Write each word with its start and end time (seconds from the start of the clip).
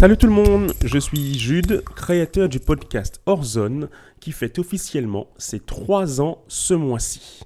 Salut 0.00 0.16
tout 0.16 0.28
le 0.28 0.32
monde, 0.32 0.72
je 0.84 0.96
suis 0.96 1.36
Jude, 1.36 1.82
créateur 1.96 2.48
du 2.48 2.60
podcast 2.60 3.20
Horzone, 3.26 3.88
qui 4.20 4.30
fête 4.30 4.60
officiellement 4.60 5.26
ses 5.38 5.58
3 5.58 6.20
ans 6.20 6.44
ce 6.46 6.72
mois-ci. 6.72 7.40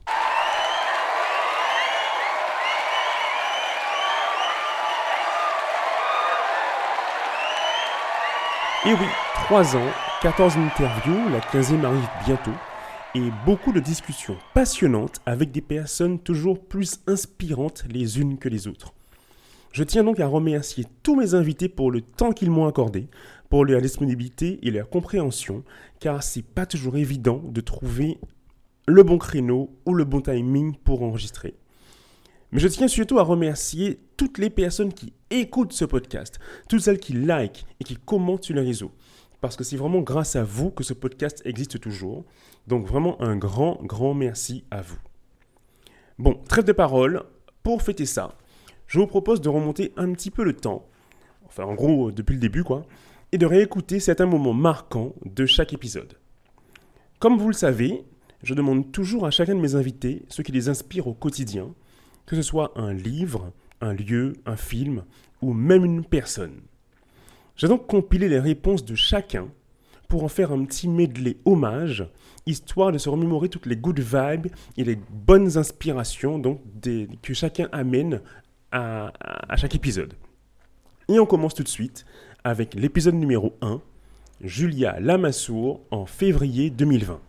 Et 8.84 8.92
oui, 8.92 9.06
3 9.46 9.76
ans, 9.76 9.90
14 10.20 10.58
interviews, 10.58 11.30
la 11.30 11.40
15e 11.40 11.86
arrive 11.86 12.08
bientôt, 12.26 12.50
et 13.14 13.30
beaucoup 13.46 13.72
de 13.72 13.80
discussions 13.80 14.36
passionnantes 14.52 15.22
avec 15.24 15.52
des 15.52 15.62
personnes 15.62 16.18
toujours 16.18 16.62
plus 16.62 17.00
inspirantes 17.06 17.84
les 17.88 18.20
unes 18.20 18.36
que 18.36 18.50
les 18.50 18.68
autres. 18.68 18.92
Je 19.72 19.84
tiens 19.84 20.04
donc 20.04 20.20
à 20.20 20.26
remercier 20.26 20.84
tous 21.02 21.16
mes 21.16 21.34
invités 21.34 21.70
pour 21.70 21.90
le 21.90 22.02
temps 22.02 22.32
qu'ils 22.32 22.50
m'ont 22.50 22.66
accordé, 22.66 23.08
pour 23.48 23.64
leur 23.64 23.80
disponibilité 23.80 24.58
et 24.62 24.70
leur 24.70 24.90
compréhension, 24.90 25.64
car 25.98 26.22
c'est 26.22 26.42
pas 26.42 26.66
toujours 26.66 26.98
évident 26.98 27.42
de 27.42 27.60
trouver 27.62 28.18
le 28.86 29.02
bon 29.02 29.16
créneau 29.16 29.70
ou 29.86 29.94
le 29.94 30.04
bon 30.04 30.20
timing 30.20 30.76
pour 30.76 31.02
enregistrer. 31.02 31.54
Mais 32.50 32.60
je 32.60 32.68
tiens 32.68 32.86
surtout 32.86 33.18
à 33.18 33.22
remercier 33.22 33.98
toutes 34.18 34.36
les 34.36 34.50
personnes 34.50 34.92
qui 34.92 35.14
écoutent 35.30 35.72
ce 35.72 35.86
podcast, 35.86 36.38
toutes 36.68 36.82
celles 36.82 37.00
qui 37.00 37.14
like 37.14 37.64
et 37.80 37.84
qui 37.84 37.96
commentent 37.96 38.44
sur 38.44 38.54
les 38.54 38.60
réseaux. 38.60 38.92
Parce 39.40 39.56
que 39.56 39.64
c'est 39.64 39.78
vraiment 39.78 40.02
grâce 40.02 40.36
à 40.36 40.44
vous 40.44 40.70
que 40.70 40.84
ce 40.84 40.92
podcast 40.92 41.40
existe 41.46 41.80
toujours. 41.80 42.26
Donc 42.66 42.86
vraiment 42.86 43.20
un 43.22 43.36
grand, 43.36 43.80
grand 43.82 44.12
merci 44.12 44.64
à 44.70 44.82
vous. 44.82 44.98
Bon, 46.18 46.34
trêve 46.46 46.64
de 46.64 46.72
parole. 46.72 47.22
Pour 47.62 47.80
fêter 47.80 48.06
ça, 48.06 48.36
je 48.86 48.98
vous 48.98 49.06
propose 49.06 49.40
de 49.40 49.48
remonter 49.48 49.92
un 49.96 50.12
petit 50.12 50.30
peu 50.30 50.44
le 50.44 50.54
temps, 50.54 50.86
enfin 51.46 51.64
en 51.64 51.74
gros 51.74 52.10
depuis 52.10 52.34
le 52.34 52.40
début 52.40 52.64
quoi, 52.64 52.86
et 53.32 53.38
de 53.38 53.46
réécouter 53.46 54.00
certains 54.00 54.26
moments 54.26 54.52
marquants 54.52 55.14
de 55.24 55.46
chaque 55.46 55.72
épisode. 55.72 56.18
Comme 57.18 57.38
vous 57.38 57.48
le 57.48 57.54
savez, 57.54 58.04
je 58.42 58.54
demande 58.54 58.90
toujours 58.92 59.26
à 59.26 59.30
chacun 59.30 59.54
de 59.54 59.60
mes 59.60 59.74
invités 59.74 60.24
ce 60.28 60.42
qui 60.42 60.52
les 60.52 60.68
inspire 60.68 61.06
au 61.06 61.14
quotidien, 61.14 61.74
que 62.26 62.36
ce 62.36 62.42
soit 62.42 62.72
un 62.76 62.92
livre, 62.92 63.52
un 63.80 63.94
lieu, 63.94 64.34
un 64.46 64.56
film 64.56 65.04
ou 65.40 65.52
même 65.52 65.84
une 65.84 66.04
personne. 66.04 66.60
J'ai 67.56 67.68
donc 67.68 67.86
compilé 67.86 68.28
les 68.28 68.40
réponses 68.40 68.84
de 68.84 68.94
chacun 68.94 69.48
pour 70.08 70.24
en 70.24 70.28
faire 70.28 70.52
un 70.52 70.64
petit 70.64 70.88
medley 70.88 71.36
hommage, 71.44 72.06
histoire 72.46 72.92
de 72.92 72.98
se 72.98 73.08
remémorer 73.08 73.48
toutes 73.48 73.66
les 73.66 73.76
good 73.76 74.00
vibes 74.00 74.48
et 74.76 74.84
les 74.84 74.98
bonnes 75.10 75.56
inspirations 75.56 76.38
donc, 76.38 76.60
que 77.22 77.34
chacun 77.34 77.68
amène 77.72 78.20
à, 78.72 79.56
chaque 79.56 79.74
épisode. 79.74 80.14
Et 81.08 81.18
on 81.18 81.26
commence 81.26 81.54
tout 81.54 81.62
de 81.62 81.68
suite 81.68 82.04
avec 82.44 82.74
l'épisode 82.74 83.14
numéro 83.14 83.54
1, 83.60 83.80
Julia 84.40 84.98
Lamassoure 84.98 85.80
en 85.90 86.06
février 86.06 86.70
2020. 86.70 87.20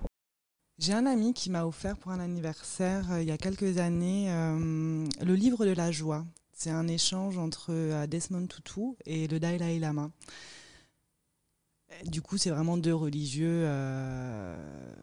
J'ai 0.80 0.94
un 0.94 1.06
ami 1.06 1.34
qui 1.34 1.50
m'a 1.52 1.66
offert 1.66 1.98
pour 1.98 2.12
un 2.12 2.20
anniversaire 2.20 3.12
euh, 3.12 3.22
il 3.22 3.28
y 3.28 3.32
a 3.32 3.38
quelques 3.38 3.78
années 3.78 4.32
euh, 4.32 5.08
le 5.24 5.36
livre 5.36 5.66
de 5.66 5.72
la 5.72 5.92
joie. 5.92 6.26
C'est 6.52 6.72
un 6.72 6.88
échange 6.88 7.38
entre 7.38 7.68
euh, 7.70 8.08
Desmond 8.08 8.48
Tutu 8.48 8.96
et 9.06 9.28
le 9.28 9.40
Dalai 9.40 9.80
Lama. 9.80 10.10
Du 12.06 12.24
coup, 12.24 12.38
c'est 12.38 12.50
vraiment 12.50 12.76
deux 12.76 12.94
religieux. 12.94 13.68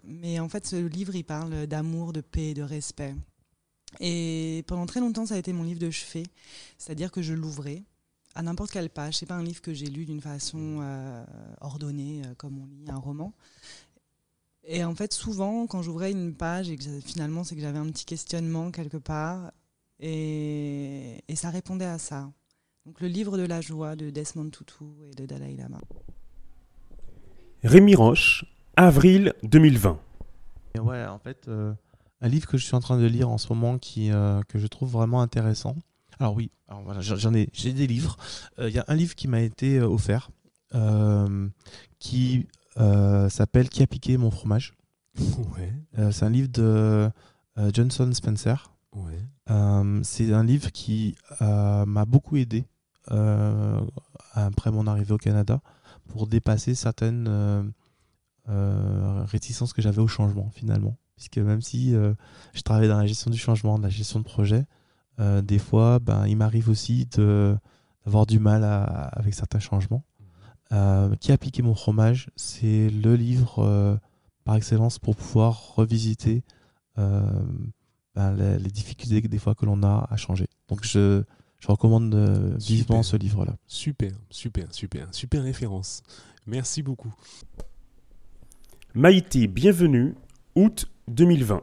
mais 0.02 0.40
en 0.40 0.48
fait, 0.48 0.66
ce 0.66 0.74
livre, 0.74 1.14
il 1.14 1.22
parle 1.22 1.68
d'amour, 1.68 2.12
de 2.12 2.20
paix, 2.20 2.52
de 2.52 2.62
respect. 2.62 3.14
Et 3.98 4.64
pendant 4.66 4.86
très 4.86 5.00
longtemps, 5.00 5.26
ça 5.26 5.34
a 5.34 5.38
été 5.38 5.52
mon 5.52 5.64
livre 5.64 5.80
de 5.80 5.90
chevet. 5.90 6.22
C'est-à-dire 6.78 7.10
que 7.10 7.22
je 7.22 7.34
l'ouvrais 7.34 7.82
à 8.34 8.42
n'importe 8.42 8.70
quelle 8.70 8.90
page. 8.90 9.18
C'est 9.18 9.26
pas 9.26 9.34
un 9.34 9.42
livre 9.42 9.60
que 9.60 9.74
j'ai 9.74 9.86
lu 9.86 10.04
d'une 10.04 10.20
façon 10.20 10.80
ordonnée, 11.60 12.22
comme 12.38 12.58
on 12.58 12.66
lit 12.66 12.88
un 12.88 12.98
roman. 12.98 13.34
Et 14.64 14.84
en 14.84 14.94
fait, 14.94 15.12
souvent, 15.12 15.66
quand 15.66 15.82
j'ouvrais 15.82 16.12
une 16.12 16.34
page 16.34 16.70
et 16.70 16.76
que 16.76 16.84
finalement, 17.00 17.44
c'est 17.44 17.54
que 17.56 17.60
j'avais 17.60 17.78
un 17.78 17.90
petit 17.90 18.04
questionnement 18.04 18.70
quelque 18.70 18.98
part, 18.98 19.52
et, 19.98 21.22
et, 21.28 21.36
ça 21.36 21.50
répondait 21.50 21.86
à 21.86 21.98
ça. 21.98 22.30
Donc, 22.86 23.00
le 23.00 23.08
livre 23.08 23.36
de 23.36 23.42
la 23.42 23.60
joie 23.60 23.96
de 23.96 24.08
Desmond 24.08 24.48
Tutu 24.48 24.84
et 25.10 25.14
de 25.14 25.26
Dalai 25.26 25.54
Lama. 25.56 25.80
Rémi 27.62 27.94
Roche, 27.94 28.46
avril 28.76 29.34
2020. 29.42 29.98
ouais, 30.78 31.04
en 31.06 31.18
fait, 31.18 31.48
euh, 31.48 31.74
un 32.20 32.28
livre 32.28 32.46
que 32.46 32.58
je 32.58 32.64
suis 32.64 32.74
en 32.74 32.80
train 32.80 32.98
de 32.98 33.06
lire 33.06 33.28
en 33.28 33.38
ce 33.38 33.52
moment 33.52 33.78
qui, 33.78 34.10
euh, 34.12 34.42
que 34.48 34.58
je 34.58 34.66
trouve 34.66 34.90
vraiment 34.90 35.22
intéressant. 35.22 35.76
Alors 36.18 36.34
oui, 36.34 36.50
alors 36.68 36.82
voilà, 36.82 37.00
j'en 37.00 37.32
ai, 37.34 37.48
j'ai 37.52 37.72
des 37.72 37.86
livres. 37.86 38.16
Euh, 38.58 38.68
il 38.68 38.74
y 38.74 38.78
a 38.78 38.84
un 38.88 38.94
livre 38.94 39.14
qui 39.14 39.26
m'a 39.26 39.40
été 39.40 39.80
offert, 39.80 40.30
qui 41.98 42.46
euh, 42.78 43.28
s'appelle 43.28 43.68
Qui 43.68 43.82
a 43.82 43.86
piqué 43.86 44.16
mon 44.16 44.30
fromage 44.30 44.74
euh, 45.98 46.10
C'est 46.12 46.24
un 46.24 46.30
livre 46.30 46.48
de 46.48 47.10
euh, 47.58 47.70
Johnson 47.72 48.10
Spencer. 48.12 48.72
c'est 50.02 50.32
un 50.32 50.44
livre 50.44 50.70
qui 50.72 51.16
m'a 51.40 52.04
beaucoup 52.04 52.36
aidé 52.36 52.64
après 54.32 54.70
mon 54.70 54.86
arrivée 54.86 55.12
au 55.12 55.18
Canada 55.18 55.60
pour 56.08 56.26
dépasser 56.26 56.74
certaines 56.74 57.72
réticences 58.46 59.72
que 59.72 59.82
j'avais 59.82 60.00
au 60.00 60.08
changement 60.08 60.50
finalement. 60.54 60.96
Puisque 61.20 61.36
même 61.36 61.60
si 61.60 61.92
je 61.92 62.62
travaille 62.62 62.88
dans 62.88 62.96
la 62.96 63.06
gestion 63.06 63.30
du 63.30 63.36
changement, 63.36 63.76
dans 63.76 63.82
la 63.84 63.90
gestion 63.90 64.20
de 64.20 64.24
projet, 64.24 64.64
des 65.18 65.58
fois, 65.58 65.98
ben, 65.98 66.26
il 66.26 66.38
m'arrive 66.38 66.70
aussi 66.70 67.04
d'avoir 67.04 68.24
du 68.24 68.38
mal 68.38 68.64
avec 69.12 69.34
certains 69.34 69.58
changements. 69.58 70.02
Euh, 70.72 71.16
qui 71.16 71.32
a 71.32 71.38
piqué 71.38 71.62
mon 71.62 71.74
fromage 71.74 72.30
C'est 72.36 72.90
le 72.90 73.16
livre 73.16 73.58
euh, 73.58 73.96
par 74.44 74.54
excellence 74.54 75.00
pour 75.00 75.16
pouvoir 75.16 75.74
revisiter 75.74 76.44
euh, 76.96 77.22
ben, 78.14 78.36
les, 78.36 78.70
difficultés 78.70 79.20
des 79.20 79.38
fois 79.38 79.56
que 79.56 79.66
l'on 79.66 79.82
a 79.82 80.06
à 80.08 80.16
changer. 80.16 80.46
Donc 80.68 80.84
je, 80.84 81.24
je 81.58 81.66
recommande 81.66 82.14
vivement 82.60 83.02
ce 83.02 83.16
livre-là. 83.16 83.56
Super, 83.66 84.12
super, 84.30 84.72
super, 84.72 85.08
super 85.10 85.42
référence. 85.42 86.04
Merci 86.46 86.84
beaucoup. 86.84 87.12
Maïté, 88.94 89.48
bienvenue, 89.48 90.14
août 90.54 90.88
2020. 91.10 91.62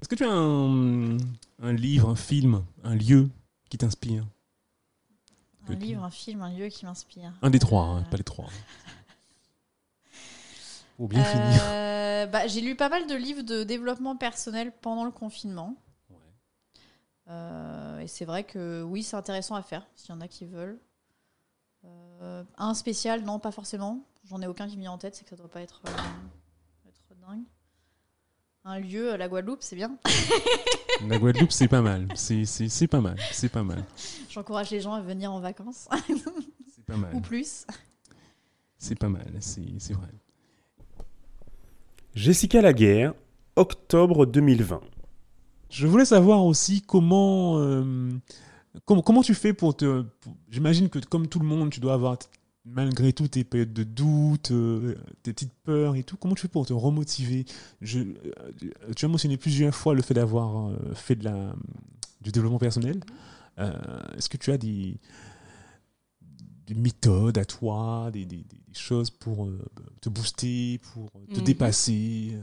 Est-ce 0.00 0.08
que 0.08 0.14
tu 0.14 0.24
as 0.24 0.30
un, 0.30 1.16
un 1.62 1.72
livre, 1.72 2.08
un 2.08 2.16
film, 2.16 2.64
un 2.84 2.94
lieu 2.94 3.28
qui 3.68 3.78
t'inspire 3.78 4.24
un 5.68 5.74
livre, 5.74 6.04
un 6.04 6.10
film, 6.10 6.42
un 6.42 6.52
lieu 6.52 6.68
qui 6.68 6.86
m'inspire. 6.86 7.32
Un 7.42 7.50
des 7.50 7.58
trois, 7.58 7.82
hein, 7.82 8.02
pas 8.04 8.16
les 8.16 8.24
trois. 8.24 8.46
Pour 10.96 11.08
bien 11.08 11.24
finir. 11.24 11.62
Euh, 11.64 12.26
bah, 12.26 12.46
j'ai 12.46 12.60
lu 12.60 12.76
pas 12.76 12.88
mal 12.88 13.06
de 13.06 13.14
livres 13.14 13.42
de 13.42 13.64
développement 13.64 14.16
personnel 14.16 14.72
pendant 14.80 15.04
le 15.04 15.10
confinement. 15.10 15.76
Euh, 17.28 17.98
et 17.98 18.06
c'est 18.06 18.24
vrai 18.24 18.44
que 18.44 18.82
oui, 18.82 19.02
c'est 19.02 19.16
intéressant 19.16 19.56
à 19.56 19.62
faire, 19.62 19.86
s'il 19.96 20.10
y 20.10 20.12
en 20.12 20.20
a 20.20 20.28
qui 20.28 20.46
veulent. 20.46 20.78
Euh, 21.84 22.44
un 22.56 22.74
spécial, 22.74 23.24
non, 23.24 23.38
pas 23.38 23.50
forcément. 23.50 24.00
J'en 24.24 24.40
ai 24.40 24.46
aucun 24.46 24.68
qui 24.68 24.76
me 24.76 24.82
vient 24.82 24.92
en 24.92 24.98
tête, 24.98 25.16
c'est 25.16 25.24
que 25.24 25.30
ça 25.30 25.36
doit 25.36 25.50
pas 25.50 25.60
être, 25.60 25.82
être 26.88 27.20
dingue 27.20 27.42
un 28.66 28.80
lieu, 28.80 29.16
la 29.16 29.28
Guadeloupe, 29.28 29.62
c'est 29.62 29.76
bien. 29.76 29.96
la 31.08 31.18
Guadeloupe, 31.18 31.52
c'est 31.52 31.68
pas 31.68 31.82
mal. 31.82 32.08
C'est 32.16 32.88
pas 32.88 33.00
mal. 33.00 33.16
C'est 33.32 33.48
pas 33.48 33.62
mal. 33.62 33.84
J'encourage 34.28 34.70
les 34.70 34.80
gens 34.80 34.92
à 34.92 35.00
venir 35.00 35.32
en 35.32 35.40
vacances. 35.40 35.88
c'est 36.74 36.84
pas 36.84 36.96
mal. 36.96 37.14
Ou 37.14 37.20
plus. 37.20 37.66
C'est 38.78 38.98
pas 38.98 39.08
mal, 39.08 39.26
c'est 39.40 39.92
vrai. 39.92 40.08
Jessica 42.14 42.60
Laguerre, 42.60 43.14
octobre 43.54 44.26
2020. 44.26 44.80
Je 45.70 45.86
voulais 45.86 46.04
savoir 46.04 46.44
aussi 46.44 46.82
comment, 46.82 47.58
euh, 47.58 48.12
comment, 48.84 49.02
comment, 49.02 49.22
tu 49.22 49.34
fais 49.34 49.52
pour 49.52 49.76
te... 49.76 50.04
J'imagine 50.50 50.88
que 50.88 50.98
comme 50.98 51.28
tout 51.28 51.38
le 51.38 51.46
monde, 51.46 51.70
tu 51.70 51.80
dois 51.80 51.94
avoir 51.94 52.18
malgré 52.66 53.12
tout 53.12 53.28
tes 53.28 53.44
périodes 53.44 53.72
de 53.72 53.84
doute, 53.84 54.50
euh, 54.50 54.96
tes 55.22 55.32
petites 55.32 55.54
peurs 55.64 55.94
et 55.96 56.02
tout, 56.02 56.16
comment 56.16 56.34
tu 56.34 56.42
fais 56.42 56.48
pour 56.48 56.66
te 56.66 56.72
remotiver? 56.72 57.46
Je, 57.80 58.00
euh, 58.00 58.92
Tu 58.94 59.04
as 59.04 59.08
mentionné 59.08 59.36
plusieurs 59.36 59.74
fois 59.74 59.94
le 59.94 60.02
fait 60.02 60.14
d'avoir 60.14 60.68
euh, 60.68 60.76
fait 60.94 61.14
de 61.14 61.24
la, 61.24 61.54
du 62.20 62.32
développement 62.32 62.58
personnel. 62.58 63.00
Est-ce 63.56 64.28
que 64.28 64.36
tu 64.36 64.52
as 64.52 64.58
des, 64.58 64.98
des, 66.66 66.74
méthodes 66.74 67.38
à 67.38 67.46
toi, 67.46 68.10
des, 68.12 68.26
des, 68.26 68.44
choses 68.74 69.08
pour 69.08 69.48
te 70.02 70.10
booster, 70.10 70.78
pour 70.92 71.10
te 71.32 71.38
mhm. 71.38 71.44
dépasser? 71.44 72.36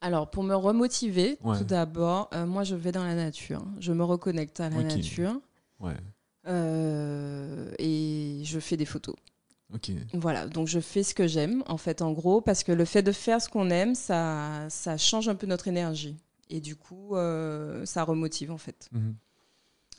Alors, 0.00 0.30
pour 0.30 0.42
me 0.42 0.54
remotiver, 0.54 1.38
tout 1.42 1.64
d'abord, 1.64 2.30
moi, 2.46 2.64
je 2.64 2.74
vais 2.74 2.92
dans 2.92 3.04
la 3.04 3.14
nature. 3.14 3.62
Je 3.78 3.92
me 3.92 4.02
reconnecte 4.02 4.60
à 4.60 4.70
la 4.70 4.82
nature. 4.82 5.38
Ouais. 5.80 5.96
Et 7.78 8.01
je 8.52 8.60
fais 8.60 8.76
des 8.76 8.84
photos. 8.84 9.16
Voilà, 10.12 10.46
donc 10.46 10.68
je 10.68 10.80
fais 10.80 11.02
ce 11.02 11.14
que 11.14 11.26
j'aime, 11.26 11.64
en 11.66 11.78
fait, 11.78 12.02
en 12.02 12.12
gros, 12.12 12.42
parce 12.42 12.62
que 12.62 12.72
le 12.72 12.84
fait 12.84 13.02
de 13.02 13.12
faire 13.12 13.40
ce 13.40 13.48
qu'on 13.48 13.70
aime, 13.70 13.94
ça, 13.94 14.66
ça 14.68 14.98
change 14.98 15.28
un 15.28 15.34
peu 15.34 15.46
notre 15.46 15.66
énergie. 15.66 16.16
Et 16.50 16.60
du 16.60 16.76
coup, 16.76 17.16
euh, 17.16 17.86
ça 17.86 18.04
remotive, 18.04 18.50
en 18.50 18.58
fait. 18.58 18.90
Mhm. 18.92 19.14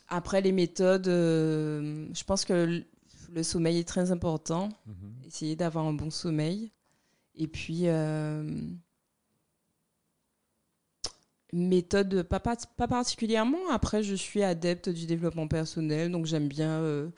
Après, 0.08 0.40
les 0.40 0.52
méthodes, 0.52 1.08
euh, 1.08 2.06
je 2.14 2.22
pense 2.24 2.44
que 2.44 2.84
le 3.32 3.42
sommeil 3.42 3.78
est 3.78 3.88
très 3.88 4.12
important. 4.12 4.68
Mhm. 4.86 5.14
Essayer 5.26 5.56
d'avoir 5.56 5.86
un 5.86 5.92
bon 5.92 6.10
sommeil. 6.10 6.70
Et 7.34 7.48
puis, 7.48 7.88
euh, 7.88 8.44
méthode, 11.52 12.22
pas, 12.22 12.40
pas, 12.40 12.56
particulièrement. 12.88 13.70
Après, 13.70 14.02
je 14.02 14.14
suis 14.14 14.42
adepte 14.42 14.88
du 14.88 15.06
développement 15.06 15.48
personnel, 15.48 16.10
donc 16.10 16.26
j'aime 16.26 16.48
bien 16.48 16.80
euh, 16.80 17.08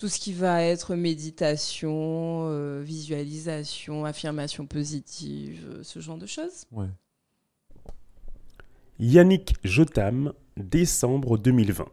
tout 0.00 0.08
ce 0.08 0.18
qui 0.18 0.32
va 0.32 0.62
être 0.62 0.94
méditation, 0.94 2.46
euh, 2.48 2.82
visualisation, 2.82 4.06
affirmation 4.06 4.66
positive, 4.66 5.80
ce 5.82 6.00
genre 6.00 6.16
de 6.16 6.24
choses. 6.24 6.64
Ouais. 6.72 6.88
Yannick 8.98 9.56
Jotam, 9.62 10.32
décembre 10.56 11.36
2020. 11.36 11.84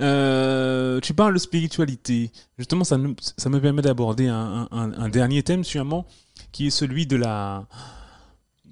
Euh, 0.00 1.00
tu 1.00 1.12
parles 1.12 1.34
de 1.34 1.40
spiritualité. 1.40 2.30
Justement, 2.56 2.84
ça, 2.84 2.96
ça 3.36 3.50
me 3.50 3.60
permet 3.60 3.82
d'aborder 3.82 4.28
un, 4.28 5.08
dernier 5.08 5.42
thème, 5.42 5.64
sûrement, 5.64 6.06
qui 6.52 6.68
est 6.68 6.70
celui 6.70 7.08
de 7.08 7.16
la, 7.16 7.66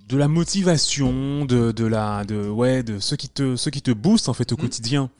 de 0.06 0.16
la 0.16 0.28
motivation, 0.28 1.44
de, 1.46 1.72
de, 1.72 1.84
la, 1.84 2.24
de, 2.24 2.48
ouais, 2.48 2.84
de 2.84 3.00
ce 3.00 3.16
qui 3.16 3.28
te, 3.28 3.56
ce 3.56 3.70
qui 3.70 3.82
te 3.82 3.90
booste 3.90 4.28
en 4.28 4.34
fait 4.34 4.52
au 4.52 4.56
mm. 4.56 4.60
quotidien. 4.60 5.10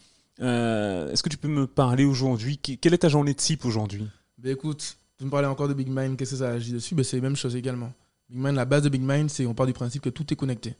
Euh, 0.40 1.10
est-ce 1.12 1.22
que 1.22 1.28
tu 1.28 1.36
peux 1.36 1.48
me 1.48 1.66
parler 1.66 2.04
aujourd'hui? 2.04 2.58
Quelle 2.58 2.94
est 2.94 2.98
ta 2.98 3.08
journée 3.08 3.34
type 3.34 3.64
aujourd'hui? 3.64 4.06
Ben 4.38 4.52
Écoute, 4.52 4.96
tu 5.18 5.24
me 5.24 5.30
parlais 5.30 5.46
encore 5.46 5.68
de 5.68 5.74
Big 5.74 5.88
Mind, 5.90 6.16
qu'est-ce 6.16 6.30
que 6.32 6.36
ça 6.38 6.50
agit 6.50 6.72
dessus? 6.72 6.94
Ben 6.94 7.04
C'est 7.04 7.16
la 7.16 7.22
même 7.22 7.36
chose 7.36 7.56
également. 7.56 7.92
Big 8.28 8.38
Mind, 8.38 8.56
la 8.56 8.64
base 8.64 8.82
de 8.82 8.88
Big 8.88 9.02
Mind, 9.02 9.28
c'est 9.28 9.44
on 9.46 9.54
part 9.54 9.66
du 9.66 9.72
principe 9.72 10.02
que 10.02 10.08
tout 10.08 10.32
est 10.32 10.36
connecté. 10.36 10.74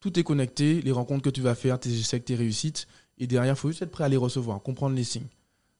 Tout 0.00 0.18
est 0.18 0.22
connecté, 0.22 0.80
les 0.82 0.92
rencontres 0.92 1.22
que 1.22 1.30
tu 1.30 1.40
vas 1.40 1.54
faire, 1.54 1.78
tes 1.78 1.90
échecs, 1.90 2.24
tes 2.24 2.34
réussites. 2.36 2.86
Et 3.18 3.26
derrière, 3.26 3.54
il 3.54 3.56
faut 3.56 3.68
juste 3.68 3.82
être 3.82 3.90
prêt 3.90 4.04
à 4.04 4.08
les 4.08 4.16
recevoir, 4.16 4.60
comprendre 4.62 4.94
les 4.94 5.04
signes. 5.04 5.26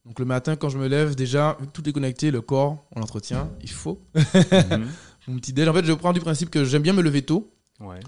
Donc 0.04 0.18
le 0.18 0.24
matin, 0.24 0.56
quand 0.56 0.68
je 0.68 0.78
me 0.78 0.86
lève, 0.86 1.14
déjà, 1.16 1.58
tout 1.72 1.88
est 1.88 1.92
connecté, 1.92 2.30
le 2.30 2.40
corps, 2.40 2.84
on 2.94 3.00
l'entretient, 3.00 3.50
il 3.62 3.70
faut. 3.70 4.00
Mhm. 4.34 4.86
mon 5.28 5.36
petit 5.36 5.52
déj. 5.52 5.66
En 5.68 5.74
fait, 5.74 5.84
je 5.84 5.92
prends 5.92 6.12
du 6.12 6.20
principe 6.20 6.50
que 6.50 6.64
j'aime 6.64 6.82
bien 6.82 6.92
me 6.92 7.02
lever 7.02 7.22
tôt 7.22 7.50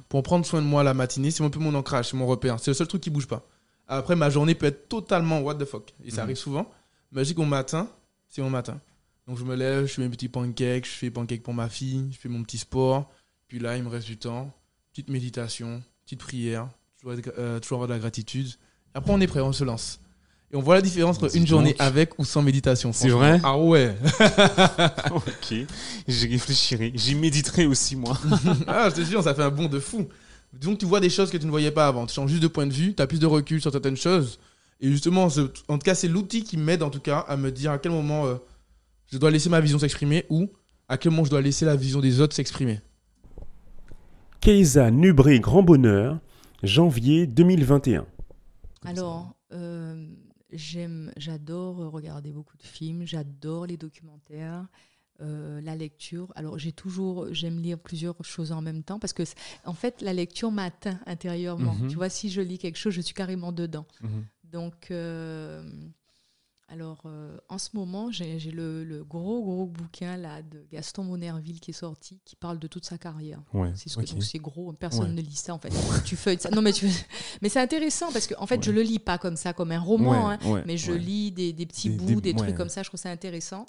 pour 0.09 0.23
prendre 0.23 0.47
soin 0.47 0.63
de 0.63 0.67
moi 0.67 0.83
la 0.85 0.95
matinée. 0.95 1.31
C'est 1.31 1.43
un 1.43 1.51
peu 1.51 1.59
mon 1.59 1.75
ancrage, 1.75 2.11
c'est 2.11 2.17
mon 2.17 2.27
repère. 2.27 2.61
C'est 2.61 2.71
le 2.71 2.75
seul 2.75 2.87
truc 2.87 3.03
qui 3.03 3.11
bouge 3.11 3.27
pas. 3.27 3.45
Après, 3.89 4.15
ma 4.15 4.29
journée 4.29 4.55
peut 4.55 4.67
être 4.67 4.89
totalement 4.89 5.41
what 5.41 5.55
the 5.55 5.65
fuck. 5.65 5.95
Et 6.05 6.11
ça 6.11 6.17
mhm. 6.17 6.25
arrive 6.25 6.37
souvent. 6.37 6.71
Mais 7.11 7.25
je 7.25 7.33
dis 7.33 7.45
matin, 7.45 7.89
c'est 8.29 8.43
mon 8.43 8.51
matin. 8.51 8.79
Donc 9.27 9.39
je 9.39 9.45
me 9.45 9.55
lève, 9.57 9.87
je 9.87 9.95
fais 9.95 10.03
mes 10.03 10.09
petits 10.09 10.29
pancakes, 10.29 10.87
je 10.87 10.91
fais 10.91 11.11
pancakes 11.11 11.43
pour 11.43 11.55
ma 11.55 11.69
fille, 11.69 12.09
je 12.13 12.19
fais 12.19 12.29
mon 12.29 12.43
petit 12.43 12.59
sport. 12.59 13.11
Puis 13.47 13.59
là, 13.59 13.77
il 13.77 13.83
me 13.83 13.89
reste 13.89 14.07
du 14.07 14.19
temps. 14.19 14.53
Petite 14.93 15.09
méditation, 15.09 15.83
petite 16.05 16.21
prière, 16.21 16.69
toujours, 17.01 17.17
euh, 17.39 17.61
toujours 17.61 17.77
avoir 17.77 17.89
de 17.89 17.95
la 17.95 17.99
gratitude. 17.99 18.49
Après, 18.95 19.13
on 19.13 19.21
est 19.21 19.27
prêt, 19.27 19.41
on 19.41 19.53
se 19.53 19.65
lance. 19.65 20.01
Et 20.51 20.57
on 20.57 20.61
voit 20.61 20.77
la 20.77 20.83
différence 20.83 21.17
entre 21.19 21.37
une 21.37 21.47
journée 21.47 21.77
avec 21.79 22.19
ou 22.19 22.25
sans 22.25 22.41
méditation. 22.41 22.93
C'est 22.93 23.11
vrai 23.11 23.39
Ah 23.45 23.59
ouais 23.59 23.95
Ok, 25.11 25.55
j'y 26.09 26.27
réfléchirai. 26.27 26.93
J'y 26.95 27.15
méditerai 27.15 27.67
aussi, 27.67 27.97
moi. 27.97 28.19
ah, 28.67 28.89
je 28.89 28.95
te 28.97 29.01
jure, 29.03 29.23
ça 29.23 29.35
fait 29.35 29.43
un 29.43 29.51
bond 29.51 29.69
de 29.69 29.79
fou. 29.79 30.09
Disons 30.53 30.75
que 30.75 30.81
tu 30.81 30.87
vois 30.87 31.01
des 31.01 31.11
choses 31.11 31.31
que 31.31 31.37
tu 31.37 31.47
ne 31.47 31.51
voyais 31.51 31.71
pas 31.71 31.87
avant. 31.87 32.07
Tu 32.07 32.15
changes 32.15 32.31
juste 32.31 32.43
de 32.43 32.49
point 32.49 32.67
de 32.67 32.73
vue, 32.73 32.95
tu 32.95 33.03
as 33.03 33.07
plus 33.07 33.21
de 33.21 33.27
recul 33.27 33.61
sur 33.61 33.71
certaines 33.71 33.97
choses. 33.97 34.39
Et 34.81 34.89
justement, 34.91 35.25
en 35.69 35.79
tout 35.79 35.85
cas, 35.85 35.95
c'est 35.95 36.09
l'outil 36.09 36.45
qui 36.45 36.57
m'aide 36.57 36.83
en 36.83 36.91
tout 36.91 37.01
cas 37.01 37.19
à 37.21 37.37
me 37.37 37.51
dire 37.51 37.73
à 37.73 37.79
quel 37.79 37.93
moment 37.93 38.27
euh, 38.27 38.37
je 39.11 39.19
dois 39.19 39.31
laisser 39.31 39.49
ma 39.49 39.61
vision 39.61 39.79
s'exprimer 39.79 40.25
ou 40.31 40.51
à 40.89 40.97
quel 40.97 41.11
moment 41.11 41.25
je 41.25 41.31
dois 41.31 41.41
laisser 41.41 41.65
la 41.65 41.77
vision 41.77 42.01
des 42.01 42.21
autres 42.21 42.35
s'exprimer. 42.35 42.81
Keisa 44.41 44.91
Nubré 44.91 45.41
Grand 45.41 45.63
Bonheur, 45.63 46.19
janvier 46.63 47.27
2021. 47.27 48.07
Alors, 48.85 49.35
euh, 49.53 50.07
j'aime, 50.53 51.13
j'adore 51.17 51.91
regarder 51.91 52.31
beaucoup 52.31 52.57
de 52.57 52.63
films, 52.63 53.05
j'adore 53.05 53.67
les 53.67 53.77
documentaires. 53.77 54.67
Euh, 55.21 55.61
la 55.63 55.75
lecture. 55.75 56.33
Alors 56.37 56.61
j'ai 56.61 56.71
toujours, 56.71 57.27
j'aime 57.33 57.59
lire 57.59 57.77
plusieurs 57.77 58.15
choses 58.25 58.53
en 58.53 58.63
même 58.63 58.85
temps 58.85 59.01
parce 59.01 59.13
que 59.13 59.25
en 59.65 59.75
fait 59.75 60.01
la 60.01 60.13
lecture 60.13 60.53
m'atteint 60.53 61.01
intérieurement. 61.07 61.75
Mhm. 61.75 61.89
Tu 61.89 61.97
vois, 61.97 62.09
si 62.09 62.31
je 62.31 62.41
lis 62.41 62.57
quelque 62.57 62.79
chose, 62.79 62.93
je 62.93 63.01
suis 63.01 63.15
carrément 63.15 63.51
dedans. 63.51 63.85
Mhm. 64.01 64.25
Donc 64.45 64.93
euh, 64.93 65.61
alors, 66.71 67.01
euh, 67.07 67.39
en 67.49 67.57
ce 67.57 67.71
moment, 67.73 68.11
j'ai 68.11 68.39
le, 68.53 69.03
gros, 69.03 69.43
gros 69.43 69.67
bouquin 69.67 70.19
là, 70.19 70.43
de 70.43 70.67
Gaston 70.71 71.03
Monerville 71.03 71.61
qui 71.61 71.71
est 71.71 71.75
sorti, 71.75 72.21
qui 72.27 72.37
parle 72.37 72.59
de 72.59 72.67
toute 72.67 72.85
sa 72.85 72.99
carrière. 72.99 73.41
c'est 73.75 73.89
ce 73.89 74.01
c'est 74.21 74.39
gros, 74.39 74.73
personne 74.75 75.15
ne 75.15 75.23
lit 75.23 75.35
ça 75.35 75.55
en 75.55 75.59
fait. 75.59 75.73
tu 76.05 76.15
feuilles 76.15 76.39
ça. 76.39 76.51
Non, 76.51 76.61
mais, 76.61 76.73
mais 77.43 77.49
c'est 77.49 77.61
intéressant 77.61 78.13
parce 78.13 78.27
que 78.27 78.35
en 78.39 78.47
fait, 78.47 78.63
je 78.63 78.71
le 78.71 78.83
lis 78.83 78.99
pas 78.99 79.17
comme 79.17 79.37
ça, 79.37 79.55
comme 79.55 79.73
un 79.73 79.81
roman, 79.81 80.31
hein, 80.31 80.39
mais 80.67 80.77
je 80.77 80.93
lis 80.93 81.33
des, 81.33 81.55
petits 81.67 81.91
bouts, 81.91 82.21
des, 82.21 82.35
trucs 82.35 82.55
comme 82.55 82.69
ça. 82.69 82.83
Je 82.83 82.91
trouve 82.91 83.01
ça 83.01 83.11
intéressant. 83.11 83.65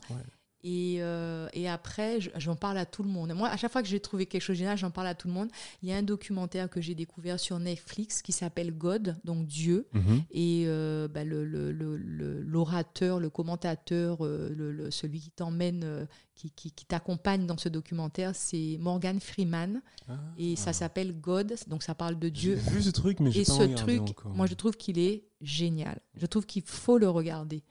Et, 0.64 0.98
euh, 1.00 1.48
et, 1.54 1.70
après, 1.70 2.20
j'en 2.36 2.56
parle 2.56 2.78
à 2.78 2.86
tout 2.86 3.04
le 3.04 3.10
monde. 3.10 3.34
Moi, 3.34 3.48
à 3.48 3.56
chaque 3.56 3.72
fois 3.72 3.82
que 3.82 3.88
j'ai 3.88 4.00
trouvé 4.00 4.26
quelque 4.26 4.42
chose 4.42 4.58
de 4.58 4.60
génial, 4.60 4.78
j'en 4.78 4.92
parle 4.92 5.08
à 5.08 5.16
tout 5.16 5.28
le 5.28 5.34
monde. 5.34 5.50
Il 5.82 5.90
y 5.90 5.94
a 5.94 5.98
un 5.98 6.04
documentaire 6.04 6.70
que 6.70 6.82
j'ai 6.82 6.96
découvert 6.96 7.40
sur 7.40 7.60
Netflix 7.60 8.22
qui 8.22 8.32
s'appelle 8.32 8.72
God, 8.72 9.18
donc 9.24 9.46
Dieu. 9.46 9.88
Mhm. 9.94 10.24
Et 10.32 10.66
euh, 10.68 11.08
bah, 11.08 11.24
l'orateur, 11.24 13.16
le, 13.16 13.22
le, 13.22 13.24
le, 13.24 13.30
commentateur, 13.30 14.18
euh, 14.26 14.90
celui 14.92 15.22
qui 15.22 15.32
t'emmène, 15.32 16.08
qui, 16.36 16.52
qui, 16.52 16.72
qui 16.72 16.86
t'accompagne 16.86 17.46
dans 17.46 17.58
ce 17.58 17.70
documentaire, 17.70 18.36
c'est 18.36 18.78
Morgan 18.80 19.20
Freeman. 19.20 19.82
Ah. 20.08 20.14
Et 20.38 20.56
ça 20.56 20.74
s'appelle 20.74 21.14
God, 21.14 21.56
donc 21.68 21.84
ça 21.84 21.96
parle 21.96 22.20
de 22.20 22.30
Dieu. 22.30 22.60
J'ai 22.64 22.72
vu 22.72 22.82
ce 22.82 22.90
truc, 22.90 23.20
mais 23.20 23.32
j'ai 23.32 23.44
pas 23.44 23.54
ce 23.54 23.64
truc, 23.76 24.02
encore. 24.02 24.34
moi 24.34 24.46
je 24.46 24.56
trouve 24.56 24.76
qu'il 24.76 25.00
est 25.00 25.24
génial. 25.42 26.00
Je 26.16 26.26
trouve 26.26 26.46
qu'il 26.46 26.64
faut 26.64 26.98
le 26.98 27.10
regarder. 27.10 27.64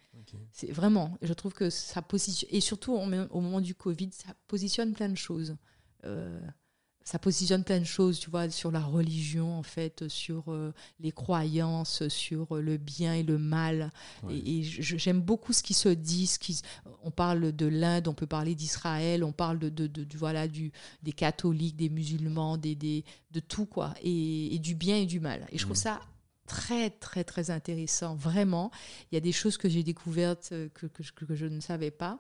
C'est 0.53 0.73
vraiment, 0.73 1.17
je 1.23 1.33
trouve 1.33 1.53
que 1.53 1.71
ça 1.71 2.03
positionne, 2.03 2.51
et 2.53 2.61
surtout 2.61 2.95
au 2.95 3.41
moment 3.41 3.61
du 3.61 3.75
Covid, 3.75 4.11
ça 4.13 4.35
positionne 4.47 4.93
plein 4.93 5.09
de 5.09 5.17
choses. 5.17 5.57
Euh, 6.05 6.41
ça 7.09 7.19
positionne 7.19 7.65
plein 7.65 7.79
de 7.79 7.85
choses, 7.85 8.19
tu 8.19 8.29
vois, 8.29 8.51
sur 8.51 8.71
la 8.71 8.83
religion, 8.83 9.59
en 9.59 9.63
fait, 9.63 10.07
sur 10.09 10.53
euh, 10.53 10.75
les 11.01 11.11
croyances, 11.11 12.07
sur 12.09 12.57
le 12.57 12.77
bien 12.77 13.15
et 13.15 13.23
le 13.23 13.39
mal. 13.39 13.91
Et, 14.29 14.63
j'aime 14.63 15.23
beaucoup 15.23 15.55
ce 15.55 15.63
qui 15.63 15.73
se 15.73 15.89
dit. 15.89 16.27
Ce 16.27 16.39
qui, 16.39 16.61
on 17.03 17.11
parle 17.11 17.53
de 17.53 17.65
l'Inde, 17.65 18.09
on 18.09 18.15
peut 18.15 18.27
parler 18.27 18.55
d'Israël, 18.55 19.25
on 19.25 19.33
parle 19.33 19.59
de, 19.59 19.71
de, 19.71 19.87
de, 19.87 20.19
voilà, 20.19 20.49
du, 20.49 20.71
des 21.03 21.13
catholiques, 21.13 21.77
des 21.77 21.89
musulmans, 21.89 22.59
des, 22.59 22.75
des 22.75 23.07
de 23.31 23.41
tout, 23.41 23.65
quoi, 23.65 23.95
et, 24.03 24.55
et, 24.55 24.59
du 24.59 24.75
bien 24.75 24.99
et 24.99 25.07
du 25.07 25.19
mal. 25.19 25.47
Et 25.51 25.57
je 25.57 25.63
trouve 25.63 25.79
mm. 25.79 25.81
ça 25.81 26.01
très, 26.49 26.91
très, 26.91 27.23
très 27.23 27.51
intéressant, 27.51 28.17
vraiment. 28.17 28.73
Il 29.13 29.15
y 29.15 29.19
a 29.19 29.21
des 29.21 29.33
choses 29.33 29.57
que 29.57 29.69
j'ai 29.69 29.85
découvertes 29.85 30.49
euh, 30.53 30.69
que, 30.75 30.87
que, 30.87 31.03
que, 31.03 31.35
je 31.37 31.47
ne 31.47 31.61
savais 31.61 31.93
pas. 31.93 32.19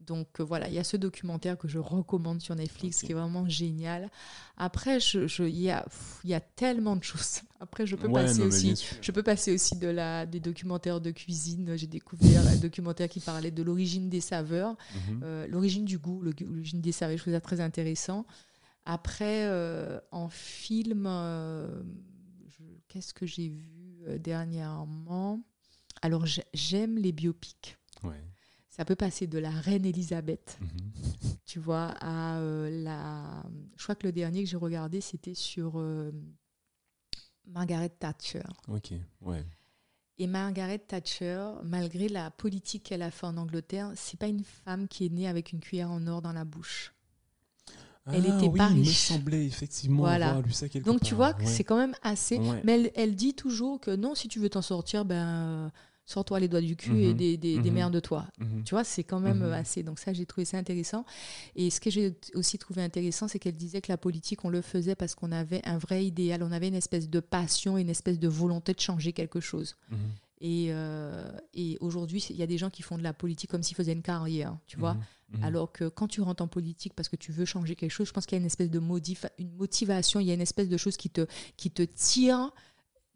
Donc 0.00 0.40
euh, 0.40 0.42
voilà, 0.42 0.68
il 0.68 0.74
y 0.74 0.78
a 0.78 0.84
ce 0.84 0.96
documentaire 0.96 1.56
que 1.56 1.68
je 1.68 1.78
recommande 1.78 2.40
sur 2.40 2.54
Netflix 2.54 3.02
qui 3.02 3.12
est 3.12 3.14
vraiment 3.14 3.48
génial. 3.48 4.10
Après, 4.56 4.98
je, 4.98 5.26
je, 5.26 5.44
il, 5.44 5.60
y 5.60 5.70
a, 5.70 5.86
il 6.24 6.30
y 6.30 6.34
a 6.34 6.40
tellement 6.40 6.96
de 6.96 7.04
choses. 7.04 7.42
Après, 7.60 7.86
je 7.86 7.94
peux, 7.96 8.10
passer, 8.10 8.42
aussi, 8.42 8.74
je 9.00 9.12
peux 9.12 9.22
passer 9.22 9.52
aussi 9.52 9.76
de 9.76 9.88
la, 9.88 10.26
des 10.26 10.40
documentaires 10.40 11.00
de 11.00 11.10
cuisine. 11.10 11.76
J'ai 11.76 11.86
découvert 11.86 12.46
un 12.46 12.56
documentaire 12.56 13.08
qui 13.08 13.20
parlait 13.20 13.50
de 13.50 13.62
l'origine 13.62 14.08
des 14.08 14.22
saveurs, 14.22 14.76
mhm. 14.94 15.20
euh, 15.22 15.46
l'origine 15.46 15.84
du 15.84 15.98
goût, 15.98 16.22
l'origine 16.22 16.80
des 16.80 16.92
saveurs. 16.92 17.18
Je 17.18 17.22
trouve 17.22 17.34
ça 17.34 17.40
très 17.40 17.60
intéressant. 17.60 18.26
Après, 18.86 19.46
en 20.10 20.30
film, 20.30 21.06
Qu'est-ce 22.90 23.14
que 23.14 23.24
j'ai 23.24 23.48
vu 23.48 24.02
euh, 24.08 24.18
dernièrement 24.18 25.40
Alors, 26.02 26.26
j'aime 26.52 26.98
les 26.98 27.12
biopics. 27.12 27.78
Ça 28.68 28.84
peut 28.84 28.96
passer 28.96 29.26
de 29.26 29.38
la 29.38 29.50
reine 29.50 29.84
Elisabeth, 29.84 30.58
mhm. 30.60 30.92
tu 31.44 31.58
vois, 31.58 31.94
à 32.00 32.38
euh, 32.38 32.82
la. 32.82 33.44
Je 33.76 33.82
crois 33.82 33.94
que 33.94 34.06
le 34.06 34.12
dernier 34.12 34.42
que 34.42 34.48
j'ai 34.48 34.56
regardé, 34.56 35.00
c'était 35.00 35.34
sur 35.34 35.78
euh, 35.78 36.10
Margaret 37.46 37.90
Thatcher. 37.90 38.42
Ok, 38.68 38.92
ouais. 39.20 39.44
Et 40.18 40.26
Margaret 40.26 40.78
Thatcher, 40.78 41.52
malgré 41.62 42.08
la 42.08 42.30
politique 42.30 42.84
qu'elle 42.84 43.02
a 43.02 43.10
fait 43.10 43.26
en 43.26 43.36
Angleterre, 43.36 43.92
c'est 43.96 44.18
pas 44.18 44.28
une 44.28 44.44
femme 44.44 44.88
qui 44.88 45.06
est 45.06 45.10
née 45.10 45.28
avec 45.28 45.52
une 45.52 45.60
cuillère 45.60 45.90
en 45.90 46.06
or 46.06 46.22
dans 46.22 46.32
la 46.32 46.44
bouche 46.44 46.92
elle 48.12 48.24
ah 48.28 48.36
était 48.36 48.50
pas 48.50 48.66
riche. 48.68 49.08
Il 49.08 49.14
me 49.14 49.18
semblait 49.18 49.46
effectivement 49.46 50.04
avoir 50.04 50.42
lu 50.42 50.52
ça 50.52 50.68
quelque 50.68 50.84
Donc 50.84 51.02
tu 51.02 51.14
vois, 51.14 51.34
c'est 51.44 51.64
quand 51.64 51.76
même 51.76 51.94
assez. 52.02 52.40
Mais 52.64 52.92
elle, 52.94 53.14
dit 53.14 53.34
toujours 53.34 53.80
que 53.80 53.94
non, 53.94 54.14
si 54.14 54.28
tu 54.28 54.38
veux 54.38 54.48
t'en 54.48 54.62
sortir, 54.62 55.04
ben 55.04 55.70
sors-toi 56.10 56.40
les 56.40 56.48
doigts 56.48 56.60
du 56.60 56.74
cul 56.74 57.04
et 57.04 57.08
mhm. 57.10 57.16
des, 57.16 57.36
des, 57.36 57.56
mhm. 57.58 57.90
de 57.90 58.00
toi. 58.00 58.26
Mhm. 58.38 58.64
Tu 58.64 58.74
vois, 58.74 58.82
c'est 58.82 59.04
quand 59.04 59.20
même 59.20 59.42
assez. 59.42 59.82
Donc 59.82 59.98
ça, 59.98 60.12
j'ai 60.12 60.26
trouvé 60.26 60.44
ça 60.44 60.58
intéressant. 60.58 61.04
Et 61.54 61.70
ce 61.70 61.80
que 61.80 61.90
j'ai 61.90 62.16
aussi 62.34 62.58
trouvé 62.58 62.82
intéressant, 62.82 63.28
c'est 63.28 63.38
qu'elle 63.38 63.54
disait 63.54 63.80
que 63.80 63.92
la 63.92 63.96
politique, 63.96 64.44
on 64.44 64.50
le 64.50 64.60
faisait 64.60 64.96
parce 64.96 65.14
qu'on 65.14 65.30
avait 65.30 65.60
un 65.64 65.78
vrai 65.78 66.04
idéal, 66.04 66.42
on 66.42 66.50
avait 66.50 66.68
une 66.68 66.74
espèce 66.74 67.08
de 67.08 67.20
passion, 67.20 67.78
une 67.78 67.88
espèce 67.88 68.18
de 68.18 68.28
volonté 68.28 68.74
de 68.74 68.80
changer 68.80 69.12
quelque 69.12 69.40
chose. 69.40 69.76
Et, 70.40 70.68
euh, 70.70 71.30
et 71.54 71.76
aujourd'hui, 71.80 72.24
il 72.30 72.36
y 72.36 72.42
a 72.42 72.46
des 72.46 72.58
gens 72.58 72.70
qui 72.70 72.82
font 72.82 72.98
de 72.98 73.02
la 73.02 73.12
politique 73.12 73.50
comme 73.50 73.62
s'ils 73.62 73.76
faisaient 73.76 73.92
une 73.92 74.02
carrière, 74.02 74.56
tu 74.66 74.78
vois. 74.78 74.96
Mhm. 75.30 75.44
Alors 75.44 75.72
que 75.72 75.88
quand 75.88 76.08
tu 76.08 76.20
rentres 76.20 76.42
en 76.42 76.48
politique 76.48 76.94
parce 76.94 77.08
que 77.08 77.16
tu 77.16 77.32
veux 77.32 77.44
changer 77.44 77.76
quelque 77.76 77.92
chose, 77.92 78.08
je 78.08 78.12
pense 78.12 78.26
qu'il 78.26 78.36
y 78.36 78.38
a 78.38 78.40
une 78.40 78.46
espèce 78.46 78.70
de 78.70 78.80
une 79.38 79.52
motivation, 79.52 80.20
il 80.20 80.26
y 80.26 80.30
a 80.30 80.34
une 80.34 80.40
espèce 80.40 80.68
de 80.68 80.76
chose 80.76 80.96
qui 80.96 81.10
te, 81.10 81.26
qui 81.56 81.70
te 81.70 81.82
tire 81.82 82.50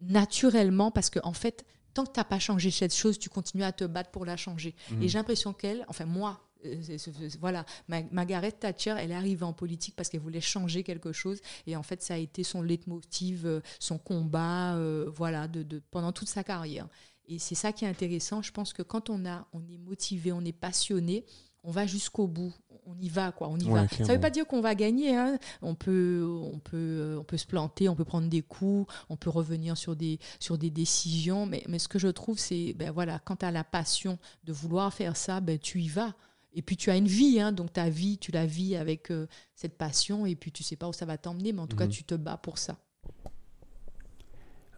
naturellement 0.01 0.91
parce 0.91 1.11
que 1.11 1.19
en 1.25 1.33
fait, 1.33 1.65
tant 1.93 2.05
que 2.05 2.13
tu 2.13 2.21
n'as 2.21 2.25
pas 2.25 2.39
changé 2.39 2.71
cette 2.71 2.95
chose, 2.95 3.19
tu 3.19 3.29
continues 3.29 3.65
à 3.65 3.73
te 3.73 3.85
battre 3.85 4.11
pour 4.11 4.25
la 4.25 4.37
changer. 4.37 4.75
Et 4.91 4.95
mhm. 4.95 5.09
j'ai 5.09 5.19
l'impression 5.19 5.53
qu'elle, 5.53 5.85
enfin 5.89 6.05
moi, 6.05 6.41
euh, 6.67 6.99
voilà, 7.41 7.65
Margaret 7.89 8.53
Thatcher, 8.53 8.95
elle 8.99 9.11
est 9.11 9.15
arrivée 9.15 9.45
en 9.45 9.53
politique 9.53 9.95
parce 9.97 10.09
qu'elle 10.09 10.21
voulait 10.21 10.41
changer 10.41 10.83
quelque 10.83 11.13
chose. 11.13 11.41
Et 11.67 11.77
en 11.77 11.83
fait, 11.83 12.03
ça 12.03 12.15
a 12.15 12.17
été 12.17 12.43
son 12.43 12.63
leitmotiv, 12.63 13.47
euh, 13.47 13.61
son 13.79 13.99
combat, 13.99 14.77
euh, 14.77 15.11
voilà, 15.15 15.49
de, 15.49 15.83
pendant 15.91 16.13
toute 16.13 16.29
sa 16.29 16.45
carrière. 16.45 16.89
Et 17.27 17.39
c'est 17.39 17.55
ça 17.55 17.73
qui 17.73 17.85
est 17.85 17.89
intéressant. 17.89 18.43
Je 18.43 18.53
pense 18.53 18.73
que 18.73 18.83
quand 18.83 19.11
on, 19.11 19.25
a, 19.27 19.47
on 19.53 19.61
est 19.69 19.79
motivé, 19.79 20.33
on 20.33 20.45
est 20.45 20.53
passionné, 20.53 21.25
on 21.65 21.71
va 21.71 21.87
jusqu'au 21.87 22.27
bout. 22.27 22.53
On 22.87 22.95
y 23.01 23.09
va, 23.09 23.33
quoi. 23.33 23.49
On 23.49 23.57
y 23.57 23.69
va. 23.69 23.89
Ça 23.89 24.05
ne 24.05 24.13
veut 24.13 24.21
pas 24.21 24.31
dire 24.31 24.47
qu'on 24.47 24.61
va 24.61 24.75
gagner. 24.75 25.17
Hein. 25.17 25.39
On, 25.63 25.75
peut, 25.75 26.23
on, 26.53 26.59
peut, 26.59 27.17
on 27.19 27.25
peut 27.25 27.39
se 27.39 27.47
planter, 27.47 27.89
on 27.89 27.97
peut 27.97 28.05
prendre 28.05 28.29
des 28.29 28.43
coups, 28.43 28.93
on 29.09 29.17
peut 29.17 29.31
revenir 29.31 29.79
sur 29.79 29.97
des, 29.97 30.19
sur 30.39 30.59
des 30.59 30.71
décisions. 30.71 31.47
Mais, 31.47 31.65
mais 31.67 31.79
ce 31.79 31.89
que 31.89 31.99
je 31.99 32.09
trouve, 32.09 32.39
c'est, 32.39 32.75
ben 32.75 32.91
voilà, 32.91 33.19
quand 33.21 33.37
tu 33.37 33.47
as 33.47 33.51
la 33.51 33.65
passion 33.65 34.19
de 34.45 34.53
vouloir 34.53 34.93
faire 34.93 35.17
ça, 35.17 35.41
ben, 35.41 35.59
tu 35.59 35.81
y 35.81 35.89
vas. 35.89 36.13
Et 36.53 36.63
puis 36.63 36.77
tu 36.77 36.91
as 36.91 36.97
une 36.97 37.09
vie, 37.09 37.41
hein, 37.41 37.51
donc 37.51 37.73
ta 37.73 37.89
vie, 37.89 38.19
tu 38.19 38.31
la 38.31 38.47
vis 38.47 38.77
avec 38.77 39.11
euh, 39.11 39.27
cette 39.57 39.77
passion, 39.77 40.25
et 40.25 40.37
puis 40.37 40.53
tu 40.53 40.63
sais 40.63 40.77
pas 40.77 40.87
où 40.87 40.93
ça 40.93 41.05
va 41.05 41.19
t'emmener, 41.19 41.53
mais 41.53 41.61
en 41.61 41.67
tout 41.67 41.77
cas, 41.77 41.87
mhm. 41.87 41.91
tu 41.91 42.05
te 42.05 42.15
bats 42.15 42.37
pour 42.37 42.59
ça. 42.59 42.77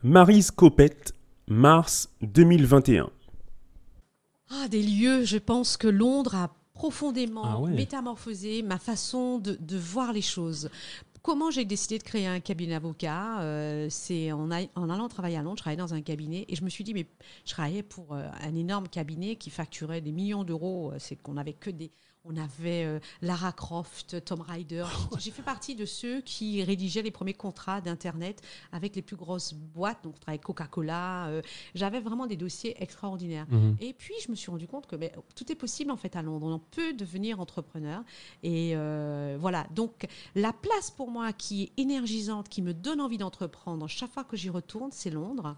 Marie 0.03 0.43
Scopette, 0.43 1.13
mars 1.49 2.09
2021. 2.23 3.11
Ah, 4.51 4.69
des 4.69 4.83
lieux, 4.83 5.25
je 5.25 5.39
pense 5.39 5.77
que 5.77 5.89
Londres 5.89 6.35
a 6.35 6.57
profondément 6.77 7.65
ah 7.67 7.71
métamorphosé 7.71 8.63
ma 8.63 8.79
façon 8.79 9.39
de, 9.39 9.57
de, 9.59 9.79
voir 9.79 10.13
les 10.13 10.23
choses. 10.23 10.69
Comment 11.23 11.51
j'ai 11.51 11.65
décidé 11.65 11.99
de 11.99 12.03
créer 12.03 12.27
un 12.27 12.39
cabinet 12.39 12.75
d'avocat 12.75 13.41
euh, 13.41 13.89
C'est 13.91 14.31
en, 14.31 14.51
en, 14.51 14.91
allant 14.91 15.09
travailler 15.09 15.39
à 15.39 15.43
Londres, 15.43 15.57
je 15.57 15.63
travaillais 15.63 15.81
dans 15.81 15.95
un 15.95 16.03
cabinet 16.03 16.45
et 16.49 16.55
je 16.55 16.63
me 16.63 16.69
suis 16.69 16.85
dit, 16.85 16.93
mais 16.93 17.07
je 17.47 17.53
travaillais 17.53 17.83
pour 17.83 18.13
euh, 18.13 18.29
un 18.43 18.55
énorme 18.55 18.89
cabinet 18.89 19.37
qui 19.37 19.49
facturait 19.51 20.03
des 20.03 20.13
millions 20.13 20.45
d'euros. 20.45 20.93
Euh, 20.93 20.97
c'est 20.99 21.17
qu'on 21.17 21.33
n'avait 21.33 21.55
que 21.55 21.71
des 21.71 21.91
on 22.29 22.37
avait 22.37 22.85
euh, 22.85 22.99
Lara 23.23 23.53
Croft, 23.53 24.25
Tom 24.25 24.41
Ryder. 24.41 24.85
J'ai 25.19 25.31
fait 25.31 25.43
partie 25.43 25.75
de 25.75 25.85
ceux 25.85 26.21
qui 26.21 26.63
rédigeaient 26.63 27.03
les 27.03 27.11
premiers 27.11 27.35
contrats 27.35 27.81
d'Internet 27.81 28.43
avec 28.73 28.97
les 28.97 29.03
plus 29.03 29.17
grosses 29.17 29.55
boîtes, 29.55 30.03
donc 30.05 30.15
avec 30.27 30.43
Coca-Cola. 30.43 31.29
Euh, 31.29 31.43
j'avais 31.75 32.01
vraiment 32.01 32.27
des 32.27 32.37
dossiers 32.37 32.81
extraordinaires. 32.83 33.47
Mhm. 33.51 33.77
Et 33.81 33.93
puis, 33.93 34.15
je 34.25 34.31
me 34.31 34.37
suis 34.37 34.51
rendu 34.51 34.67
compte 34.67 34.87
que 34.87 34.97
mais, 34.97 35.13
tout 35.35 35.51
est 35.51 35.57
possible 35.57 35.91
en 35.91 35.97
fait 35.97 36.17
à 36.17 36.23
Londres. 36.23 36.47
On 36.47 36.59
peut 36.59 36.93
devenir 36.93 37.41
entrepreneur. 37.41 38.03
Et 38.43 38.73
euh, 38.75 39.37
voilà. 39.41 39.67
Donc, 39.75 40.07
la 40.35 40.53
place 40.53 40.91
pour 40.91 41.11
moi 41.11 41.33
qui 41.33 41.65
est 41.65 41.73
énergisante, 41.81 42.49
qui 42.49 42.63
me 42.63 42.75
donne 42.75 43.01
envie 43.01 43.19
d'entreprendre 43.19 43.89
chaque 43.89 44.13
fois 44.13 44.25
que 44.25 44.37
j'y 44.37 44.51
retourne, 44.51 44.91
c'est 44.93 45.11
Londres. 45.11 45.57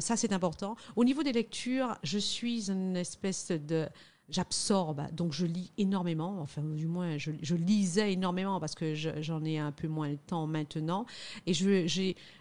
ça, 0.00 0.16
c'est 0.16 0.32
important. 0.32 0.76
Au 0.96 1.04
niveau 1.04 1.22
des 1.22 1.32
lectures, 1.32 1.96
je 2.02 2.18
suis 2.18 2.70
une 2.70 2.96
espèce 2.96 3.50
de 3.50 3.88
j'absorbe, 4.32 5.06
donc 5.12 5.32
je 5.32 5.46
lis 5.46 5.70
énormément, 5.78 6.40
enfin 6.40 6.62
du 6.62 6.86
moins 6.86 7.18
je, 7.18 7.54
lisais 7.54 8.12
énormément 8.12 8.58
parce 8.58 8.74
que 8.74 8.94
j'en 8.94 9.44
ai 9.44 9.58
un 9.58 9.72
peu 9.72 9.88
moins 9.88 10.08
le 10.08 10.18
temps 10.18 10.46
maintenant, 10.46 11.06
et 11.46 11.54
je, 11.54 11.86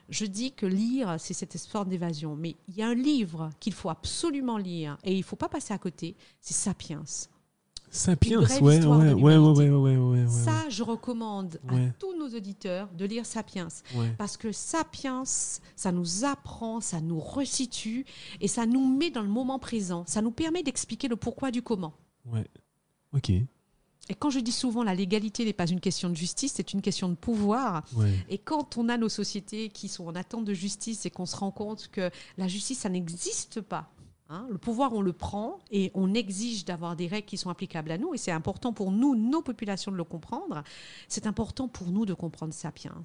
je 0.10 0.26
dis 0.26 0.54
que 0.54 0.66
lire, 0.66 1.16
c'est 1.20 1.34
cette 1.34 1.58
forme 1.58 1.90
d'évasion, 1.90 2.36
mais 2.36 2.56
il 2.68 2.76
y 2.76 2.82
a 2.82 2.88
un 2.88 2.96
livre 2.96 3.50
qu'il 3.60 3.74
faut 3.74 3.90
absolument 3.90 4.58
lire, 4.58 4.98
et 5.04 5.14
il 5.14 5.20
ne 5.20 5.24
faut 5.24 5.36
pas 5.36 5.50
passer 5.50 5.74
à 5.74 5.78
côté, 5.78 6.16
c'est 6.40 6.54
Sapiens. 6.54 7.04
Sapiens, 7.94 8.40
ouais, 8.40 8.62
ouais, 8.62 8.86
ouais, 8.86 9.38
ouais, 9.38 9.70
ouais, 9.70 9.98
ouais, 9.98 10.28
Ça, 10.28 10.70
je 10.70 10.82
recommande 10.82 11.60
à 11.68 11.76
tous 12.00 12.18
nos 12.18 12.30
auditeurs 12.30 12.88
de 12.98 13.04
lire 13.04 13.26
Sapiens. 13.26 13.68
Parce 14.18 14.38
que 14.38 14.54
Sapiens, 14.54 15.24
ça 15.26 15.92
nous 15.92 16.24
apprend, 16.24 16.80
ça 16.80 17.02
nous 17.02 17.20
resitue 17.20 18.06
et 18.40 18.48
ça 18.48 18.66
nous 18.66 18.88
met 18.88 19.12
dans 19.12 19.22
le 19.22 19.28
moment 19.28 19.60
présent. 19.60 20.06
Ça 20.08 20.22
nous 20.22 20.32
permet 20.32 20.64
d'expliquer 20.64 21.10
le 21.10 21.18
pourquoi 21.18 21.52
du 21.52 21.62
comment. 21.62 21.94
Ouais. 22.26 22.48
Ok. 23.14 23.30
Et 23.30 24.16
quand 24.16 24.30
je 24.30 24.40
dis 24.40 24.52
souvent 24.52 24.84
la 24.84 24.96
légalité 24.96 25.44
n'est 25.44 25.54
pas 25.54 25.68
une 25.68 25.80
question 25.82 26.10
de 26.10 26.16
justice, 26.16 26.54
c'est 26.56 26.74
une 26.74 26.82
question 26.82 27.10
de 27.10 27.16
pouvoir. 27.16 27.84
Et 28.30 28.38
quand 28.38 28.78
on 28.78 28.88
a 28.88 28.98
nos 28.98 29.10
sociétés 29.10 29.68
qui 29.68 29.90
sont 29.90 30.06
en 30.08 30.16
attente 30.16 30.46
de 30.46 30.54
justice 30.54 31.06
et 31.06 31.10
qu'on 31.10 31.26
se 31.26 31.36
rend 31.36 31.52
compte 31.52 31.90
que 31.92 32.10
la 32.38 32.48
justice, 32.48 32.80
ça 32.80 32.90
n'existe 32.90 33.60
pas 33.60 33.92
Hein, 34.34 34.48
le 34.50 34.58
pouvoir, 34.58 34.94
on 34.94 35.02
le 35.02 35.12
prend 35.12 35.60
et 35.72 35.92
on 35.94 36.14
exige 36.14 36.64
d'avoir 36.64 36.96
des 36.96 37.08
règles 37.08 37.28
qui 37.28 37.36
sont 37.36 37.50
applicables 37.50 37.92
à 37.92 37.98
nous. 37.98 38.14
Et 38.14 38.18
c'est 38.18 38.32
important 38.32 38.72
pour 38.72 38.94
nous, 38.94 39.14
nos 39.14 39.42
populations, 39.42 39.92
de 39.92 39.98
le 39.98 40.06
comprendre. 40.06 40.64
C'est 41.10 41.28
important 41.28 41.68
pour 41.68 41.92
nous 41.92 42.06
de 42.06 42.14
comprendre 42.14 42.54
Sapiens. 42.54 42.96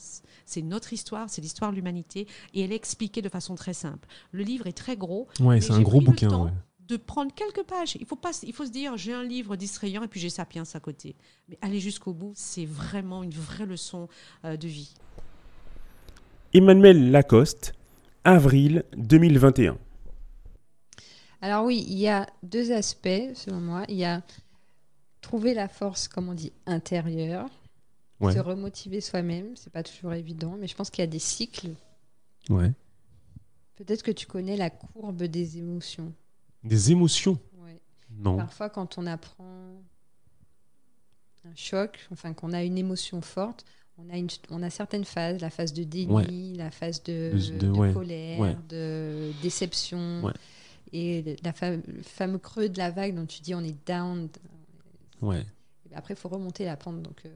C'est 0.45 0.63
notre 0.63 0.93
histoire, 0.93 1.29
c'est 1.29 1.43
l'histoire 1.43 1.73
de 1.73 1.77
l'humanité. 1.77 2.29
Et 2.55 2.61
elle 2.61 2.71
est 2.71 2.77
expliquée 2.77 3.23
de 3.23 3.29
façon 3.29 3.57
très 3.57 3.75
simple. 3.75 4.07
Le 4.31 4.45
livre 4.45 4.69
est 4.69 4.73
très 4.73 4.97
gros. 4.97 5.27
Ouais, 5.41 5.61
c'est 5.61 5.73
un 5.73 5.81
gros 5.81 6.01
bouquin. 6.01 6.53
De 6.87 6.97
prendre 6.97 7.35
quelques 7.35 7.65
pages. 7.67 7.97
Il 7.99 8.07
faut, 8.07 8.15
pas, 8.15 8.31
il 8.45 8.53
faut 8.53 8.65
se 8.65 8.71
dire 8.71 8.97
j'ai 8.97 9.13
un 9.13 9.25
livre 9.25 9.57
distrayant 9.57 10.05
et 10.05 10.09
puis 10.09 10.21
j'ai 10.21 10.31
Sapiens 10.31 10.63
à 10.75 10.79
côté. 10.79 11.17
Mais 11.49 11.59
aller 11.61 11.81
jusqu'au 11.81 12.13
bout, 12.13 12.35
c'est 12.37 12.67
vraiment 12.67 13.25
une 13.25 13.33
vraie 13.33 13.67
leçon 13.67 14.07
euh, 14.45 14.57
de 14.57 14.69
vie. 14.69 14.95
Emmanuel 16.55 17.11
Lacoste, 17.11 17.73
avril 18.23 18.85
2021. 18.97 19.77
Alors 21.47 21.65
oui, 21.65 21.87
il 21.87 21.97
y 21.97 22.09
a 22.09 22.27
deux 22.43 22.73
aspects, 22.73 23.07
selon 23.35 23.61
moi. 23.61 23.85
Il 23.89 23.95
y 23.95 24.05
a 24.05 24.21
trouver 25.21 25.55
la 25.55 25.69
force, 25.69 26.09
comme 26.09 26.29
on 26.29 26.35
dit, 26.35 26.53
intérieure, 26.67 27.49
se 28.21 28.41
remotiver 28.41 29.01
soi-même. 29.01 29.57
C'est 29.57 29.73
pas 29.73 29.85
toujours 29.85 30.13
évident, 30.15 30.57
mais 30.59 30.67
je 30.67 30.75
pense 30.75 30.91
qu'il 30.91 31.03
y 31.03 31.05
a 31.05 31.07
des 31.07 31.21
cycles. 31.21 31.71
Ouais. 32.51 32.73
Peut-être 33.77 34.03
que 34.03 34.11
tu 34.11 34.27
connais 34.27 34.57
la 34.57 34.71
courbe 34.71 35.23
des 35.23 35.59
émotions. 35.59 36.13
Des 36.65 36.91
émotions? 36.91 37.39
Ouais. 37.59 37.81
Non. 38.11 38.39
Parfois, 38.39 38.69
quand 38.69 38.99
on 38.99 39.07
apprend 39.07 39.85
un 41.45 41.55
choc, 41.55 42.09
enfin 42.11 42.33
qu'on 42.33 42.53
a 42.53 42.65
une 42.65 42.77
émotion 42.77 43.21
forte, 43.21 43.65
on 43.99 44.11
a, 44.11 44.19
une, 44.19 44.27
on 44.51 44.65
a 44.65 44.71
certaines 44.71 45.05
phases, 45.05 45.41
la 45.41 45.51
phase 45.51 45.73
de 45.73 45.85
déni, 45.85 46.57
la 46.57 46.73
phase 46.73 47.05
de, 47.05 47.93
colère, 47.93 48.59
de 48.69 49.31
déception. 49.43 50.33
Et 50.93 51.37
la 51.43 51.53
le 51.71 52.03
fameux 52.03 52.39
creux 52.39 52.69
de 52.69 52.79
la 52.79 52.91
vague 52.91 53.15
dont 53.15 53.27
tu 53.27 53.41
dis 53.41 53.55
on 53.55 53.63
est 53.63 53.77
down. 53.87 54.29
Ouais. 55.21 55.45
après, 55.95 56.15
il 56.15 56.17
faut 56.17 56.29
remonter 56.29 56.65
la 56.65 56.77
pente. 56.77 57.03
Donc, 57.03 57.23
euh, 57.27 57.35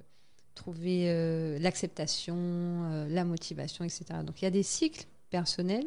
trouver 0.55 1.11
euh, 1.11 1.59
l'acceptation, 1.59 2.37
euh, 2.37 3.09
la 3.09 3.25
motivation, 3.25 3.85
etc. 3.85 4.05
Donc, 4.25 4.41
il 4.43 4.45
y 4.45 4.49
a 4.49 4.51
des 4.51 4.63
cycles 4.63 5.07
personnels. 5.31 5.87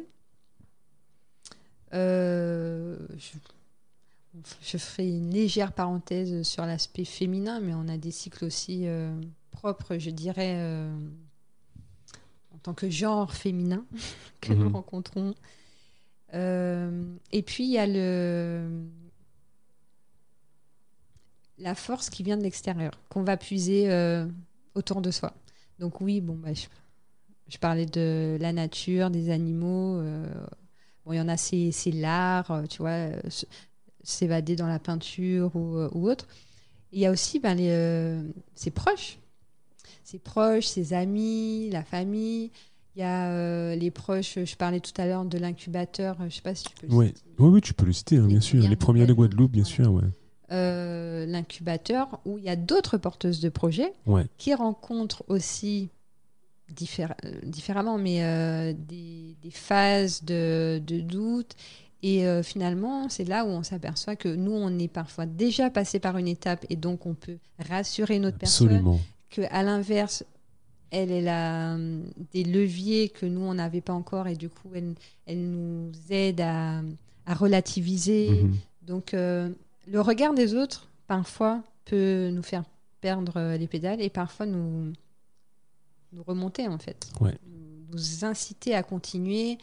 Je, 1.92 2.96
je, 4.60 4.78
ferai 4.78 5.08
une 5.08 5.30
légère 5.30 5.72
parenthèse 5.72 6.42
sur 6.42 6.66
l'aspect 6.66 7.04
féminin, 7.04 7.60
mais 7.60 7.72
on 7.72 7.86
a 7.86 7.96
des 7.96 8.10
cycles 8.10 8.44
aussi 8.44 8.86
propres, 9.52 9.96
je 9.98 10.10
dirais, 10.10 10.60
en 12.52 12.58
tant 12.64 12.74
que 12.74 12.90
genre 12.90 13.32
féminin 13.32 13.84
que 14.40 14.52
nous 14.52 14.70
mhm. 14.70 14.74
rencontrons 14.74 15.34
et 16.34 17.42
puis, 17.42 17.64
il 17.64 17.70
y 17.70 17.78
a 17.78 17.86
le... 17.86 18.68
la 21.58 21.74
force 21.74 22.10
qui 22.10 22.22
vient 22.22 22.36
de 22.36 22.42
l'extérieur, 22.42 22.92
qu'on 23.08 23.22
va 23.22 23.36
puiser 23.36 23.90
euh, 23.90 24.26
autour 24.74 25.00
de 25.00 25.10
soi. 25.10 25.32
Donc 25.78 26.00
oui, 26.00 26.20
bon, 26.20 26.34
bah, 26.34 26.50
je, 26.54 27.58
parlais 27.58 27.86
de 27.86 28.36
la 28.40 28.52
nature, 28.52 29.10
des 29.10 29.30
animaux. 29.30 29.98
Euh, 30.00 30.26
bon, 31.04 31.12
il 31.12 31.16
y 31.16 31.20
en 31.20 31.28
a, 31.28 31.36
c'est 31.36 31.72
l'art, 31.92 32.62
tu 32.68 32.78
vois, 32.78 33.10
s'évader 34.02 34.56
dans 34.56 34.66
la 34.68 34.78
peinture 34.78 35.54
ou, 35.54 35.78
ou 35.92 36.08
autre. 36.08 36.26
Il 36.92 37.00
y 37.00 37.06
a 37.06 37.10
aussi 37.10 37.40
ben, 37.40 37.54
les, 37.54 38.20
ses 38.54 38.70
proches, 38.70 39.18
ses 40.04 40.18
proches, 40.18 40.66
ses 40.66 40.92
amis, 40.92 41.70
la 41.70 41.82
famille. 41.82 42.50
Il 42.96 43.00
y 43.00 43.02
a 43.02 43.28
euh, 43.30 43.74
les 43.74 43.90
proches, 43.90 44.38
je 44.44 44.56
parlais 44.56 44.78
tout 44.78 44.92
à 44.98 45.06
l'heure 45.06 45.24
de 45.24 45.36
l'incubateur, 45.36 46.16
je 46.20 46.24
ne 46.24 46.30
sais 46.30 46.42
pas 46.42 46.54
si 46.54 46.64
tu 46.64 46.74
peux 46.76 46.86
le 46.86 47.06
citer. 47.06 47.22
Oui, 47.38 47.48
oui, 47.48 47.60
tu 47.60 47.74
peux 47.74 47.86
le 47.86 47.92
citer, 47.92 48.18
hein, 48.18 48.26
bien 48.26 48.40
sûr. 48.40 48.62
Les 48.68 48.76
premiers 48.76 49.06
de 49.06 49.12
Guadeloupe, 49.12 49.50
bien 49.50 49.64
sûr. 49.64 49.92
Ouais. 49.92 50.04
Euh, 50.52 51.26
l'incubateur, 51.26 52.20
où 52.24 52.38
il 52.38 52.44
y 52.44 52.48
a 52.48 52.54
d'autres 52.54 52.96
porteuses 52.96 53.40
de 53.40 53.48
projets 53.48 53.92
qui 54.38 54.54
rencontrent 54.54 55.24
aussi 55.26 55.88
euh, 56.70 57.06
différemment, 57.42 57.98
mais 57.98 58.74
des, 58.74 59.34
phases 59.50 60.22
de, 60.22 60.80
de 60.86 61.00
doute. 61.00 61.56
Et 62.04 62.24
finalement, 62.44 63.08
c'est 63.08 63.24
là 63.24 63.44
où 63.44 63.48
on 63.48 63.62
s'aperçoit 63.62 64.14
que 64.14 64.28
nous, 64.28 64.52
on 64.52 64.78
est 64.78 64.88
parfois 64.88 65.26
déjà 65.26 65.70
passé 65.70 65.98
par 65.98 66.18
une 66.18 66.28
étape 66.28 66.64
et 66.68 66.76
donc 66.76 67.06
on 67.06 67.14
peut 67.14 67.38
rassurer 67.58 68.18
notre 68.18 68.36
Absolument. 68.42 69.00
personne. 69.30 69.48
à 69.50 69.62
l'inverse, 69.62 70.22
elle, 70.94 71.10
elle 71.10 71.28
a 71.28 71.74
euh, 71.74 72.02
des 72.32 72.44
leviers 72.44 73.08
que 73.08 73.26
nous, 73.26 73.40
on 73.40 73.54
n'avait 73.54 73.80
pas 73.80 73.92
encore 73.92 74.28
et 74.28 74.36
du 74.36 74.48
coup, 74.48 74.70
elle, 74.74 74.94
elle 75.26 75.50
nous 75.50 75.92
aide 76.10 76.40
à, 76.40 76.82
relativiser. 77.26 78.30
Mhm. 78.30 78.54
Donc, 78.82 79.14
euh, 79.14 79.50
le 79.88 80.00
regard 80.00 80.34
des 80.34 80.54
autres, 80.54 80.88
parfois, 81.06 81.62
peut 81.84 82.30
nous 82.30 82.42
faire 82.42 82.64
perdre 83.00 83.36
euh, 83.36 83.56
les 83.56 83.66
pédales 83.66 84.00
et 84.00 84.10
parfois 84.10 84.46
nous, 84.46 84.92
nous 86.12 86.22
remonter, 86.22 86.68
en 86.68 86.78
fait. 86.78 87.10
Nous 87.90 88.24
inciter 88.24 88.74
à 88.74 88.82
continuer. 88.82 89.58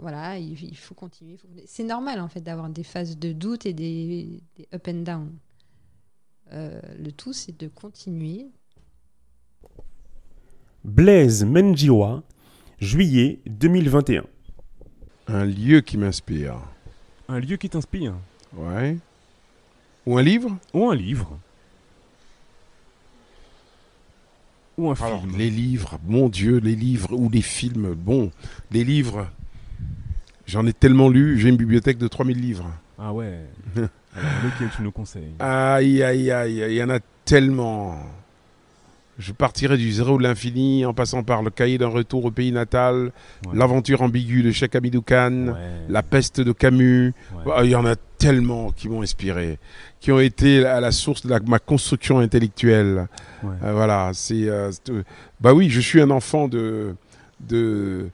voilà, 0.00 0.38
il, 0.38 0.76
faut 0.76 0.94
continuer. 0.94 1.36
C'est 1.66 1.84
normal 1.84 2.20
en 2.20 2.28
fait 2.28 2.40
d'avoir 2.40 2.68
des 2.68 2.84
phases 2.84 3.18
de 3.18 3.32
doute 3.32 3.66
et 3.66 3.72
des, 3.72 4.40
des 4.56 4.68
up 4.74 4.88
and 4.88 5.02
down. 5.02 5.32
le 6.52 7.10
tout, 7.10 7.32
c'est 7.32 7.58
de 7.58 7.68
continuer. 7.68 8.50
Blaise 10.84 11.44
Menjiwa, 11.44 12.22
juillet 12.80 13.38
2021. 13.46 14.24
Un 15.28 15.44
lieu 15.44 15.80
qui 15.80 15.96
m'inspire. 15.96 16.56
Un 17.28 17.38
lieu 17.38 17.56
qui 17.56 17.68
t'inspire 17.68 18.14
Ouais. 18.56 18.98
Ou 20.06 20.18
un 20.18 20.22
livre? 20.22 20.56
Ou 20.74 20.90
un 20.90 20.96
livre. 20.96 21.38
Ou 24.76 24.90
un 24.90 24.96
film. 24.96 25.36
Les 25.38 25.50
livres, 25.50 26.00
mon 26.04 26.28
Dieu, 26.28 26.58
les 26.58 26.74
livres 26.74 27.12
ou 27.12 27.30
les 27.30 27.42
films. 27.42 27.94
Bon, 27.94 28.32
les 28.72 28.82
livres, 28.82 29.28
j'en 30.46 30.66
ai 30.66 30.72
tellement 30.72 31.08
lu, 31.08 31.38
j'ai 31.38 31.50
une 31.50 31.56
bibliothèque 31.56 31.98
de 31.98 32.08
3000 32.08 32.40
livres. 32.40 32.68
Ah 32.98 33.12
ouais. 33.12 33.46
lequel 33.76 34.68
tu 34.74 34.82
nous 34.82 34.90
conseilles? 34.90 35.34
Aïe, 35.38 36.02
aïe, 36.02 36.30
aïe, 36.32 36.64
il 36.70 36.74
y 36.74 36.82
en 36.82 36.90
a 36.90 36.98
tellement. 37.24 38.00
Je 39.18 39.32
partirai 39.32 39.76
du 39.76 39.92
zéro 39.92 40.16
de 40.16 40.22
l'infini 40.22 40.86
en 40.86 40.94
passant 40.94 41.22
par 41.22 41.42
le 41.42 41.50
cahier 41.50 41.76
d'un 41.76 41.88
retour 41.88 42.24
au 42.24 42.30
pays 42.30 42.50
natal, 42.50 43.12
l'aventure 43.52 44.00
ambiguë 44.00 44.42
de 44.42 44.50
Cheikh 44.52 44.74
Hamidou 44.74 45.02
Khan, 45.02 45.54
la 45.88 46.02
peste 46.02 46.40
de 46.40 46.52
Camus. 46.52 47.12
Il 47.62 47.70
y 47.70 47.74
en 47.74 47.84
a 47.84 47.94
tellement 48.22 48.70
qui 48.70 48.88
m'ont 48.88 49.02
inspiré, 49.02 49.58
qui 50.00 50.12
ont 50.12 50.20
été 50.20 50.64
à 50.64 50.80
la 50.80 50.92
source 50.92 51.26
de 51.26 51.38
ma 51.46 51.58
construction 51.58 52.20
intellectuelle. 52.20 53.08
Euh, 53.44 53.72
voilà, 53.72 54.12
c'est. 54.14 54.48
Euh, 54.48 54.70
bah 55.40 55.52
oui, 55.52 55.68
je 55.68 55.80
suis 55.80 56.00
un 56.00 56.10
enfant 56.10 56.48
de, 56.48 56.94
de, 57.40 58.08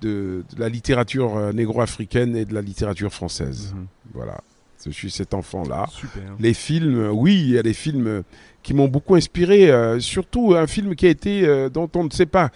de, 0.00 0.44
la 0.56 0.68
littérature 0.68 1.36
euh, 1.36 1.52
négro-africaine 1.52 2.36
et 2.36 2.44
de 2.44 2.54
la 2.54 2.62
littérature 2.62 3.12
française. 3.12 3.74
Mhm. 3.74 3.86
Voilà. 4.14 4.40
Je 4.84 4.90
suis 4.90 5.10
cet 5.10 5.32
enfant-là. 5.32 5.86
Les 6.38 6.52
films, 6.52 7.08
oui, 7.10 7.40
il 7.40 7.50
y 7.52 7.58
a 7.58 7.62
des 7.62 7.72
films 7.72 8.22
qui 8.64 8.74
m'ont 8.74 8.88
beaucoup 8.88 9.14
inspiré. 9.14 9.70
Euh, 9.70 10.00
surtout 10.00 10.54
un 10.56 10.66
film 10.66 10.96
qui 10.96 11.06
a 11.06 11.10
été, 11.10 11.46
euh, 11.46 11.68
dont 11.68 11.88
on 11.94 12.02
ne 12.02 12.10
sait 12.10 12.26
pas 12.26 12.50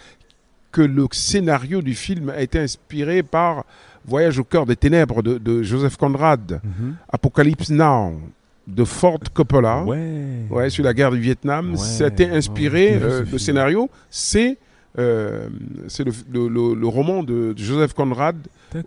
que 0.73 0.81
le 0.81 1.05
scénario 1.11 1.81
du 1.81 1.95
film 1.95 2.29
a 2.29 2.41
été 2.41 2.59
inspiré 2.59 3.23
par 3.23 3.63
Voyage 4.05 4.39
au 4.39 4.43
cœur 4.43 4.65
des 4.65 4.75
ténèbres 4.75 5.21
de, 5.21 5.61
Joseph 5.61 5.97
Conrad, 5.97 6.61
mhm. 6.63 6.95
Apocalypse 7.09 7.69
Now 7.69 8.19
de 8.65 8.83
Ford 8.83 9.19
Coppola, 9.33 9.83
ouais. 9.83 10.69
sur 10.69 10.83
la 10.83 10.93
guerre 10.93 11.11
du 11.11 11.19
Vietnam. 11.19 11.75
Ça 11.75 12.05
a 12.05 12.07
été 12.07 12.29
inspiré, 12.29 12.99
euh, 13.01 13.23
le 13.31 13.37
scénario, 13.37 13.89
c'est 14.09 14.57
c'est 14.95 16.03
le, 16.03 16.87
roman 16.87 17.23
de, 17.23 17.53
Joseph 17.55 17.93
Conrad, 17.93 18.35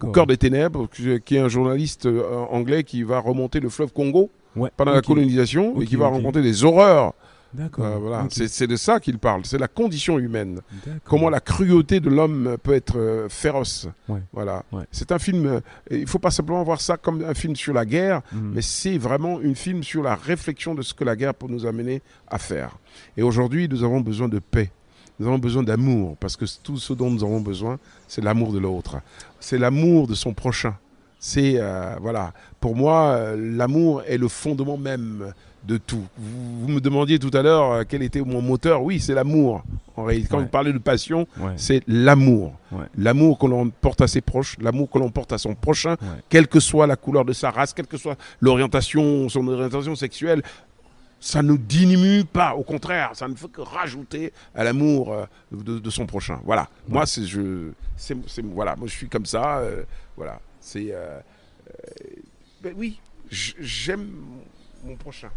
Au 0.03 0.09
cœur 0.09 0.27
des 0.27 0.37
ténèbres, 0.37 0.89
qui 0.91 1.37
est 1.37 1.39
un 1.39 1.49
journaliste 1.49 2.07
anglais 2.51 2.85
qui 2.85 3.03
va 3.03 3.19
remonter 3.19 3.61
le 3.61 3.71
fleuve 3.71 3.93
Congo 3.93 4.31
pendant 4.77 4.93
la 4.93 5.03
colonisation 5.03 5.81
et 5.81 5.87
qui 5.87 5.97
va 5.97 6.09
rencontrer 6.09 6.43
des 6.43 6.65
horreurs. 6.65 7.15
D'accord. 7.55 7.85
Euh, 7.85 7.99
voilà. 7.99 8.27
C'est 8.31 8.67
de 8.67 8.77
ça 8.77 8.99
qu'il 8.99 9.19
parle. 9.19 9.45
C'est 9.45 9.59
la 9.59 9.69
condition 9.69 10.19
humaine. 10.19 10.61
Comment 11.05 11.29
la 11.29 11.41
cruauté 11.41 12.01
de 12.01 12.09
l'homme 12.09 12.57
peut 12.63 12.73
être 12.73 12.99
euh, 12.99 13.29
féroce. 13.29 13.89
Voilà. 14.33 14.65
C'est 14.91 15.13
un 15.13 15.19
film. 15.19 15.47
Euh, 15.47 15.61
il 15.91 16.03
ne 16.03 16.07
faut 16.07 16.19
pas 16.19 16.31
simplement 16.31 16.63
voir 16.63 16.81
ça 16.81 16.97
comme 16.97 17.25
un 17.25 17.35
film 17.35 17.55
sur 17.57 17.75
la 17.75 17.85
guerre, 17.85 18.23
mhm. 18.33 18.53
mais 18.55 18.63
c'est 18.63 18.99
vraiment 18.99 19.39
un 19.45 19.55
film 19.55 19.83
sur 19.83 20.03
la 20.03 20.15
réflexion 20.15 20.75
de 20.75 20.83
ce 20.83 20.95
que 20.95 21.05
la 21.05 21.17
guerre 21.17 21.35
peut 21.35 21.47
nous 21.49 21.67
amener 21.67 22.03
à 22.29 22.39
faire. 22.39 22.79
Et 23.17 23.23
aujourd'hui, 23.23 23.69
nous 23.69 23.85
avons 23.85 24.01
besoin 24.01 24.29
de 24.29 24.39
paix. 24.39 24.71
Nous 25.19 25.27
avons 25.27 25.39
besoin 25.39 25.63
d'amour, 25.63 26.17
parce 26.19 26.37
que 26.37 26.47
tout 26.63 26.79
ce 26.79 26.95
dont 26.95 27.11
nous 27.11 27.23
avons 27.23 27.41
besoin, 27.41 27.79
c'est 28.09 28.25
l'amour 28.25 28.53
de 28.53 28.59
l'autre. 28.59 28.97
C'est 29.39 29.59
l'amour 29.59 30.09
de 30.09 30.15
son 30.15 30.33
prochain. 30.33 30.75
C'est 31.25 31.55
euh, 31.57 31.95
voilà, 32.01 32.33
pour 32.59 32.75
moi, 32.75 33.13
euh, 33.13 33.37
l'amour 33.39 34.03
est 34.09 34.19
le 34.19 34.27
fondement 34.27 34.77
même 34.77 35.33
de 35.63 35.77
tout. 35.77 36.03
Vous, 36.19 36.67
me 36.67 36.81
demandiez 36.81 37.21
tout 37.21 37.31
à 37.33 37.43
l'heure 37.43 37.71
euh, 37.71 37.83
quel 37.89 38.03
était 38.03 38.21
mon 38.23 38.43
moteur. 38.43 38.83
Oui, 38.83 38.99
c'est 38.99 39.15
l'amour. 39.15 39.63
En 39.97 40.03
réalité, 40.03 40.27
quand 40.29 40.41
vous 40.41 40.49
parlez 40.49 40.73
de 40.73 40.79
passion, 40.79 41.29
c'est 41.55 41.85
l'amour. 41.87 42.55
L'amour 42.99 43.39
que 43.39 43.47
l'on 43.47 43.71
porte 43.71 44.01
à 44.01 44.09
ses 44.09 44.21
proches, 44.21 44.57
l'amour 44.61 44.91
que 44.91 44.99
l'on 44.99 45.11
porte 45.11 45.33
à 45.33 45.39
son 45.39 45.55
prochain, 45.55 45.95
quelle 46.29 46.49
que 46.49 46.59
soit 46.59 46.89
la 46.89 46.97
couleur 46.97 47.25
de 47.25 47.33
sa 47.33 47.53
race, 47.53 47.73
quelle 47.73 47.87
que 47.87 47.99
soit 47.99 48.17
l'orientation, 48.41 49.29
son 49.29 49.47
orientation 49.47 49.95
sexuelle. 49.95 50.43
Ça 51.25 51.41
ne 51.41 51.57
diminue 51.57 52.25
pas, 52.25 52.55
au 52.57 52.65
contraire, 52.65 53.13
ça 53.15 53.29
ne 53.29 53.35
fait 53.37 53.51
que 53.51 53.61
rajouter 53.61 54.33
à 54.57 54.65
l'amour 54.65 55.17
de, 55.53 55.91
son 55.91 56.05
prochain. 56.05 56.41
Voilà. 56.45 56.69
Moi, 56.89 57.07
c'est 57.07 57.25
je, 57.25 57.71
c'est 57.97 58.17
voilà, 58.45 58.75
moi 58.75 58.89
je 58.89 58.93
suis 58.93 59.09
comme 59.09 59.27
ça. 59.27 59.63
voilà. 60.17 60.41
C'est. 60.63 60.93
Euh, 60.93 61.19
euh, 61.69 61.83
ben 62.63 62.73
oui, 62.79 63.01
j'aime 63.31 64.09
mon 64.87 64.95
prochain. 64.95 65.29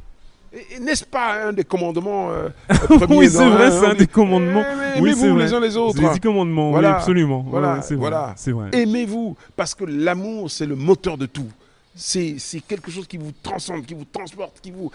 N'est-ce 0.79 1.03
pas 1.03 1.47
un 1.47 1.51
des 1.51 1.65
commandements 1.65 2.29
euh, 2.29 2.49
Oui, 3.09 3.27
c'est 3.27 3.49
vrai, 3.49 3.71
c'est 3.71 3.87
un 3.87 3.95
des 3.95 4.07
commandements. 4.07 4.63
Aimez-vous 4.95 5.35
les 5.35 5.53
uns 5.53 5.59
les 5.59 5.75
autres. 5.75 5.97
C'est 5.99 6.13
les 6.13 6.19
commandements, 6.19 6.71
voilà. 6.71 6.89
oui, 6.89 6.95
absolument. 6.95 7.45
Voilà, 7.49 7.81
voilà. 7.91 8.35
Vrai. 8.47 8.69
Aimez-vous, 8.71 9.35
parce 9.57 9.75
que 9.75 9.83
l'amour, 9.83 10.49
c'est 10.49 10.67
le 10.67 10.75
moteur 10.75 11.17
de 11.17 11.25
tout. 11.25 11.49
C'est 11.95 12.59
quelque 12.67 12.91
chose 12.91 13.07
qui 13.07 13.17
vous 13.17 13.31
transcende, 13.41 13.85
qui 13.85 13.93
vous 13.93 14.05
transporte, 14.05 14.59
qui 14.59 14.71
vous 14.71 14.91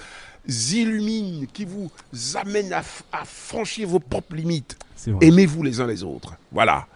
illumine, 0.46 1.46
qui 1.46 1.64
vous 1.64 1.90
amène 2.34 2.72
à, 2.72 2.82
à 3.12 3.24
franchir 3.24 3.88
vos 3.88 4.00
propres 4.00 4.34
limites. 4.34 4.76
Aimez-vous 5.20 5.62
les 5.62 5.80
uns 5.80 5.86
les 5.86 6.04
autres. 6.04 6.34
Voilà. 6.52 6.86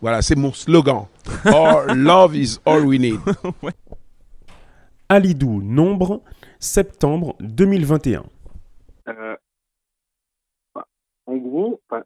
Voilà, 0.00 0.20
c'est 0.20 0.34
mon 0.34 0.52
slogan. 0.52 1.06
love 1.94 2.34
is 2.34 2.58
all 2.66 2.84
we 2.84 2.98
need. 2.98 3.20
Alidou, 5.08 5.62
nombre, 5.62 6.22
septembre 6.58 7.36
2021. 7.38 8.24
Euh, 9.08 9.36
bah, 10.74 10.88
en 11.26 11.36
gros, 11.36 11.80
bah, 11.88 12.02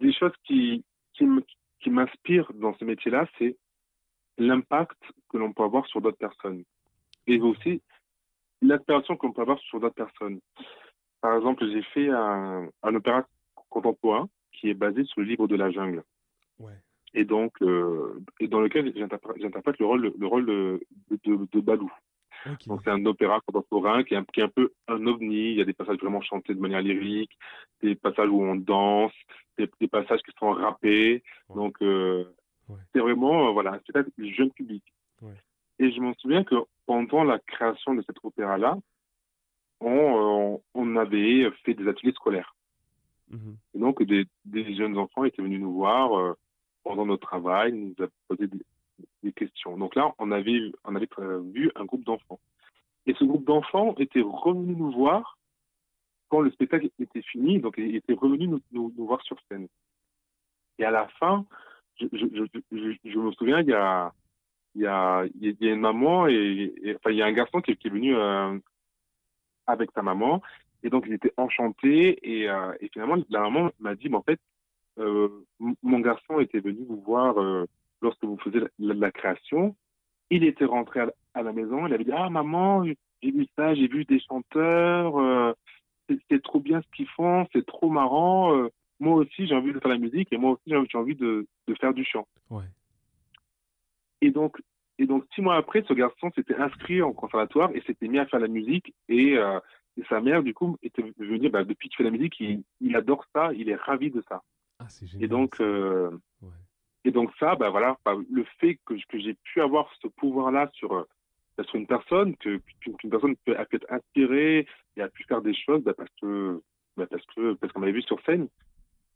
des 0.00 0.12
choses 0.14 0.32
qui, 0.44 0.82
qui 1.14 1.90
m'inspirent 1.90 2.50
dans 2.54 2.74
ce 2.78 2.84
métier-là, 2.86 3.26
c'est 3.38 3.56
l'impact 4.38 4.96
que 5.28 5.36
l'on 5.36 5.52
peut 5.52 5.64
avoir 5.64 5.86
sur 5.86 6.00
d'autres 6.00 6.16
personnes. 6.16 6.64
Et 7.28 7.40
aussi 7.40 7.80
l'inspiration 8.60 9.16
que 9.16 9.26
l'on 9.26 9.32
peut 9.32 9.42
avoir 9.42 9.58
sur 9.60 9.78
d'autres 9.78 9.94
personnes. 9.94 10.40
Par 11.20 11.36
exemple, 11.36 11.64
j'ai 11.70 11.82
fait 11.82 12.10
un, 12.10 12.68
un 12.82 12.94
opéra 12.94 13.24
contemporain 13.70 14.28
qui 14.52 14.70
est 14.70 14.74
basé 14.74 15.04
sur 15.04 15.20
le 15.20 15.26
livre 15.26 15.46
de 15.46 15.54
la 15.54 15.70
jungle. 15.70 16.02
Ouais 16.58 16.74
et 17.14 17.24
donc 17.24 17.52
euh, 17.62 18.22
et 18.40 18.48
dans 18.48 18.60
lequel 18.60 18.92
j'interprète 18.96 19.78
le 19.78 19.86
rôle 19.86 20.12
le 20.18 20.26
rôle 20.26 20.46
de, 20.46 20.80
de, 21.10 21.60
Balou. 21.60 21.90
Donc 22.66 22.80
c'est 22.84 22.90
un 22.90 23.04
opéra 23.06 23.40
contemporain 23.40 24.04
qui 24.04 24.14
est, 24.14 24.16
un, 24.16 24.24
qui 24.24 24.40
est 24.40 24.44
un 24.44 24.48
peu 24.48 24.72
un 24.86 25.06
ovni. 25.06 25.50
Il 25.50 25.58
y 25.58 25.60
a 25.60 25.64
des 25.64 25.72
passages 25.72 25.98
vraiment 25.98 26.20
chantés 26.20 26.54
de 26.54 26.60
manière 26.60 26.80
lyrique, 26.80 27.36
des 27.82 27.94
passages 27.94 28.28
où 28.28 28.42
on 28.42 28.56
danse, 28.56 29.12
des, 29.58 29.68
des 29.80 29.88
passages 29.88 30.22
qui 30.22 30.32
sont 30.38 30.50
rappés. 30.50 31.22
Donc 31.54 31.76
euh, 31.82 32.24
c'est 32.92 33.00
vraiment 33.00 33.48
euh, 33.48 33.52
voilà 33.52 33.72
un 33.72 33.78
spectacle 33.80 34.10
jeune 34.18 34.52
public. 34.52 34.84
Et 35.80 35.92
je 35.92 36.00
m'en 36.00 36.14
souviens 36.14 36.44
que 36.44 36.56
pendant 36.88 37.22
la 37.22 37.38
création 37.38 37.94
de 37.94 38.02
cet 38.02 38.16
opéra-là, 38.24 38.78
on, 39.80 40.58
on, 40.72 40.96
avait 40.96 41.50
fait 41.62 41.74
des 41.74 41.86
ateliers 41.86 42.14
scolaires. 42.14 42.56
Mhm. 43.30 43.56
Et 43.74 43.78
donc 43.78 44.02
des, 44.02 44.24
des, 44.46 44.74
jeunes 44.74 44.96
enfants 44.96 45.24
étaient 45.24 45.42
venus 45.42 45.60
nous 45.60 45.74
voir 45.74 46.34
pendant 46.82 47.04
notre 47.04 47.26
travail, 47.26 47.72
nous 47.74 47.94
a 48.02 48.08
posé 48.26 48.48
des, 49.22 49.32
questions. 49.32 49.76
Donc 49.76 49.94
là, 49.94 50.14
on 50.18 50.32
avait, 50.32 50.72
on 50.84 50.96
avait 50.96 51.08
vu 51.52 51.70
un 51.76 51.84
groupe 51.84 52.04
d'enfants. 52.04 52.40
Et 53.04 53.12
ce 53.14 53.24
groupe 53.24 53.44
d'enfants 53.44 53.94
était 53.98 54.22
revenu 54.22 54.74
nous 54.74 54.90
voir 54.90 55.36
quand 56.30 56.40
le 56.40 56.50
spectacle 56.50 56.88
était 56.98 57.22
fini, 57.22 57.60
donc 57.60 57.74
il 57.76 57.96
était 57.96 58.14
revenu 58.14 58.48
nous, 58.48 58.60
nous, 58.72 58.92
voir 58.96 59.20
sur 59.22 59.36
scène. 59.48 59.68
Et 60.78 60.84
à 60.84 60.90
la 60.90 61.06
fin, 61.20 61.44
je, 62.00 62.06
je, 62.12 62.46
je, 62.72 62.92
je 63.04 63.18
me 63.18 63.30
souviens, 63.32 63.60
il 63.60 63.68
y 63.68 63.74
a, 63.74 64.12
il 64.78 64.82
y 64.82 64.86
a, 64.86 65.24
il 65.40 65.56
y 65.60 65.68
a 65.68 65.72
une 65.72 65.80
maman 65.80 66.28
et, 66.28 66.72
enfin, 66.96 67.10
il 67.10 67.16
y 67.16 67.22
a 67.22 67.26
un 67.26 67.32
garçon 67.32 67.60
qui, 67.60 67.72
est 67.72 67.88
venu 67.88 68.14
euh, 68.14 68.56
avec 69.66 69.90
sa 69.92 70.02
maman. 70.02 70.40
Et 70.84 70.90
donc, 70.90 71.04
il 71.08 71.14
était 71.14 71.32
enchanté. 71.36 72.18
Et, 72.22 72.48
euh, 72.48 72.72
et 72.80 72.88
finalement, 72.92 73.16
la 73.28 73.40
maman 73.40 73.70
m'a 73.80 73.96
dit, 73.96 74.08
mais 74.08 74.16
en 74.16 74.22
fait, 74.22 74.38
euh, 75.00 75.28
mon 75.82 75.98
garçon 75.98 76.38
était 76.38 76.60
venu 76.60 76.84
vous 76.88 77.00
voir 77.00 77.34
lorsque 78.00 78.24
vous 78.24 78.38
faisiez 78.38 78.62
la, 78.78 79.10
création. 79.10 79.74
Il 80.30 80.44
était 80.44 80.64
rentré 80.64 81.00
à 81.34 81.42
la, 81.42 81.52
maison, 81.52 81.86
il 81.86 81.94
avait 81.94 82.04
dit 82.04 82.12
Ah, 82.12 82.30
maman, 82.30 82.84
j'ai 82.84 83.30
vu 83.30 83.46
ça, 83.56 83.74
j'ai 83.74 83.88
vu 83.88 84.04
des 84.04 84.20
chanteurs, 84.20 85.54
c'est 86.30 86.42
trop 86.42 86.60
bien 86.60 86.82
ce 86.82 86.96
qu'ils 86.96 87.08
font, 87.08 87.46
c'est 87.52 87.64
trop 87.64 87.90
marrant. 87.90 88.68
moi 88.98 89.14
aussi, 89.16 89.46
j'ai 89.46 89.54
envie 89.54 89.72
de 89.72 89.78
faire 89.78 89.90
la 89.90 89.98
musique 89.98 90.32
et 90.32 90.36
moi 90.36 90.52
aussi, 90.52 90.62
j'ai 90.66 90.98
envie 90.98 91.14
de, 91.14 91.46
de, 91.68 91.74
faire 91.74 91.94
du 91.94 92.04
chant. 92.04 92.26
Ouais. 92.50 92.64
Et 94.20 94.30
donc, 94.30 94.60
et 94.98 95.06
donc, 95.06 95.24
six 95.34 95.40
mois 95.40 95.56
après, 95.56 95.84
ce 95.86 95.92
garçon 95.92 96.30
s'était 96.34 96.56
inscrit 96.56 97.02
en 97.02 97.12
conservatoire 97.12 97.70
et 97.74 97.80
s'était 97.82 98.08
mis 98.08 98.18
à 98.18 98.26
faire 98.26 98.40
la 98.40 98.48
musique. 98.48 98.92
Et, 99.08 99.36
et 99.98 100.04
sa 100.08 100.20
mère, 100.20 100.42
du 100.42 100.54
coup, 100.54 100.78
était 100.82 101.02
venue 101.18 101.38
dire 101.38 101.50
bah, 101.50 101.64
depuis 101.64 101.88
qu'il 101.88 101.96
fait 101.96 102.04
la 102.04 102.10
musique, 102.10 102.38
il, 102.38 102.62
il, 102.80 102.94
adore 102.94 103.24
ça, 103.32 103.52
il 103.54 103.68
est 103.68 103.74
ravi 103.74 104.10
de 104.10 104.22
ça. 104.28 104.42
Ah, 104.78 104.86
et 105.20 105.26
donc, 105.26 105.60
euh, 105.60 106.10
et 107.04 107.10
donc 107.10 107.32
ça, 107.40 107.56
bah 107.56 107.70
voilà, 107.70 107.98
bah, 108.04 108.14
le 108.30 108.44
fait 108.60 108.78
que, 108.86 108.94
que 109.08 109.18
j'ai 109.18 109.34
pu 109.34 109.60
avoir 109.60 109.92
ce 110.00 110.06
pouvoir-là 110.06 110.70
sur, 110.74 110.92
euh, 110.92 111.04
sur 111.64 111.74
une 111.74 111.88
personne, 111.88 112.36
que 112.36 112.60
qu'une 112.80 113.10
personne 113.10 113.34
peut, 113.44 113.56
a 113.58 113.64
pu 113.64 113.76
être 113.76 113.90
inspirée 113.90 114.66
et 114.96 115.02
a 115.02 115.08
pu 115.08 115.24
faire 115.24 115.42
des 115.42 115.54
choses 115.54 115.82
bah, 115.82 115.94
parce 115.96 116.10
que 116.22 116.62
bah, 116.96 117.06
parce 117.10 117.24
que 117.34 117.54
parce 117.54 117.72
qu'on 117.72 117.80
m'avait 117.80 117.92
vu 117.92 118.02
sur 118.02 118.20
scène, 118.24 118.48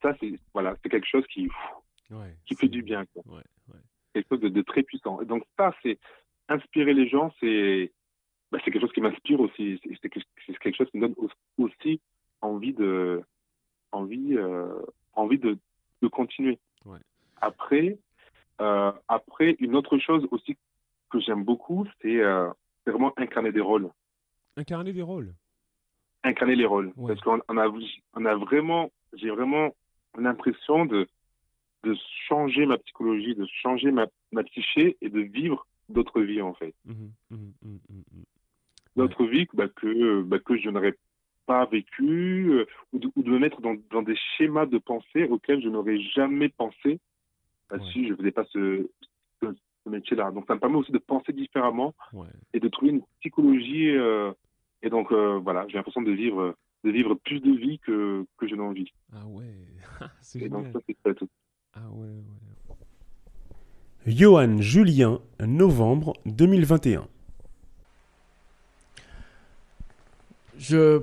ça 0.03 0.17
c'est 0.19 0.33
voilà, 0.53 0.77
c'est 0.83 0.89
quelque 0.89 1.07
chose 1.07 1.27
qui 1.29 1.49
qui 2.45 2.57
fait 2.57 2.69
du 2.69 2.83
bien. 2.83 3.05
Quoi. 3.07 3.23
Quelque 4.15 4.29
chose 4.29 4.41
de, 4.41 4.49
de, 4.49 4.63
très 4.63 4.83
puissant. 4.83 5.21
Et 5.21 5.25
donc 5.25 5.45
ça, 5.57 5.75
c'est 5.83 5.99
inspirer 6.49 6.95
les 6.95 7.09
gens, 7.09 7.33
c'est 7.41 7.93
bah, 8.51 8.59
c'est 8.65 8.71
quelque 8.71 8.83
chose 8.83 8.93
qui 8.93 9.01
m'inspire 9.01 9.41
aussi. 9.41 9.81
C'est 9.83 10.09
quelque 10.59 10.77
chose 10.77 10.91
qui 10.91 10.99
me 10.99 11.09
donne 11.09 11.15
aussi 11.59 12.01
envie 12.43 12.75
de 12.75 13.23
envie 13.93 14.37
euh, 14.37 14.83
envie 15.15 15.39
de, 15.39 15.57
de 16.03 16.09
continuer. 16.09 16.59
Après 17.41 17.99
euh, 18.61 18.93
après 19.09 19.57
une 19.59 19.75
autre 19.75 19.99
chose 19.99 20.27
aussi 20.31 20.57
que 21.11 21.21
j'aime 21.21 21.45
beaucoup, 21.45 21.87
c'est 22.01 22.21
euh, 22.21 22.51
vraiment 22.87 23.13
incarner 23.17 23.53
des 23.53 23.61
rôles. 23.61 23.91
Incarner 24.57 24.93
des 24.93 25.03
rôles. 25.03 25.33
Incarner 26.25 26.55
les 26.55 26.67
rôles, 26.67 26.93
parce 27.07 27.21
qu'on 27.21 27.39
a 27.39 27.73
on 28.15 28.25
a 28.27 28.35
vraiment 28.37 28.93
j'ai 29.15 29.31
vraiment 29.31 29.75
l'impression 30.17 30.85
de 30.87 31.09
de 31.85 31.97
changer 32.29 32.67
ma 32.67 32.79
psychologie, 32.79 33.35
de 33.35 33.47
changer 33.63 33.91
ma, 33.91 34.07
ma 34.31 34.43
psyché 34.45 34.97
et 35.01 35.09
de 35.09 35.21
vivre 35.21 35.67
d'autres 35.89 36.21
vies 36.23 36.43
en 36.43 36.55
fait. 36.55 36.75
Mmh 36.85 36.93
mmh 37.31 37.37
mmh 37.65 38.23
d'autres 38.97 39.25
vies 39.25 39.47
bah, 39.55 39.69
que, 39.69 40.23
bah, 40.23 40.39
que 40.39 40.57
je 40.59 40.69
n'aurais 40.71 40.95
pas 41.47 41.65
vécu 41.67 42.51
euh, 42.51 42.67
ou, 42.93 42.99
de, 42.99 43.11
ou, 43.17 43.23
de, 43.23 43.31
me 43.31 43.39
mettre 43.39 43.61
dans, 43.61 43.75
dans, 43.91 44.03
des 44.03 44.17
schémas 44.37 44.67
de 44.67 44.79
pensée 44.79 45.25
auxquels 45.25 45.63
je 45.63 45.69
n'aurais 45.69 45.99
jamais 45.99 46.49
pensé 46.49 47.01
bah, 47.71 47.79
si 47.93 48.07
je 48.07 48.13
ne 48.13 48.17
faisais 48.17 48.31
pas 48.31 48.45
ce, 48.53 48.89
ce, 49.41 49.47
métier-là. 49.87 50.31
Donc 50.31 50.47
ça 50.47 50.55
me 50.55 50.61
permet 50.61 50.77
aussi 50.77 50.93
de 50.93 50.99
penser 50.99 51.33
différemment 51.33 51.93
et 52.53 52.61
de 52.61 52.69
trouver 52.69 52.93
une 52.93 53.03
psychologie. 53.21 53.91
Euh, 53.91 54.33
et 54.83 54.91
donc 54.91 55.11
euh, 55.11 55.39
voilà, 55.39 55.67
j'ai 55.69 55.77
l'impression 55.77 56.03
de 56.03 56.13
vivre, 56.13 56.55
de 56.85 56.91
vivre 56.91 57.15
plus 57.15 57.41
de 57.41 57.51
vie 57.51 57.81
que, 57.81 58.25
que 58.37 58.47
je 58.47 58.55
n'en 58.55 58.71
vis. 58.71 58.93
Ah 59.13 59.27
ouais, 59.27 59.47
c'est 60.21 60.49
donc 60.49 60.67
ça, 60.73 61.15
tout. 61.15 61.29
Ah 61.75 61.81
ouais, 61.95 62.07
ouais. 62.07 62.77
Johan 64.07 64.61
Julien, 64.61 65.21
novembre 65.41 66.15
2021. 66.27 67.07
Je, 70.59 71.03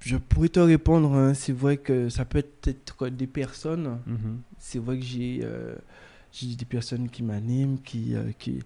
je 0.00 0.16
pourrais 0.16 0.48
te 0.48 0.60
répondre, 0.60 1.12
hein. 1.14 1.34
c'est 1.34 1.52
vrai 1.52 1.76
que 1.76 2.08
ça 2.08 2.24
peut 2.24 2.38
être 2.38 3.08
des 3.08 3.26
personnes. 3.26 3.98
Mhm. 4.06 4.40
C'est 4.58 4.78
vrai 4.78 4.98
que 4.98 5.04
j'ai 5.04 5.40
euh, 5.42 5.74
j'ai 6.32 6.54
des 6.54 6.64
personnes 6.64 7.08
qui 7.08 7.22
m'animent, 7.22 7.78
qui, 7.82 8.14
euh, 8.14 8.30
qui, 8.38 8.60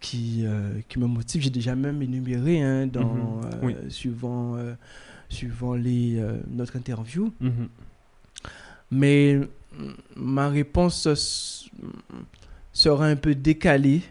qui, 0.00 0.42
euh, 0.44 0.80
qui 0.88 0.98
me 0.98 1.06
motivent. 1.06 1.42
J'ai 1.42 1.50
déjà 1.50 1.74
même 1.74 2.02
énuméré 2.02 2.62
hein, 2.62 2.86
dans, 2.86 3.40
mhm. 3.62 3.90
suivant, 3.90 4.56
suivant 5.28 5.74
les, 5.74 6.22
notre 6.50 6.76
interview. 6.76 7.32
Mhm. 7.40 7.68
Mais 8.90 9.40
ma 10.16 10.48
réponse 10.48 11.68
sera 12.72 13.06
un 13.06 13.16
peu 13.16 13.34
décalée. 13.34 14.02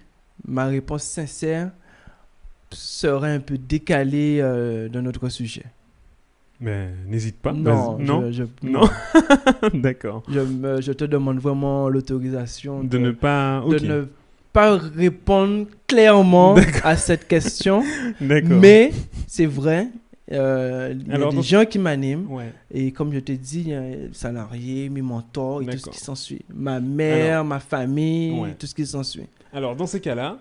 Ma 0.47 0.65
réponse 0.65 1.03
sincère 1.03 1.71
sera 2.71 3.27
un 3.27 3.39
peu 3.39 3.57
décalée 3.57 4.39
euh, 4.41 4.89
de 4.89 5.01
notre 5.01 5.29
sujet. 5.29 5.65
Mais 6.59 6.89
n'hésite 7.07 7.37
pas. 7.37 7.53
Non, 7.53 7.97
non, 7.97 8.31
je, 8.31 8.43
non? 8.61 8.87
D'accord. 9.73 10.23
Je, 10.29 10.41
je, 10.81 10.91
te 10.91 11.05
demande 11.05 11.39
vraiment 11.39 11.89
l'autorisation 11.89 12.83
de, 12.83 12.97
ne 12.99 13.11
pas, 13.11 13.63
de 13.67 13.79
ne 13.79 14.05
pas 14.53 14.77
répondre 14.77 15.65
clairement 15.87 16.55
à 16.83 16.95
cette 16.97 17.27
question. 17.27 17.83
Mais 18.21 18.91
c'est 19.25 19.47
vrai, 19.47 19.87
euh, 20.31 20.93
il 20.97 21.07
y 21.07 21.13
a 21.13 21.29
des 21.29 21.41
gens 21.41 21.65
qui 21.65 21.79
m'animent. 21.79 22.27
Et 22.71 22.91
comme 22.91 23.13
je 23.13 23.19
t'ai 23.19 23.37
dit, 23.37 23.61
il 23.61 23.69
y 23.69 23.73
a 23.73 23.83
salariés, 24.13 24.89
mes 24.89 25.01
mentors 25.01 25.61
et 25.61 25.65
tout 25.65 25.77
ce 25.77 25.89
qui 25.89 25.99
s'ensuit. 25.99 26.41
Ma 26.53 26.79
mère, 26.79 27.43
ma 27.43 27.59
famille, 27.59 28.55
tout 28.57 28.67
ce 28.67 28.75
qui 28.75 28.85
s'ensuit. 28.85 29.27
Alors, 29.53 29.75
dans 29.75 29.87
ces 29.87 29.99
cas-là, 29.99 30.39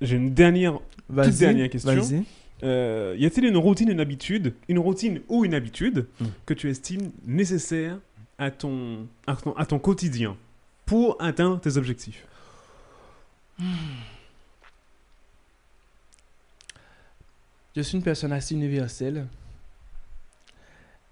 j'ai 0.00 0.16
une 0.16 0.32
dernière, 0.32 0.78
toute 1.08 1.38
dernière 1.38 1.68
question. 1.68 2.24
Euh, 2.62 3.14
y 3.18 3.26
a-t-il 3.26 3.46
une 3.46 3.58
routine, 3.58 3.90
une 3.90 4.00
habitude, 4.00 4.54
une 4.68 4.78
routine 4.78 5.20
ou 5.28 5.44
une 5.44 5.52
habitude 5.52 6.06
hmm. 6.20 6.26
que 6.46 6.54
tu 6.54 6.70
estimes 6.70 7.10
nécessaire 7.26 7.98
à 8.38 8.50
ton, 8.50 9.06
à 9.26 9.36
ton, 9.36 9.52
à 9.56 9.66
ton 9.66 9.78
quotidien 9.78 10.36
pour 10.86 11.16
atteindre 11.20 11.60
tes 11.60 11.76
objectifs? 11.76 12.24
Je 17.76 17.82
suis 17.82 17.98
une 17.98 18.02
personne 18.02 18.32
assez 18.32 18.54
universelle. 18.54 19.26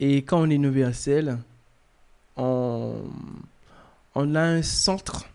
Et 0.01 0.23
quand 0.23 0.41
on 0.41 0.49
est 0.49 0.55
universel, 0.55 1.39
on, 2.37 3.05
on 4.15 4.35
a 4.35 4.41
un 4.41 4.63
centre. 4.63 5.29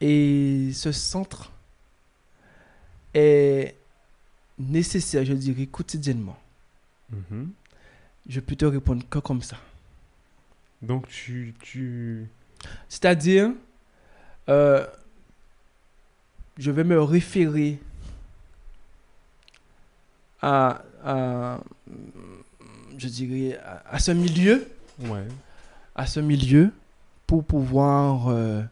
Et 0.00 0.70
ce 0.74 0.90
centre 0.90 1.52
est 3.14 3.76
nécessaire, 4.58 5.24
je 5.24 5.34
dirais, 5.34 5.66
quotidiennement. 5.66 6.38
Mhm. 7.10 7.52
Je 8.28 8.40
peux 8.40 8.56
te 8.56 8.64
répondre 8.64 9.04
que 9.08 9.20
comme 9.20 9.42
ça. 9.42 9.56
Donc 10.82 11.06
tu... 11.06 11.54
tu... 11.60 12.26
C'est-à-dire, 12.88 13.52
euh, 14.48 14.84
je 16.58 16.72
vais 16.72 16.84
me 16.84 17.00
référer 17.00 17.78
à, 20.42 20.82
je 22.98 23.08
dirais, 23.08 23.58
à, 23.88 23.98
ce 23.98 24.12
milieu. 24.12 24.66
Ouais. 25.00 25.26
À 25.94 26.06
ce 26.06 26.20
milieu 26.20 26.72
pour 27.26 27.44
pouvoir, 27.44 28.28
euh, 28.28 28.62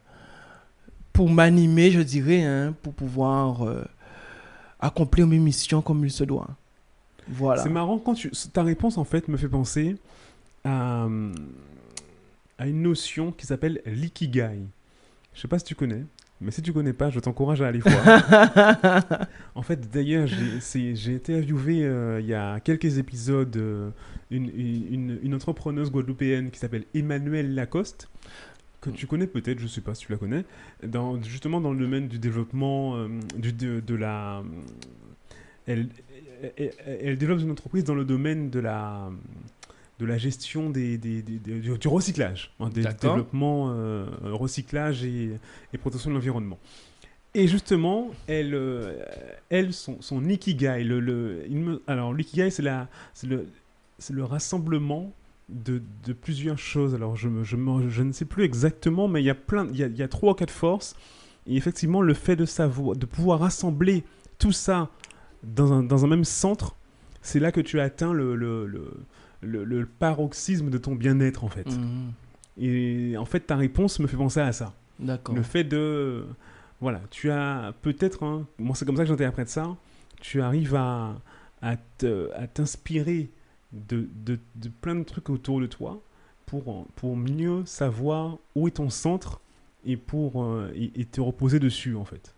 pour 1.13 1.31
m'animer, 1.31 1.91
je 1.91 2.01
dirais, 2.01 2.43
hein, 2.43 2.75
pour 2.83 2.93
pouvoir 2.93 3.67
euh, 3.67 3.85
accomplir 4.79 5.27
mes 5.27 5.39
missions 5.39 5.83
comme 5.83 6.05
il 6.05 6.11
se 6.11 6.25
doit. 6.25 6.49
Voilà. 7.29 7.63
C'est 7.63 7.71
marrant 7.71 7.99
quand 7.99 8.15
tu, 8.15 8.31
ta 8.53 8.63
réponse 8.63 8.99
en 8.99 9.05
fait 9.05 9.29
me 9.29 9.37
fait 9.37 9.49
penser 9.49 9.97
à, 10.65 11.07
à 12.59 12.67
une 12.67 12.83
notion 12.83 13.33
qui 13.33 13.47
s'appelle 13.47 13.81
l'ikigai. 13.87 14.61
Je 15.33 15.41
sais 15.41 15.49
pas 15.49 15.59
si 15.59 15.65
tu 15.65 15.75
connais. 15.75 16.05
Mais 16.41 16.51
si 16.51 16.63
tu 16.63 16.73
connais 16.73 16.95
pas, 16.95 17.11
je 17.11 17.21
t'encourage 17.21 17.61
à 17.61 17.67
aller 17.67 17.81
voir. 17.81 19.29
en 19.55 19.63
fait, 19.63 19.91
d'ailleurs, 19.91 20.27
j'ai 20.27 21.15
été 21.15 21.35
interviewé 21.35 21.85
euh, 21.85 22.21
il 22.21 22.27
y 22.27 22.35
a 22.35 22.61
quelques 22.61 22.97
épisodes 22.97 23.55
euh, 23.59 23.91
une, 24.31 24.47
une, 24.47 25.19
une, 25.23 25.35
entrepreneuse 25.35 25.91
guadeloupéenne 25.91 26.51
qui 26.51 26.59
s'appelle 26.59 26.85
Emmanuelle 26.95 27.55
Lacoste, 27.55 28.09
que 28.81 28.89
tu 28.89 29.07
connais 29.07 29.27
peut-être, 29.27 29.59
je 29.59 29.65
ne 29.65 29.69
sais 29.69 29.83
pas 29.83 29.95
si 29.95 30.07
tu 30.07 30.13
la 30.13 30.19
connais, 30.19 30.45
dans, 30.83 31.21
justement 31.23 31.61
dans 31.61 31.73
le 31.73 31.79
domaine 31.79 32.09
du 32.09 32.19
développement, 32.19 32.97
euh, 32.97 33.09
du, 33.37 33.53
de, 33.53 33.81
de, 33.81 33.95
la... 33.95 34.43
Elle, 35.67 35.89
elle, 36.57 36.73
elle, 36.87 37.19
développe 37.19 37.41
une 37.41 37.51
entreprise 37.51 37.85
dans 37.85 37.95
le 37.95 38.07
domaine 38.07 38.49
de 38.49 38.61
la 38.61 39.11
de 40.01 40.07
la 40.07 40.17
gestion 40.17 40.71
des, 40.71 40.97
des, 40.97 41.23
du, 41.23 41.89
recyclage, 41.89 42.53
hein, 42.59 42.71
des 42.71 42.83
développements 42.83 43.71
euh, 43.71 44.07
recyclage 44.23 45.05
et, 45.05 45.33
et, 45.75 45.79
protection 45.79 46.11
de 46.11 46.15
l'environnement. 46.15 46.59
Et 47.35 47.47
justement, 47.47 48.11
elle, 48.27 48.55
euh, 48.55 49.05
elle 49.51 49.75
son, 49.75 50.01
son 50.01 50.27
ikigai, 50.27 50.83
le, 50.85 51.01
le 51.01 51.45
il 51.49 51.59
me, 51.59 51.83
alors 51.87 52.15
l'ikigai 52.15 52.51
c'est 52.51 52.63
le, 52.63 53.47
le 54.11 54.25
rassemblement 54.25 55.13
de, 55.51 55.83
de, 56.07 56.13
plusieurs 56.15 56.59
choses. 56.59 56.95
Alors 56.95 57.15
je, 57.17 57.29
je, 57.43 57.57
je, 57.89 58.03
ne 58.03 58.13
sais 58.13 58.25
plus 58.25 58.45
exactement, 58.45 59.07
mais 59.07 59.21
il 59.21 59.27
y 59.27 59.31
a 59.31 59.35
plein, 59.35 59.69
il 59.71 59.77
y 59.77 59.85
a, 59.85 59.87
il 59.87 59.99
y 59.99 60.03
a 60.03 60.09
trois 60.09 60.33
ou 60.33 60.35
quatre 60.35 60.51
forces. 60.51 60.97
Et 61.47 61.57
effectivement, 61.57 62.01
le 62.01 62.15
fait 62.15 62.37
de 62.37 62.47
savoir, 62.47 62.97
de 62.97 63.07
pouvoir 63.07 63.41
rassembler 63.41 64.03
tout 64.39 64.53
ça 64.53 64.89
dans 65.43 65.73
un, 65.73 65.83
dans 65.83 66.05
un 66.07 66.09
même 66.09 66.25
centre, 66.25 66.75
c'est 67.21 67.39
là 67.39 67.53
que 67.53 67.61
tu 67.61 67.81
atteins 67.81 68.15
le, 68.15 68.35
le, 68.35 68.67
le 68.67 68.93
le, 69.43 69.87
paroxysme 69.87 70.71
de 70.71 70.79
ton 70.79 70.95
bien-être 70.95 71.45
en 71.45 71.49
fait. 71.49 71.69
Mhm. 71.69 72.13
Et 72.59 73.17
en 73.17 73.25
fait, 73.25 73.41
ta 73.41 73.57
réponse 73.57 73.99
me 74.01 74.07
fait 74.07 74.17
penser 74.17 74.41
à 74.41 74.53
ça. 74.53 74.75
D'accord. 74.99 75.35
Le 75.35 75.43
fait 75.43 75.65
de. 75.65 76.27
Voilà, 76.81 77.01
tu 77.11 77.31
as 77.31 77.75
peut-être. 77.83 78.23
Hein, 78.23 78.47
moi, 78.59 78.75
c'est 78.75 78.85
comme 78.85 78.97
ça 78.97 79.03
que 79.03 79.09
j'interprète 79.09 79.49
ça. 79.49 79.77
Tu 80.21 80.43
arrives 80.43 80.75
à, 80.75 81.21
à 81.63 81.77
t'inspirer 82.53 83.31
de, 83.73 84.09
de, 84.25 84.39
de, 84.57 84.69
plein 84.69 84.95
de 84.95 85.05
trucs 85.05 85.31
autour 85.31 85.61
de 85.61 85.67
toi 85.67 86.03
pour, 86.47 86.87
pour 86.97 87.17
mieux 87.17 87.65
savoir 87.67 88.39
où 88.55 88.69
est 88.69 88.73
ton 88.73 88.91
centre 88.91 89.41
et 89.85 89.97
pour 89.97 90.43
euh, 90.43 90.73
et, 90.75 91.05
te 91.05 91.21
reposer 91.21 91.59
dessus 91.59 91.97
en 91.97 92.05
fait. 92.05 92.35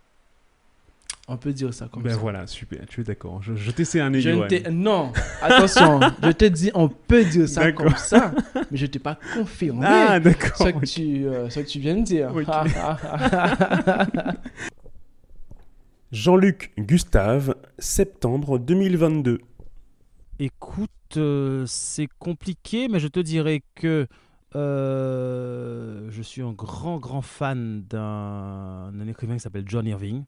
On 1.32 1.38
peut 1.38 1.54
dire 1.54 1.72
ça 1.72 1.88
comme 1.90 2.02
ben 2.02 2.10
ça. 2.10 2.18
voilà, 2.18 2.46
super, 2.46 2.84
tu 2.86 3.00
es 3.00 3.04
d'accord. 3.04 3.42
Je, 3.42 3.54
je 3.54 3.70
t'essaie 3.70 4.00
un 4.00 4.12
je 4.12 4.68
Non, 4.68 5.14
attention, 5.40 5.98
je 6.22 6.30
te 6.30 6.44
dis, 6.44 6.70
on 6.74 6.90
peut 6.90 7.24
dire 7.24 7.48
ça 7.48 7.72
comme 7.72 7.96
ça, 7.96 8.34
mais 8.70 8.76
je 8.76 8.82
ne 8.82 8.90
t'ai 8.90 8.98
pas 8.98 9.18
confirmé 9.34 9.86
ah, 9.88 10.20
ce, 10.22 10.64
que 10.70 10.84
tu, 10.84 11.26
euh, 11.26 11.48
ce 11.48 11.60
que 11.60 11.66
tu 11.66 11.78
viens 11.80 11.96
de 11.96 12.02
dire. 12.02 12.30
Jean-Luc 16.12 16.72
Gustave, 16.78 17.54
septembre 17.78 18.58
2022. 18.58 19.40
Écoute, 20.38 20.90
euh, 21.16 21.64
c'est 21.66 22.08
compliqué, 22.18 22.88
mais 22.88 23.00
je 23.00 23.08
te 23.08 23.20
dirais 23.20 23.62
que 23.74 24.06
euh, 24.54 26.10
je 26.10 26.20
suis 26.20 26.42
un 26.42 26.52
grand, 26.52 26.98
grand 26.98 27.22
fan 27.22 27.84
d'un 27.88 28.92
écrivain 29.08 29.32
qui 29.32 29.40
s'appelle 29.40 29.64
John 29.66 29.86
Irving. 29.86 30.24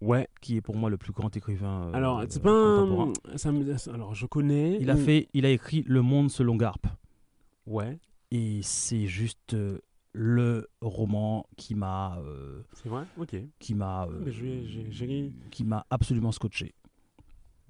Ouais. 0.00 0.28
Qui 0.40 0.56
est 0.56 0.60
pour 0.60 0.76
moi 0.76 0.90
le 0.90 0.96
plus 0.96 1.12
grand 1.12 1.34
écrivain. 1.36 1.88
Euh, 1.88 1.92
alors, 1.92 2.24
c'est 2.28 2.42
pas 2.42 2.50
un... 2.50 3.12
Alors, 3.92 4.14
je 4.14 4.26
connais. 4.26 4.78
Il 4.80 4.90
a, 4.90 4.96
fait, 4.96 5.28
il 5.34 5.44
a 5.44 5.50
écrit 5.50 5.84
Le 5.86 6.02
Monde 6.02 6.30
selon 6.30 6.56
Garp. 6.56 6.86
Ouais. 7.66 7.98
Et 8.30 8.60
c'est 8.62 9.06
juste 9.06 9.56
le 10.12 10.68
roman 10.80 11.46
qui 11.56 11.74
m'a. 11.74 12.18
c'est 12.74 12.88
vrai? 12.88 13.04
Ok. 13.18 13.36
Qui 13.58 13.74
m'a. 13.74 14.08
Ah, 14.08 14.30
qui 15.50 15.64
m'a 15.64 15.86
absolument 15.90 16.32
scotché. 16.32 16.74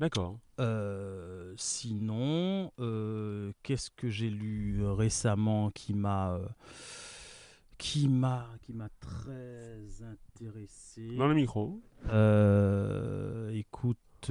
D'accord. 0.00 0.38
Euh, 0.60 1.52
sinon, 1.58 2.72
euh, 2.80 3.52
qu'est-ce 3.62 3.90
que 3.90 4.08
j'ai 4.08 4.30
lu 4.30 4.82
récemment 4.82 5.70
qui 5.70 5.92
m'a 5.92 6.32
euh, 6.32 6.46
qui 7.80 8.08
m'a 8.08 8.46
qui 8.62 8.74
m'a 8.74 8.90
très 9.00 9.80
intéressé 10.04 11.16
Dans 11.16 11.26
le 11.26 11.34
micro. 11.34 11.80
écoute, 13.52 14.30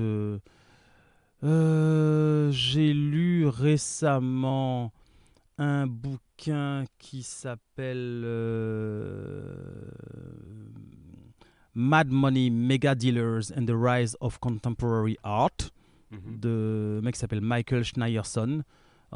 j'ai 2.52 2.94
lu 2.94 3.48
récemment 3.48 4.94
un 5.58 5.88
bouquin 5.88 6.86
qui 7.00 7.24
s'appelle 7.24 8.24
Mad 11.74 12.10
Money, 12.10 12.50
Mega 12.50 12.94
Dealers 12.94 13.52
and 13.56 13.66
the 13.66 13.76
Rise 13.76 14.16
of 14.22 14.40
Contemporary 14.40 15.18
Art, 15.24 15.72
mhm. 16.12 16.40
de 16.40 17.00
mec 17.04 17.16
qui 17.16 17.20
s'appelle 17.20 17.42
Michael 17.42 17.84
Schneierson. 17.84 18.64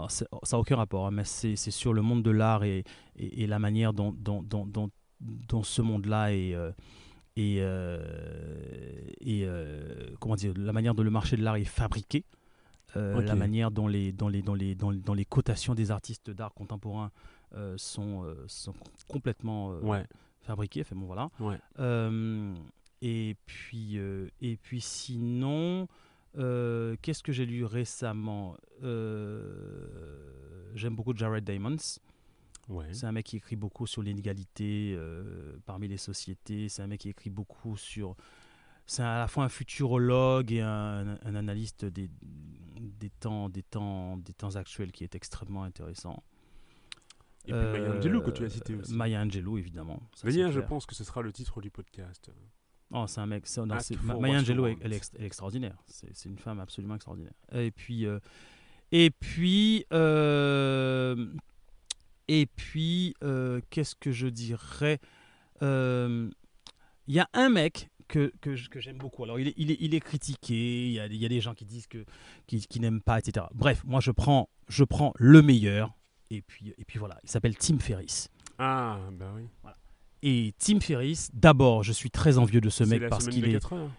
Ça 0.10 0.25
n'a 0.51 0.60
aucun 0.60 0.75
rapport, 0.75 1.08
hein, 1.08 1.12
mais 1.12 1.23
c'est 1.23 1.56
sur 1.56 1.93
le 1.93 2.01
monde 2.01 2.23
de 2.23 2.32
l'art 2.32 2.63
et, 2.63 2.84
et, 3.15 3.47
la 3.47 3.60
manière 3.60 3.93
dont, 3.93 4.13
dont, 4.17 4.41
dont, 4.41 4.89
dont 5.19 5.63
ce 5.63 5.82
monde-là 5.82 6.34
est. 6.34 6.53
Euh, 6.53 6.71
et, 7.36 7.58
euh, 7.62 7.99
et 9.21 9.43
euh, 9.45 10.08
comment 10.19 10.36
dire, 10.36 10.53
la 10.56 10.71
manière 10.71 10.93
dont 10.93 11.01
le 11.01 11.10
marché 11.10 11.36
de 11.36 11.43
l'art 11.43 11.56
est 11.56 11.63
fabriqué, 11.63 12.25
la 12.95 13.34
manière 13.34 13.71
dont 13.71 13.88
les, 13.88 14.12
dont 14.12 14.27
les, 14.27 14.43
dont 14.43 14.53
les, 14.53 14.75
dont, 14.75 15.13
les 15.13 15.25
cotations 15.25 15.73
des 15.73 15.89
artistes 15.89 16.29
d'art 16.29 16.53
contemporain 16.53 17.12
sont, 17.75 18.23
sont 18.45 18.73
complètement 19.08 19.69
ouais 19.79 20.06
fabriqué. 20.43 20.82
Enfin 20.82 20.95
bon, 20.95 21.08
voilà. 21.08 21.29
Ouais. 21.39 21.58
Euh, 21.79 22.53
et 23.01 23.36
puis, 23.45 23.97
euh, 23.97 24.29
et 24.41 24.58
puis 24.58 24.82
sinon, 24.82 25.88
euh, 26.38 26.96
qu'est-ce 27.02 27.24
que 27.24 27.32
j'ai 27.32 27.46
lu 27.46 27.65
récemment? 27.65 28.58
J'aime 30.76 30.96
beaucoup 30.96 31.15
Jared 31.15 31.43
Diamonds. 31.43 32.00
Ouais. 32.69 32.93
C'est 32.93 33.06
un 33.06 33.12
mec 33.12 33.26
qui 33.26 33.38
écrit 33.38 33.56
beaucoup 33.56 33.86
sur 33.88 34.02
l'inégalité 34.02 34.98
parmi 35.65 35.88
les 35.88 35.98
sociétés. 35.98 36.69
C'est 36.69 36.82
un 36.82 36.88
mec 36.88 37.02
qui 37.02 37.10
écrit 37.10 37.30
beaucoup 37.30 37.78
sur. 37.78 38.15
C'est 38.86 39.04
à 39.04 39.19
la 39.19 39.28
fois 39.28 39.46
un 39.46 39.50
futurologue 39.50 40.52
et 40.52 40.62
un, 40.62 41.17
un 41.24 41.36
analyste 41.36 41.86
des, 41.86 42.10
des, 42.80 43.10
temps, 43.10 43.48
des, 43.48 43.63
temps, 43.63 44.17
des 44.17 44.34
temps 44.34 44.56
actuels 44.58 44.91
qui 44.91 45.06
est 45.06 45.15
extrêmement 45.15 45.63
intéressant. 45.63 46.22
Et 47.46 47.52
puis 47.52 47.62
Maya 47.62 47.96
Angelou 47.96 48.22
que 48.22 48.32
tu 48.32 48.46
as 48.46 48.50
cité 48.50 48.76
aussi. 48.76 48.93
Maya 48.93 49.22
Angelou, 49.22 49.58
évidemment. 49.58 50.02
D'ailleurs, 50.24 50.52
je 50.52 50.62
pense 50.62 50.86
que 50.86 50.96
ce 50.96 51.04
sera 51.04 51.22
le 51.22 51.32
titre 51.32 51.62
du 51.62 51.69
podcast. 51.69 52.32
Oh, 52.93 53.06
c'est 53.08 53.21
un 53.21 53.25
mec. 53.25 53.45
Maya 54.03 54.39
Angelou, 54.39 54.67
elle, 54.67 54.93
est, 54.93 55.19
extraordinaire. 55.19 55.75
C'est 55.88 56.29
une 56.29 56.38
femme 56.38 56.60
absolument 56.60 56.95
extraordinaire. 56.95 57.34
Et 57.51 57.71
puis, 57.71 58.06
euh, 58.06 58.19
et 58.91 59.10
puis, 59.10 59.86
euh, 59.91 61.34
et 62.27 62.45
puis, 62.45 63.15
euh, 63.23 63.62
qu'est-ce 63.71 63.95
que 63.95 64.12
je 64.12 64.27
dirais 64.27 64.99
Il 65.62 66.29
y 67.08 67.19
a 67.19 67.27
un 67.34 67.49
mec 67.49 67.89
que, 68.08 68.32
que, 68.41 68.56
que 68.69 68.79
j'aime 68.79 68.99
beaucoup. 68.99 69.23
Alors, 69.23 69.39
il 69.39 69.47
est, 69.47 69.53
il 69.58 69.71
est, 69.71 69.77
il 69.79 69.95
est 69.95 69.99
critiqué. 69.99 70.86
Il 70.86 70.91
y, 70.91 70.99
a, 70.99 71.08
il 71.08 71.15
y, 71.15 71.25
a, 71.25 71.29
des 71.29 71.41
gens 71.41 71.56
qui 71.56 71.65
disent 71.65 71.88
que 71.88 72.06
qui, 72.45 72.60
qui 72.60 72.79
n'aiment 72.79 73.01
pas, 73.01 73.17
etc. 73.17 73.47
Bref, 73.56 73.84
moi, 73.86 74.01
je 74.01 74.12
prends, 74.12 74.49
je 74.67 74.84
prends 74.84 75.13
le 75.17 75.41
meilleur 75.41 75.97
et 76.29 76.43
puis, 76.43 76.75
et 76.77 76.86
puis 76.86 76.99
voilà, 76.99 77.19
il 77.23 77.29
s'appelle 77.29 77.58
Tim 77.58 77.79
Ferriss. 77.79 78.29
Ah, 78.60 78.99
bah 79.13 79.34
oui. 79.36 79.47
Et 80.25 80.53
Tim 80.57 80.79
Ferriss, 80.79 81.29
d'abord, 81.33 81.83
je 81.83 81.91
suis 81.91 82.09
très 82.09 82.38
envieux 82.38 82.62
de 82.62 82.69
ce 82.69 82.86
mec 82.86 83.09
parce 83.09 83.27
qu'il 83.27 83.43
est. 83.43 83.51
4 83.51 83.73
heures. 83.73 83.89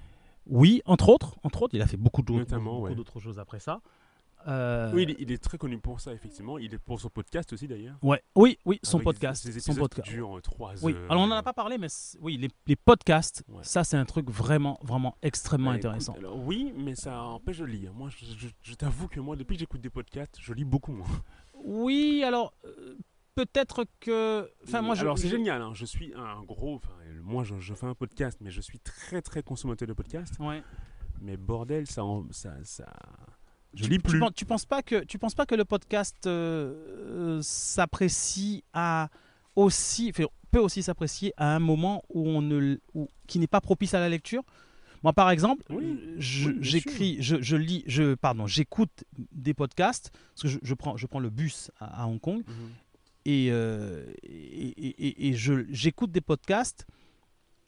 Oui, 0.46 0.80
entre 0.87 1.10
autres, 1.10 1.37
entre 1.42 1.62
autres, 1.62 1.74
il 1.74 1.82
a 1.82 1.87
fait 1.87 1.98
beaucoup 1.98 2.22
d'autres, 2.22 2.94
d'autres 2.94 3.20
choses 3.20 3.38
après 3.38 3.60
ça. 3.60 3.80
Euh, 4.46 4.90
oui, 4.92 5.16
il 5.18 5.32
est, 5.32 5.42
très 5.42 5.56
connu 5.56 5.78
pour 5.78 6.00
ça, 6.00 6.12
effectivement. 6.12 6.58
Il 6.58 6.74
est 6.74 6.78
pour 6.78 7.00
son 7.00 7.08
podcast 7.08 7.52
aussi, 7.52 7.66
d'ailleurs. 7.66 7.96
Ouais, 8.02 8.22
oui, 8.34 8.58
oui, 8.64 8.78
son 8.82 9.00
podcast. 9.00 9.50
son 9.58 9.74
podcast. 9.74 10.06
Qui 10.06 10.14
durent 10.14 10.40
3 10.42 10.74
oui. 10.82 10.94
Alors, 11.08 11.22
on 11.22 11.26
n'en 11.26 11.37
a 11.37 11.42
pas 11.42 11.54
parlé, 11.54 11.78
mais 11.78 11.88
oui, 12.20 12.37
les, 12.37 12.48
les 12.66 12.76
podcasts, 12.76 13.42
ça, 13.62 13.84
c'est 13.84 13.96
un 13.96 14.04
truc 14.04 14.30
vraiment, 14.30 14.78
vraiment 14.82 15.16
extrêmement 15.22 15.70
bah, 15.70 15.76
intéressant. 15.76 16.14
alors, 16.18 16.38
oui, 16.38 16.74
mais 16.76 16.94
ça 16.94 17.22
empêche 17.22 17.58
de 17.58 17.64
lire. 17.64 17.94
Moi, 17.94 18.10
je, 18.10 18.48
je 18.62 18.74
t'avoue 18.74 19.08
que 19.08 19.20
moi, 19.20 19.37
depuis 19.37 19.56
que 19.56 19.60
j'écoute 19.60 19.80
des 19.80 19.90
podcasts, 19.90 20.37
je 20.40 20.52
lis 20.52 20.64
beaucoup 20.64 20.92
moins. 20.92 21.08
Oui, 21.64 22.22
alors 22.26 22.52
euh, 22.66 22.96
peut-être 23.35 23.87
que. 24.01 24.51
Enfin, 24.66 24.83
moi, 24.83 24.99
alors 24.99 25.18
c'est 25.18 25.29
génial. 25.29 25.62
Hein. 25.62 25.73
Je 25.75 25.85
suis 25.85 26.12
un 26.14 26.42
gros. 26.42 26.81
Moi, 27.23 27.44
je, 27.44 27.59
je, 27.59 27.75
fais 27.75 27.87
un 27.87 27.94
podcast, 27.94 28.38
mais 28.40 28.51
je 28.51 28.61
suis 28.61 28.79
très 28.79 29.23
très 29.23 29.42
consommateur 29.42 29.88
de 29.88 29.92
podcasts. 29.92 30.38
Ouais. 30.38 30.62
Mais 31.20 31.37
bordel, 31.37 31.87
ça, 31.87 32.03
ça, 32.33 32.53
ça... 32.64 32.92
Je 33.73 33.85
tu, 33.85 33.90
lis 33.90 33.99
plus. 33.99 34.20
Tu, 34.35 34.44
penses 34.44 34.66
pas 34.66 34.83
que 34.83 35.05
tu 35.05 35.18
penses 35.18 35.35
pas 35.35 35.47
que 35.47 35.55
le 35.55 35.64
podcast 35.64 36.27
euh, 36.27 36.75
euh, 37.38 37.42
s'apprécie 37.42 38.62
à 38.73 39.09
aussi, 39.57 40.12
peut 40.12 40.59
aussi 40.59 40.83
s'apprécier 40.83 41.33
à 41.37 41.55
un 41.55 41.59
moment 41.59 42.03
où 42.09 42.29
on 42.29 42.42
ne, 42.42 42.79
où, 42.94 43.09
qui 43.27 43.38
n'est 43.38 43.47
pas 43.47 43.61
propice 43.61 43.94
à 43.94 44.01
la 44.01 44.09
lecture? 44.09 44.42
Moi, 45.03 45.12
par 45.12 45.31
exemple, 45.31 45.62
j'écris, 46.16 47.18
je, 47.20 47.57
lis, 47.57 47.85
je, 47.87 48.14
pardon, 48.14 48.47
j'écoute 48.47 49.05
des 49.33 49.53
podcasts 49.53 50.11
parce 50.35 50.55
que 50.55 50.61
je, 50.62 50.75
prends, 50.75 50.97
je 50.97 51.07
prends 51.07 51.18
le 51.18 51.29
bus 51.29 51.70
à, 51.79 52.07
Hong 52.09 52.18
Kong 52.18 52.42
euh, 53.26 54.12
et, 54.22 55.28
et, 55.28 55.34
j'écoute 55.34 56.10
des 56.10 56.20
podcasts 56.20 56.87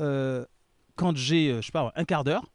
euh, 0.02 0.44
quand 0.96 1.16
j'ai, 1.16 1.50
euh, 1.50 1.60
je 1.60 1.66
sais 1.66 1.72
pas, 1.72 1.92
un 1.96 2.04
quart 2.04 2.24
d'heure, 2.24 2.52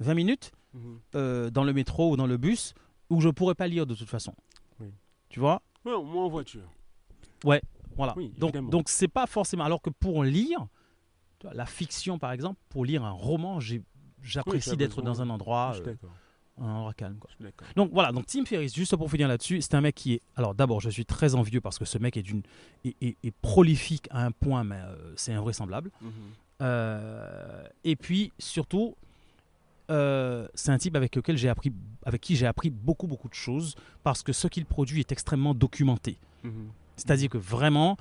20 0.00 0.10
mhm. 0.10 0.16
minutes 0.16 0.52
mhm. 0.74 1.50
dans 1.50 1.64
le 1.64 1.72
métro 1.72 2.12
ou 2.12 2.16
dans 2.16 2.26
le 2.26 2.36
bus 2.36 2.74
où 3.08 3.20
je 3.20 3.28
pourrais 3.28 3.54
pas 3.54 3.68
lire 3.68 3.86
de 3.86 3.94
toute 3.94 4.08
façon. 4.08 4.34
Tu 5.28 5.40
vois? 5.40 5.62
Ouais, 5.84 5.92
moi 6.02 6.24
en 6.24 6.28
voiture. 6.28 6.68
Ouais, 7.44 7.60
voilà. 7.96 8.14
donc, 8.38 8.70
donc 8.70 8.88
c'est 8.88 9.08
pas 9.08 9.26
forcément. 9.26 9.64
Alors 9.64 9.82
que 9.82 9.90
pour 9.90 10.24
lire, 10.24 10.66
la 11.52 11.66
fiction 11.66 12.18
par 12.18 12.32
exemple, 12.32 12.60
pour 12.68 12.84
lire 12.84 13.04
un 13.04 13.10
roman, 13.10 13.58
j'apprécie 14.22 14.76
d'être 14.76 15.02
dans 15.02 15.22
un 15.22 15.30
endroit, 15.30 15.74
euh, 15.86 15.94
un 16.60 16.70
endroit 16.70 16.94
calme. 16.94 17.18
Quoi. 17.18 17.30
Donc 17.74 17.90
voilà, 17.92 18.12
donc 18.12 18.26
Tim 18.26 18.44
Ferriss, 18.44 18.74
juste 18.74 18.96
pour 18.96 19.10
finir 19.10 19.28
là-dessus, 19.28 19.60
c'est 19.60 19.74
un 19.74 19.80
mec 19.80 19.94
qui 19.94 20.14
est. 20.14 20.22
Alors 20.36 20.54
d'abord, 20.54 20.80
je 20.80 20.90
suis 20.90 21.04
très 21.04 21.34
envieux 21.34 21.60
parce 21.60 21.78
que 21.78 21.84
ce 21.84 21.98
mec 21.98 22.16
est, 22.16 22.22
d'une, 22.22 22.42
est, 22.84 23.34
prolifique 23.42 24.08
à 24.10 24.24
un 24.24 24.30
point, 24.30 24.64
mais 24.64 24.76
euh, 24.76 25.12
c'est 25.16 25.32
invraisemblable. 25.32 25.90
Mhm. 26.00 26.10
Euh, 26.62 27.64
et 27.84 27.96
puis 27.96 28.32
surtout, 28.38 28.96
c'est 29.88 30.70
un 30.70 30.78
type 30.78 30.96
avec 30.96 31.14
lequel 31.14 31.36
j'ai 31.36 31.48
appris, 31.48 31.72
avec 32.04 32.20
qui 32.20 32.34
j'ai 32.34 32.46
appris 32.46 32.70
beaucoup 32.70 33.06
beaucoup 33.06 33.28
de 33.28 33.34
choses 33.34 33.76
parce 34.02 34.22
que 34.22 34.32
ce 34.32 34.48
qu'il 34.48 34.66
produit 34.66 35.00
est 35.00 35.12
extrêmement 35.12 35.54
documenté. 35.54 36.18
Mhm. 36.42 36.70
C'est-à-dire 36.96 37.28
que 37.28 37.38
vraiment, 37.38 37.96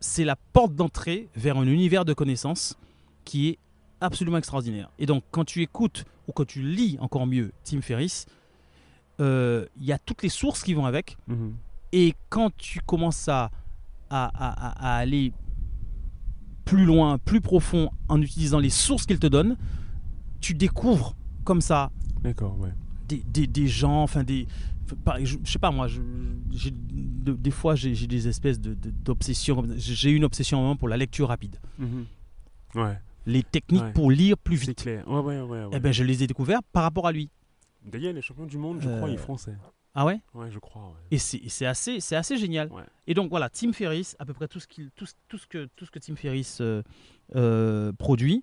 c'est 0.00 0.24
la 0.24 0.36
porte 0.36 0.74
d'entrée 0.74 1.28
vers 1.36 1.56
un 1.56 1.66
univers 1.66 2.04
de 2.04 2.12
connaissances 2.12 2.76
qui 3.24 3.48
est 3.48 3.58
absolument 4.04 4.38
extraordinaire. 4.38 4.90
Et 4.98 5.06
donc, 5.06 5.24
quand 5.30 5.44
tu 5.44 5.62
écoutes 5.62 6.04
ou 6.28 6.32
quand 6.32 6.46
tu 6.46 6.62
lis 6.62 6.96
encore 7.00 7.26
mieux 7.26 7.52
Tim 7.64 7.80
Ferriss, 7.80 8.26
euh, 9.20 9.66
il 9.76 9.84
y 9.84 9.92
a 9.92 9.98
toutes 9.98 10.22
les 10.22 10.28
sources 10.28 10.62
qui 10.62 10.74
vont 10.74 10.86
avec. 10.86 11.16
Mhm. 11.28 11.54
Et 11.92 12.14
quand 12.28 12.54
tu 12.56 12.80
commences 12.80 13.28
à, 13.28 13.50
à, 14.10 14.96
aller 14.96 15.32
plus 16.64 16.84
loin, 16.84 17.18
plus 17.18 17.40
profond 17.40 17.90
en 18.08 18.20
utilisant 18.20 18.58
les 18.58 18.70
sources 18.70 19.06
qu'il 19.06 19.18
te 19.18 19.26
donne, 19.26 19.56
tu 20.40 20.54
découvres 20.54 21.14
comme 21.44 21.60
ça 21.60 21.90
ouais. 22.24 22.34
des, 23.08 23.22
des, 23.26 23.46
des, 23.46 23.68
gens, 23.68 24.02
enfin 24.02 24.24
des... 24.24 24.46
Je, 25.20 25.36
je 25.44 25.50
sais 25.50 25.58
pas 25.58 25.70
moi, 25.70 25.88
je, 25.88 26.00
des 26.70 27.50
fois 27.50 27.74
j'ai 27.74 28.06
des 28.06 28.28
espèces 28.28 28.60
d'obsessions. 28.60 29.62
De, 29.62 29.74
j'ai 29.76 30.10
eu 30.10 30.16
une 30.16 30.24
obsession 30.24 30.76
pour 30.76 30.88
la 30.88 30.96
lecture 30.96 31.28
rapide. 31.28 31.56
Mhm. 31.78 32.06
Ouais. 32.74 32.98
Les 33.26 33.42
techniques 33.42 33.92
pour 33.94 34.10
lire 34.10 34.36
plus 34.38 34.56
vite. 34.56 34.82
Clair. 34.82 35.08
Ouais, 35.08 35.20
ouais, 35.20 35.40
ouais, 35.40 35.66
eh 35.72 35.80
ben, 35.80 35.92
je 35.92 36.04
les 36.04 36.22
ai 36.22 36.26
découverts 36.26 36.62
par 36.62 36.82
rapport 36.82 37.06
à 37.06 37.12
lui. 37.12 37.30
D'ailleurs, 37.84 38.12
les 38.12 38.22
champions 38.22 38.46
du 38.46 38.58
monde, 38.58 38.80
je 38.80 38.88
crois, 38.88 39.08
il 39.08 39.14
est 39.14 39.18
français. 39.18 39.56
Ah 39.96 40.04
ouais? 40.04 40.20
Ouais, 40.34 40.50
je 40.50 40.58
crois. 40.58 40.92
Et 41.10 41.18
c'est 41.18 41.66
assez, 41.66 41.98
assez 42.14 42.36
génial. 42.36 42.70
Et 43.06 43.14
donc 43.14 43.30
voilà, 43.30 43.48
Tim 43.48 43.72
Ferriss, 43.72 44.16
à 44.18 44.24
peu 44.24 44.32
près 44.32 44.48
tout 44.48 44.60
ce, 44.60 44.66
tout, 44.94 45.06
tout 45.28 45.38
ce, 45.38 45.46
que, 45.46 45.68
tout 45.76 45.86
ce 45.86 45.90
que 45.90 45.98
Tim 45.98 46.16
Ferriss 46.16 46.62
produit. 47.98 48.42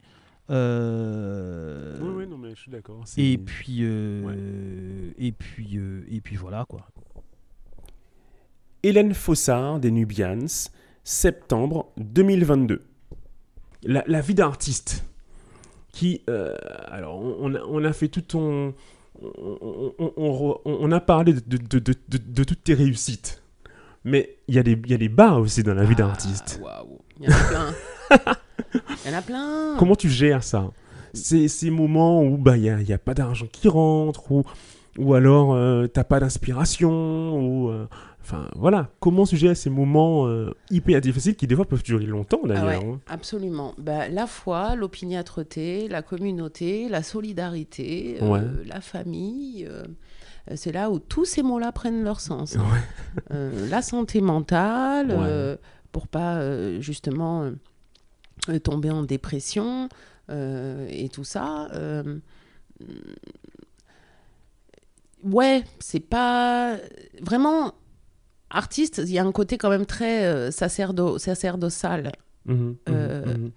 Euh, 0.52 1.98
oui, 2.02 2.10
oui, 2.14 2.28
non, 2.28 2.38
mais 2.38 2.50
je 2.56 2.62
suis 2.62 2.72
d'accord. 2.72 3.04
Et 3.18 3.38
puis, 3.38 3.80
euh, 3.82 5.12
et 5.18 5.32
puis, 5.32 5.78
euh, 5.78 6.04
et 6.10 6.20
puis 6.20 6.36
voilà 6.36 6.66
quoi. 6.68 6.88
Hélène 8.84 9.14
Fossard 9.14 9.80
des 9.80 9.92
Nubians, 9.92 10.70
septembre 11.04 11.92
2022. 11.98 12.82
La, 13.84 14.04
la 14.08 14.22
vie 14.22 14.36
d'artiste. 14.36 15.06
Qui, 15.92 16.22
alors, 16.90 17.20
on, 17.20 17.54
on, 17.54 17.84
a 17.84 17.92
fait 17.92 18.08
tout 18.08 18.22
ton, 18.22 18.74
on, 19.22 19.94
on, 20.00 20.58
on, 20.66 20.92
a 20.92 21.00
parlé 21.00 21.34
de, 21.34 21.58
de, 21.58 21.80
de, 21.80 21.94
de, 22.08 22.44
toutes 22.44 22.64
tes 22.64 22.74
réussites. 22.74 23.42
Mais 24.04 24.38
il 24.48 24.56
y, 24.56 24.60
a 24.60 24.64
des, 24.64 24.80
y 24.88 24.94
a 24.94 24.98
des 24.98 25.10
bas 25.10 25.34
aussi 25.34 25.64
dans 25.64 25.74
la 25.74 25.84
vie 25.84 25.96
ah, 25.98 26.02
d'artiste. 26.02 26.60
Waouh, 26.62 27.00
il 27.20 27.30
y 27.30 27.34
en 27.34 27.36
a 27.36 27.44
plein. 27.44 27.76
Il 29.06 29.12
y 29.12 29.14
en 29.14 29.18
a 29.18 29.22
plein. 29.22 29.76
Comment 29.80 29.96
tu 29.96 30.10
gères 30.10 30.44
ça? 30.44 30.72
C'est 31.14 31.48
ces 31.48 31.70
moments 31.70 32.24
où 32.24 32.38
bah, 32.38 32.58
il 32.58 32.64
bah, 32.72 32.82
n'y 32.82 32.92
a, 32.92 32.96
a, 32.96 32.98
pas 32.98 33.14
d'argent 33.14 33.46
qui 33.52 33.68
rentre, 33.68 34.32
ou, 34.32 34.44
ou 34.98 35.14
alors 35.14 35.54
euh, 35.54 35.88
t'as 35.88 36.04
pas 36.04 36.20
d'inspiration, 36.20 37.38
ou. 37.38 37.70
Euh, 37.70 37.88
enfin, 38.22 38.50
voilà. 38.56 38.90
Comment 39.00 39.26
tu 39.26 39.38
gères 39.38 39.56
ces 39.56 39.70
moments 39.70 40.28
euh, 40.28 40.52
hyper 40.70 41.02
difficiles 41.02 41.36
qui, 41.36 41.48
des 41.48 41.56
fois, 41.56 41.66
peuvent 41.66 41.84
durer 41.84 42.06
longtemps, 42.06 42.42
d'ailleurs 42.46 42.82
ah 42.84 42.86
hein 42.86 43.00
Absolument. 43.08 43.74
Bah, 43.78 44.08
la 44.10 44.28
foi, 44.28 44.76
l'opiniâtreté, 44.76 45.88
la 45.88 46.02
communauté, 46.02 46.90
la 46.90 47.04
solidarité, 47.04 48.18
la 48.66 48.82
famille 48.82 49.68
c'est 50.56 50.72
là 50.72 50.90
où 50.90 50.98
tous 50.98 51.24
ces 51.24 51.44
mots-là 51.44 51.72
prennent 51.72 52.04
leur 52.04 52.20
sens. 52.20 52.58
la 53.30 53.82
santé 53.82 54.22
mentale, 54.22 55.58
pour 55.92 56.08
pas 56.08 56.80
justement 56.80 57.52
euh, 58.50 58.60
tomber 58.60 58.90
en 58.90 59.04
dépression 59.04 59.88
euh, 60.32 60.88
et 60.90 61.10
tout 61.10 61.24
ça. 61.24 61.70
Euh, 61.74 62.20
ouais, 65.24 65.64
c'est 65.80 66.00
pas 66.00 66.78
vraiment 67.22 67.76
artiste. 68.52 69.02
Il 69.06 69.12
y 69.12 69.20
a 69.20 69.24
un 69.24 69.32
côté 69.32 69.58
quand 69.58 69.70
même 69.70 69.86
très 69.86 70.52
sacerdo 70.52 71.18
sacerdotal. 71.18 72.12
Mmh, 72.46 72.54
mmh, 72.54 72.74
mmh. 72.88 73.52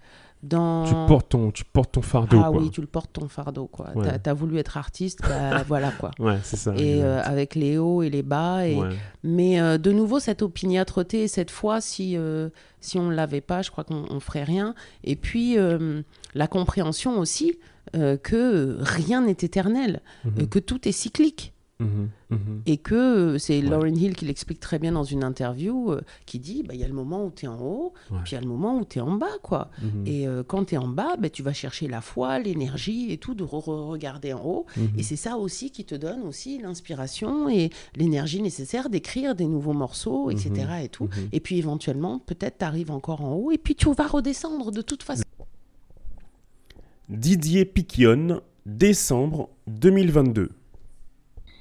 Tu, 0.49 0.93
portes 1.07 1.29
ton, 1.29 1.51
tu 1.51 1.65
portes 1.65 1.93
ton 1.93 2.01
fardeau. 2.01 2.39
Ah 2.43 2.51
oui, 2.51 2.69
tu 2.69 2.81
le 2.81 2.87
portes 2.87 3.13
ton 3.13 3.27
fardeau. 3.27 3.67
quoi. 3.67 3.87
Tu 3.95 4.29
as, 4.29 4.33
voulu 4.33 4.57
être 4.57 4.77
artiste, 4.77 5.21
bah, 5.21 5.63
voilà 5.67 5.91
quoi. 5.91 6.11
Ouais, 6.19 6.37
c'est 6.43 6.57
ça. 6.57 6.75
Et 6.75 7.03
euh, 7.03 7.21
avec 7.23 7.55
les 7.55 7.77
hauts 7.77 8.03
et 8.03 8.09
les 8.09 8.21
bas. 8.21 8.67
Et... 8.67 8.77
Mais 9.23 9.59
euh, 9.59 9.77
de 9.77 9.91
nouveau, 9.91 10.19
cette 10.19 10.41
opiniâtreté, 10.41 11.27
cette 11.27 11.49
fois, 11.51 11.81
si, 11.81 12.15
euh, 12.15 12.49
si 12.79 12.99
on 12.99 13.09
ne 13.09 13.15
l'avait 13.15 13.41
pas, 13.41 13.61
je 13.61 13.71
crois 13.71 13.83
qu'on 13.83 14.13
ne 14.13 14.19
ferait 14.19 14.43
rien. 14.43 14.75
Et 15.03 15.15
puis, 15.15 15.57
la 16.35 16.47
compréhension 16.47 17.17
aussi 17.17 17.57
que 17.93 18.77
rien 18.81 19.21
n'est 19.21 19.31
éternel, 19.31 20.01
mhm. 20.25 20.47
que 20.47 20.59
tout 20.59 20.87
est 20.87 20.91
cyclique. 20.91 21.53
Mhm, 21.79 22.09
mhm. 22.29 22.61
Et 22.65 22.77
que 22.77 23.37
c'est 23.37 23.59
Lauren 23.61 23.93
Hill 23.93 24.15
qui 24.15 24.23
l'explique 24.25 24.61
très 24.61 24.79
bien 24.79 24.93
dans 24.93 25.03
une 25.03 25.25
interview, 25.25 25.91
euh, 25.91 26.01
qui 26.25 26.39
dit 26.39 26.63
bah, 26.63 26.73
il 26.73 26.79
y 26.79 26.83
a 26.85 26.87
le 26.87 26.93
moment 26.93 27.25
où 27.25 27.31
tu 27.35 27.45
es 27.45 27.47
en 27.49 27.59
haut, 27.59 27.93
puis 28.23 28.31
il 28.31 28.35
y 28.35 28.37
a 28.37 28.41
le 28.41 28.47
moment 28.47 28.77
où 28.77 28.85
tu 28.85 28.99
es 28.99 29.01
en 29.01 29.11
bas. 29.11 29.37
quoi. 29.43 29.69
Mhm. 29.81 30.07
Et 30.07 30.27
euh, 30.27 30.43
quand 30.43 30.65
tu 30.65 30.75
es 30.75 30.77
en 30.77 30.87
bas, 30.87 31.17
bah, 31.19 31.29
tu 31.29 31.43
vas 31.43 31.51
chercher 31.51 31.87
la 31.87 31.99
foi, 31.99 32.39
l'énergie 32.39 33.11
et 33.11 33.17
tout, 33.17 33.33
de 33.33 33.43
regarder 33.43 34.31
en 34.31 34.45
haut. 34.45 34.65
Et 34.97 35.03
c'est 35.03 35.17
ça 35.17 35.37
aussi 35.37 35.71
qui 35.71 35.83
te 35.83 35.95
donne 35.95 36.21
aussi 36.21 36.59
l'inspiration 36.59 37.49
et 37.49 37.69
l'énergie 37.95 38.41
nécessaire 38.41 38.89
d'écrire 38.89 39.35
des 39.35 39.45
nouveaux 39.45 39.73
morceaux, 39.73 40.29
etc. 40.29 40.51
Et, 40.83 40.89
tout. 40.89 41.09
et 41.31 41.39
puis 41.39 41.57
éventuellement, 41.57 42.19
peut-être 42.19 42.59
tu 42.59 42.65
arrives 42.65 42.91
encore 42.91 43.21
en 43.21 43.33
haut, 43.33 43.51
et 43.51 43.57
puis 43.57 43.75
tu 43.75 43.91
vas 43.93 44.07
redescendre 44.07 44.71
de 44.71 44.81
toute 44.81 45.03
façon. 45.03 45.23
Didier 47.09 47.65
Piquion, 47.65 48.41
décembre 48.65 49.49
2022. 49.67 50.49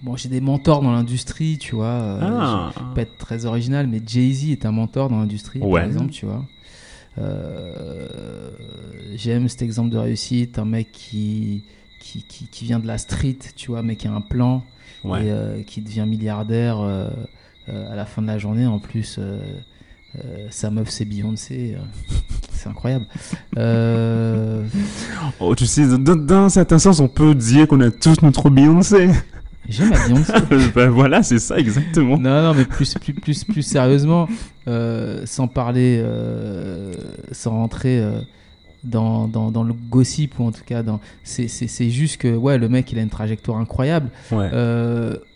Bon, 0.05 0.17
j'ai 0.19 0.29
des 0.29 0.43
mentors 0.43 0.83
dans 0.83 0.93
l'industrie, 0.93 1.57
tu 1.57 1.77
vois. 1.77 1.87
Euh, 1.87 2.21
ah. 2.23 2.73
pas 2.95 3.01
être 3.01 3.17
très 3.17 3.47
original, 3.47 3.87
mais 3.87 4.03
Jay-Z 4.07 4.51
est 4.51 4.67
un 4.67 4.71
mentor 4.71 5.09
dans 5.09 5.19
l'industrie, 5.19 5.61
par 5.61 5.79
exemple, 5.79 6.11
tu 6.11 6.27
vois. 6.27 6.45
Euh, 7.17 8.51
j'aime 9.15 9.49
cet 9.49 9.63
exemple 9.63 9.89
de 9.89 9.97
réussite, 9.97 10.59
un 10.59 10.67
mec 10.67 10.93
qui, 10.93 11.65
qui, 12.01 12.23
qui, 12.23 12.65
vient 12.67 12.81
de 12.81 12.87
la 12.87 12.99
street, 12.99 13.39
tu 13.57 13.71
vois, 13.71 13.83
mais 13.83 13.97
qui 13.97 14.07
a 14.07 14.13
un 14.13 14.21
plan 14.21 14.63
et 15.05 15.09
euh, 15.09 15.63
qui 15.63 15.81
devient 15.81 16.05
milliardaire 16.07 16.81
à 17.67 17.97
la 17.97 18.05
fin 18.05 18.21
de 18.21 18.27
la 18.27 18.37
journée. 18.37 18.67
En 18.67 18.81
plus, 18.81 19.19
sa 20.51 20.71
meuf, 20.71 20.91
c'est 20.91 21.07
Beyoncé. 21.07 21.79
c'est 22.53 22.69
incroyable. 22.69 23.07
Oh, 25.41 25.55
tu 25.55 25.67
sais, 25.67 25.87
dans, 25.99 26.45
un 26.45 26.49
certain 26.49 26.79
sens, 26.79 27.01
on 27.01 27.09
peut 27.09 27.35
dire 27.35 27.67
qu'on 27.67 27.81
a 27.81 27.91
tous 27.91 28.21
notre 28.23 28.51
Beyoncé. 28.51 29.09
J'aime 29.69 29.91
la 29.91 30.07
Beyoncé. 30.07 30.33
ben 30.75 30.91
voilà, 30.91 31.23
c'est 31.23 31.39
ça 31.39 31.59
exactement. 31.59 32.19
Non, 32.19 32.43
non, 32.43 32.55
mais 32.55 32.65
plus, 32.65 32.95
plus, 32.95 33.15
plus, 33.15 33.45
plus 33.45 33.63
sérieusement, 33.63 34.29
euh, 34.69 35.23
sans 35.25 35.49
parler, 35.49 36.01
euh, 36.03 36.93
sans 37.33 37.53
rentrer 37.53 37.99
euh, 37.99 38.21
dans, 38.83 39.27
dans, 39.27 39.51
dans, 39.51 39.63
le 39.63 39.73
gossip 39.73 40.39
ou 40.39 40.47
en 40.47 40.53
tout 40.53 40.65
cas 40.65 40.83
dans, 40.83 41.01
c'est, 41.23 41.49
juste 41.91 42.19
que 42.19 42.35
ouais, 42.35 42.59
le 42.59 42.69
mec 42.69 42.93
il 42.93 42.99
a 42.99 43.03
une 43.03 43.11
trajectoire 43.11 43.59
incroyable. 43.59 44.11
Ouais. 44.31 44.51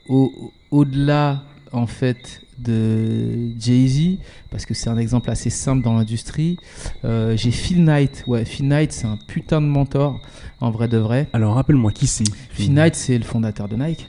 Au, 0.09 0.53
au-delà 0.71 1.43
en 1.73 1.87
fait 1.87 2.41
de 2.59 3.51
Jay-Z 3.59 4.19
parce 4.51 4.65
que 4.65 4.73
c'est 4.73 4.89
un 4.89 4.97
exemple 4.97 5.31
assez 5.31 5.51
simple 5.51 5.83
dans 5.83 5.95
l'industrie. 5.95 6.59
j'ai 7.05 7.51
Phil 7.51 7.85
Knight. 7.85 8.25
Ouais, 8.27 8.45
Phil 8.45 8.69
Knight, 8.69 8.93
c'est 8.93 9.07
un 9.07 9.19
putain 9.27 9.61
de 9.63 9.67
mentor 9.67 10.21
en 10.61 10.71
vrai 10.71 10.89
de 10.89 10.99
vrai. 10.99 11.29
Alors 11.33 11.55
rappelle-moi 11.55 11.93
qui 11.93 12.07
c'est. 12.07 12.25
Phil 12.51 12.75
Knight, 12.75 12.95
c'est 12.95 13.17
le 13.17 13.25
fondateur 13.25 13.69
de 13.69 13.77
Nike. 13.77 14.09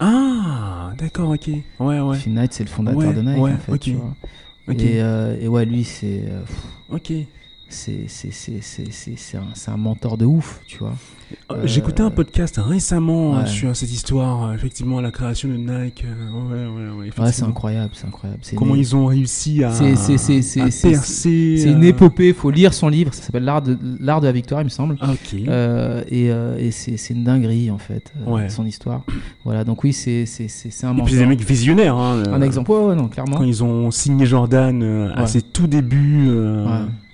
Ah, 0.00 0.92
d'accord, 0.96 1.30
ok. 1.30 1.48
Ouais, 1.80 2.00
ouais. 2.00 2.16
Phil 2.16 2.34
Knight, 2.34 2.52
c'est 2.52 2.64
le 2.64 2.70
fondateur 2.70 3.12
de 3.12 3.22
Nike, 3.22 3.38
en 3.38 3.58
fait. 3.58 3.78
Tu 3.78 3.92
vois. 3.94 4.14
Et, 4.68 5.00
euh, 5.00 5.36
et, 5.40 5.48
ouais, 5.48 5.64
lui, 5.64 5.84
c'est. 5.84 6.24
Euh, 6.28 6.42
ok 6.90 7.12
c'est 7.70 9.36
un, 9.36 9.72
un, 9.72 9.76
mentor 9.76 10.16
de 10.16 10.24
ouf, 10.24 10.62
tu 10.66 10.78
vois. 10.78 10.94
Euh, 11.50 11.62
J'écoutais 11.64 12.02
un 12.02 12.10
podcast 12.10 12.60
récemment 12.62 13.36
euh, 13.36 13.46
sur 13.46 13.74
cette 13.74 13.90
histoire, 13.90 14.44
euh, 14.44 14.54
effectivement, 14.54 15.00
la 15.00 15.10
création 15.10 15.48
de 15.48 15.56
Nike. 15.56 16.04
ouais, 16.04 16.66
ouais, 16.66 17.10
ouais, 17.10 17.32
c'est 17.32 17.42
incroyable, 17.42 17.90
c'est 17.94 18.06
incroyable. 18.06 18.40
Comment 18.56 18.74
ils 18.74 18.94
ont 18.96 19.06
réussi 19.06 19.64
à, 19.64 19.68
percer. 19.70 20.18
C'est 20.94 21.70
une 21.70 21.84
épopée, 21.84 22.28
il 22.28 22.34
faut 22.34 22.50
lire 22.50 22.74
son 22.74 22.88
livre, 22.88 23.12
ça 23.14 23.22
s'appelle 23.22 23.44
L'art 23.44 23.62
de, 23.62 23.74
de 23.74 24.24
la 24.24 24.32
victoire, 24.32 24.60
il 24.60 24.64
me 24.64 24.70
semble. 24.70 24.96
Ah, 25.00 25.12
ok. 25.12 25.34
et, 26.10 26.26
et 26.26 26.70
c'est 26.70 27.10
une 27.10 27.24
dinguerie, 27.24 27.70
en 27.70 27.78
fait, 27.78 28.12
son 28.48 28.66
histoire. 28.66 29.04
Voilà, 29.44 29.64
donc 29.64 29.84
oui, 29.84 29.92
c'est 29.92 30.24
un 30.82 30.88
mentor. 30.88 31.06
Et 31.06 31.10
puis 31.10 31.18
des 31.18 31.26
mecs 31.26 31.44
visionnaires. 31.44 31.96
Hein, 31.96 32.22
un 32.32 32.42
exemple, 32.42 32.70
ouais, 32.70 32.94
non, 32.94 33.08
clairement. 33.08 33.36
Quand 33.36 33.44
ils 33.44 33.62
ont 33.64 33.90
signé 33.90 34.26
Jordan 34.26 35.12
à 35.14 35.26
ses 35.26 35.42
tout 35.42 35.66
débuts. 35.66 36.30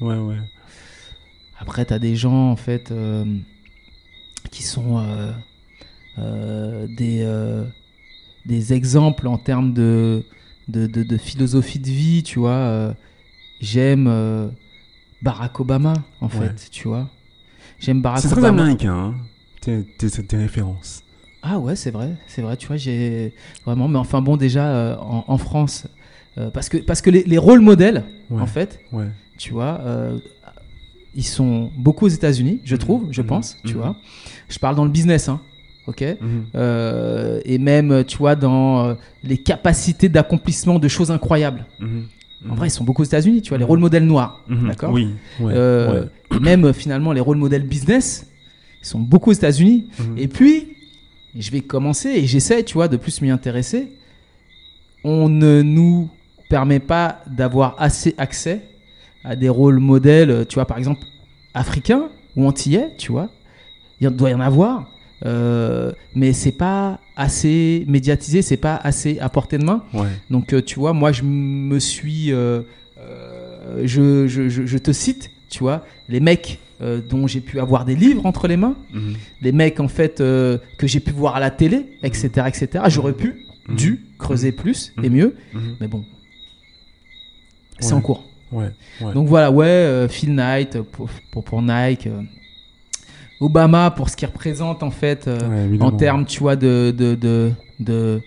ouais, 0.01 0.17
ouais. 0.17 0.37
Après, 1.67 1.87
tu 1.87 1.95
as 1.95 1.99
des 1.99 2.15
gens, 2.15 2.51
en 2.51 2.57
fait, 2.57 2.91
euh, 2.91 3.25
qui 4.55 4.63
sont 4.63 4.99
euh, 4.99 5.33
euh, 6.19 6.87
des, 6.87 7.27
des 8.47 8.73
exemples 8.73 9.27
en 9.27 9.37
termes 9.37 9.73
de, 9.73 10.23
de, 10.69 10.87
de, 10.87 11.17
philosophie 11.17 11.81
de 11.81 11.89
vie, 11.89 12.23
tu 12.23 12.39
vois. 12.39 12.95
J'aime 13.61 14.53
Barack 15.23 15.59
Obama, 15.59 15.95
en 16.21 16.29
fait, 16.29 16.69
tu 16.71 16.87
vois. 16.89 17.09
J'aime 17.81 18.01
Barack 18.01 18.21
Obama. 18.21 18.35
C'est 18.35 18.41
très 18.41 18.49
américain, 18.49 18.95
hein, 18.95 19.15
tes, 19.61 20.37
références. 20.37 21.03
Ah 21.43 21.59
ouais, 21.59 21.77
c'est 21.77 21.91
vrai, 21.91 22.15
c'est 22.27 22.41
vrai, 22.41 22.57
tu 22.57 22.69
vois, 22.69 22.77
j'ai 22.77 23.35
vraiment, 23.67 23.89
mais 23.89 23.99
enfin 23.99 24.23
bon, 24.23 24.37
déjà 24.37 24.99
en, 25.03 25.25
en 25.27 25.39
France, 25.39 25.89
parce 26.53 26.69
que, 26.69 26.79
parce 26.79 27.03
que 27.03 27.11
les, 27.11 27.25
les 27.25 27.39
rôles 27.39 27.61
modèles, 27.61 28.05
en 28.31 28.47
fait, 28.47 28.79
ouais. 28.93 29.09
tu 29.37 29.53
vois, 29.53 29.81
ils 31.15 31.25
sont 31.25 31.71
beaucoup 31.77 32.07
aux 32.07 32.09
États-Unis, 32.09 32.61
je 32.65 32.75
mhm. 32.75 32.81
trouve, 32.81 33.07
je 33.11 33.23
mhm. 33.23 33.27
pense, 33.27 33.57
tu 33.65 33.75
mhm. 33.75 33.81
vois. 33.81 33.97
Je 34.49 34.59
parle 34.59 34.77
dans 34.77 34.85
le 34.85 34.91
business, 34.91 35.29
hein, 35.29 35.41
ok 35.87 36.05
euh, 36.55 37.41
Et 37.45 37.59
même, 37.59 38.05
tu 38.05 38.19
vois, 38.19 38.37
dans 38.37 38.85
euh, 38.85 38.95
les 39.23 39.39
capacités 39.39 40.09
d'accomplissement 40.09 40.79
de 40.79 40.89
choses 40.89 41.11
incroyables. 41.11 41.67
En 42.51 42.55
vrai, 42.55 42.69
ils 42.69 42.71
sont 42.71 42.85
beaucoup 42.85 43.01
aux 43.01 43.07
États-Unis, 43.07 43.41
tu 43.41 43.51
vois, 43.51 43.59
les 43.59 43.65
rôles 43.65 43.79
modèles 43.79 44.05
noirs, 44.05 44.45
d'accord 44.49 44.93
Oui. 44.93 45.09
Euh, 45.41 46.05
et 46.35 46.39
même, 46.41 46.75
finalement, 46.75 47.13
les 47.13 47.21
rôles 47.21 47.39
modèles 47.39 47.67
business, 47.67 48.27
ils 48.83 48.87
sont 48.87 48.99
beaucoup 48.99 49.31
aux 49.31 49.35
États-Unis. 49.35 49.87
Et 50.19 50.29
puis, 50.29 50.69
je 51.37 51.51
vais 51.51 51.63
commencer 51.63 52.11
et 52.11 52.27
j'essaie, 52.27 52.63
tu 52.63 52.75
vois, 52.75 52.89
de 52.89 52.97
plus 52.97 53.23
m'y 53.23 53.31
intéresser. 53.31 53.93
On 55.05 55.29
ne 55.29 55.63
nous 55.63 56.11
permet 56.51 56.81
pas 56.81 57.23
d'avoir 57.27 57.77
assez 57.79 58.15
accès 58.19 58.63
à 59.25 59.37
des 59.37 59.49
rôles 59.49 59.79
modèles, 59.79 60.47
tu 60.49 60.55
vois, 60.55 60.67
par 60.67 60.79
exemple, 60.79 61.05
africains, 61.55 62.09
ou 62.37 62.47
antillais, 62.47 62.91
tu 62.99 63.13
vois. 63.13 63.31
Il 64.01 64.09
doit 64.11 64.31
y 64.31 64.35
en 64.35 64.41
avoir. 64.41 64.91
Euh, 65.25 65.93
mais 66.15 66.33
c'est 66.33 66.53
pas 66.53 67.01
assez 67.17 67.85
médiatisé, 67.89 68.43
c'est 68.43 68.57
pas 68.57 68.77
assez 68.77 69.19
à 69.21 69.29
portée 69.29 69.59
de 69.59 69.65
main. 69.65 69.85
Donc, 70.31 70.53
euh, 70.53 70.61
tu 70.61 70.79
vois, 70.79 70.93
moi, 70.93 71.13
je 71.13 71.23
me 71.23 71.79
suis. 71.79 72.33
Euh, 72.33 72.63
je, 73.83 74.27
je, 74.27 74.49
je, 74.49 74.79
te 74.79 74.93
cite, 74.93 75.31
tu 75.49 75.61
vois, 75.61 75.85
les 76.09 76.21
mecs 76.21 76.59
dont 77.09 77.27
j'ai 77.27 77.41
pu 77.41 77.61
avoir 77.61 77.87
des 77.87 77.97
livres 77.97 78.27
entre 78.27 78.47
les 78.47 78.59
mains, 78.59 78.77
mhm. 78.93 79.15
les 79.41 79.53
mecs, 79.53 79.81
en 79.81 79.89
fait, 79.89 80.19
que 80.19 80.61
j'ai 80.83 81.01
pu 81.01 81.13
voir 81.13 81.35
à 81.37 81.41
la 81.41 81.51
télé, 81.51 81.87
etc., 82.03 82.29
etc. 82.47 82.85
J'aurais 82.89 83.15
pu, 83.15 83.47
mhm. 83.69 83.77
dû 83.77 84.01
creuser 84.19 84.51
mhm. 84.51 84.57
plus 84.57 84.93
et 85.03 85.09
mieux, 85.09 85.35
mais 85.81 85.89
bon, 85.89 86.05
c'est 87.81 87.95
en 87.95 88.03
cours. 88.03 88.25
Donc 89.15 89.29
voilà, 89.29 89.51
ouais, 89.51 90.07
Phil 90.09 90.35
Knight 90.35 90.81
pour, 90.81 91.09
pour, 91.31 91.45
pour 91.45 91.63
Nike. 91.63 92.09
Obama 93.41 93.91
pour 93.91 94.09
ce 94.09 94.17
qu'il 94.17 94.29
représente 94.29 94.83
en 94.83 94.91
fait 94.91 95.29
euh, 95.29 95.79
en 95.81 95.93
termes 95.93 96.25
tu 96.25 96.41
vois 96.41 96.57
de 96.57 96.95
de, 96.97 97.15
de, 97.15 97.53
de, 97.81 98.23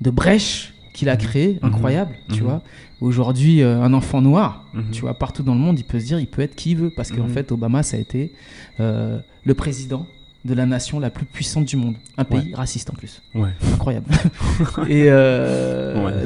de 0.00 0.10
brèche 0.10 0.74
qu'il 0.92 1.08
a 1.08 1.14
mhm. 1.14 1.20
créé 1.20 1.58
mhm. 1.62 1.68
incroyable 1.68 2.14
tu 2.28 2.40
mhm. 2.40 2.48
vois. 2.48 2.62
Aujourd'hui 3.00 3.62
euh, 3.62 3.80
un 3.80 3.92
enfant 3.92 4.20
noir 4.20 4.64
tu 4.92 5.02
vois 5.02 5.14
partout 5.14 5.42
dans 5.42 5.54
le 5.54 5.60
monde 5.60 5.78
il 5.78 5.84
peut 5.84 6.00
se 6.00 6.06
dire 6.06 6.18
il 6.18 6.26
peut 6.26 6.42
être 6.42 6.54
qui 6.54 6.72
il 6.72 6.76
veut 6.76 6.90
parce 6.90 7.10
qu'en 7.10 7.28
fait 7.28 7.52
Obama 7.52 7.82
ça 7.82 7.96
a 7.96 8.00
été 8.00 8.32
euh, 8.80 9.18
le 9.44 9.54
président 9.54 10.06
de 10.44 10.52
la 10.52 10.66
nation 10.66 11.00
la 11.00 11.08
plus 11.08 11.24
puissante 11.24 11.64
du 11.64 11.76
monde. 11.76 11.94
Un 12.18 12.24
pays 12.24 12.54
raciste 12.54 12.90
en 12.90 12.92
plus. 12.92 13.22
Ouais. 13.34 13.48
incroyable. 13.72 14.04
Et 14.90 15.08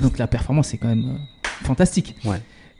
donc 0.01 0.19
la 0.19 0.27
performance 0.27 0.75
est 0.75 0.79
quand 0.79 0.89
même 0.89 1.19
fantastique 1.63 2.17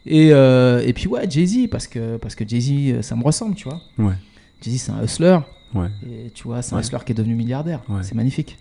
et, 0.09 0.29
et 0.29 0.93
puis 0.93 1.07
ouais 1.09 1.29
Jay-Z 1.29 1.69
parce 1.71 1.87
que 1.87 2.17
parce 2.17 2.35
que 2.35 2.47
Jay-Z 2.47 3.03
ça 3.03 3.17
me 3.17 3.23
ressemble 3.23 3.55
tu 3.55 3.69
vois 3.69 3.81
ouais 3.99 4.15
dis 4.61 4.79
c'est 4.79 4.93
un 4.93 5.03
hustler. 5.03 5.39
Ouais. 5.75 5.89
Et 6.09 6.31
tu 6.31 6.45
vois, 6.45 6.63
c'est 6.63 6.75
un 6.75 6.81
hustler 6.81 6.99
qui 7.05 7.13
est 7.13 7.15
devenu 7.15 7.35
milliardaire. 7.35 7.81
C'est 8.03 8.15
magnifique. 8.15 8.59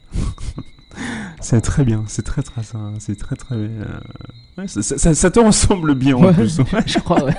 c'est 1.41 1.61
très 1.61 1.83
bien, 1.83 2.03
c'est 2.07 2.23
très 2.23 2.41
très 2.41 2.61
c'est 2.99 3.17
très 3.17 3.35
très. 3.35 3.55
Euh, 3.55 4.67
ça, 4.67 5.13
ça, 5.13 5.31
te 5.31 5.39
ressemble 5.39 5.95
bien 5.95 6.15
en 6.15 6.33
plus. 6.33 6.59
je 6.85 6.99
crois, 6.99 7.23
ouais. 7.23 7.35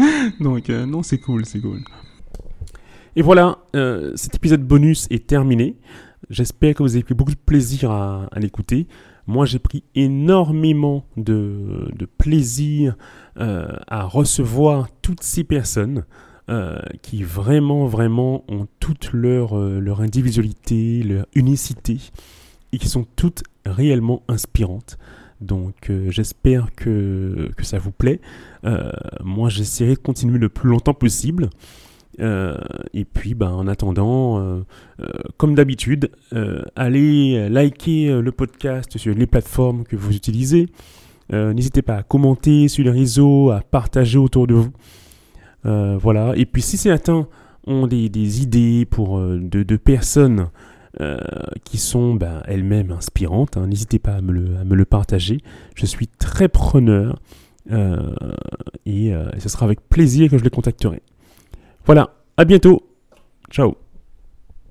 Donc 0.40 0.70
euh, 0.70 0.86
non, 0.86 1.02
c'est 1.02 1.18
cool, 1.18 1.44
c'est 1.44 1.60
cool. 1.60 1.82
Et 3.16 3.22
voilà, 3.22 3.58
euh, 3.74 4.12
cet 4.14 4.36
épisode 4.36 4.62
bonus 4.62 5.06
est 5.10 5.26
terminé. 5.26 5.76
J'espère 6.30 6.74
que 6.74 6.82
vous 6.82 6.94
avez 6.94 7.02
pris 7.02 7.14
beaucoup 7.14 7.32
de 7.32 7.36
plaisir 7.36 7.90
à, 7.90 8.28
à 8.30 8.38
l'écouter. 8.38 8.86
Moi, 9.28 9.46
j'ai 9.46 9.60
pris 9.60 9.84
énormément 9.94 11.04
de, 11.16 11.92
de 11.94 12.06
plaisir 12.06 12.96
à 13.36 14.02
recevoir 14.02 14.88
toutes 15.00 15.22
ces 15.22 15.44
personnes. 15.44 16.04
Euh, 16.50 16.80
qui 17.02 17.22
vraiment, 17.24 17.84
vraiment 17.84 18.42
ont 18.48 18.66
toute 18.80 19.12
leur, 19.12 19.58
euh, 19.58 19.80
leur 19.80 20.00
individualité, 20.00 21.02
leur 21.02 21.26
unicité, 21.34 21.98
et 22.72 22.78
qui 22.78 22.88
sont 22.88 23.04
toutes 23.16 23.42
réellement 23.66 24.22
inspirantes. 24.28 24.96
Donc 25.42 25.90
euh, 25.90 26.10
j'espère 26.10 26.74
que, 26.74 27.50
que, 27.54 27.64
ça 27.66 27.78
vous 27.78 27.90
plaît. 27.90 28.22
moi 29.22 29.50
j'essaierai 29.50 29.92
de 29.92 29.98
continuer 29.98 30.38
le 30.38 30.48
plus 30.48 30.70
longtemps 30.70 30.94
possible. 30.94 31.50
Et 32.18 33.04
puis 33.04 33.34
ben, 33.34 33.50
en 33.50 33.68
attendant, 33.68 34.62
comme 35.36 35.54
d'habitude, 35.54 36.10
allez 36.76 37.48
liker 37.48 38.20
le 38.20 38.32
podcast 38.32 38.98
sur 38.98 39.14
les 39.14 39.26
plateformes 39.26 39.84
que 39.84 39.96
vous 39.96 40.14
utilisez. 40.14 40.68
N'hésitez 41.30 41.82
pas 41.82 41.96
à 41.96 42.02
commenter 42.02 42.68
sur 42.68 42.84
les 42.84 42.90
réseaux, 42.90 43.50
à 43.50 43.60
partager 43.60 44.18
autour 44.18 44.46
de 44.46 44.54
vous. 44.54 44.70
Euh, 45.66 45.98
voilà. 46.00 46.32
Et 46.36 46.46
puis 46.46 46.62
si 46.62 46.76
certains 46.76 47.26
ont 47.66 47.86
des, 47.86 48.42
idées 48.42 48.86
pour 48.88 49.18
euh, 49.18 49.38
de, 49.40 49.76
personnes 49.76 50.48
euh, 51.00 51.18
qui 51.64 51.78
sont 51.78 52.14
ben, 52.14 52.42
elles-mêmes 52.46 52.92
inspirantes, 52.92 53.56
hein, 53.56 53.66
n'hésitez 53.66 53.98
pas 53.98 54.14
à 54.14 54.20
me, 54.20 54.32
le, 54.32 54.84
partager. 54.84 55.40
Je 55.74 55.86
suis 55.86 56.08
très 56.08 56.48
preneur 56.48 57.20
et 58.86 59.12
ce 59.38 59.48
sera 59.50 59.66
avec 59.66 59.86
plaisir 59.90 60.30
que 60.30 60.38
je 60.38 60.44
les 60.44 60.48
contacterai. 60.48 61.02
Voilà, 61.88 62.10
à 62.36 62.44
bientôt. 62.44 62.82
Ciao 63.50 63.74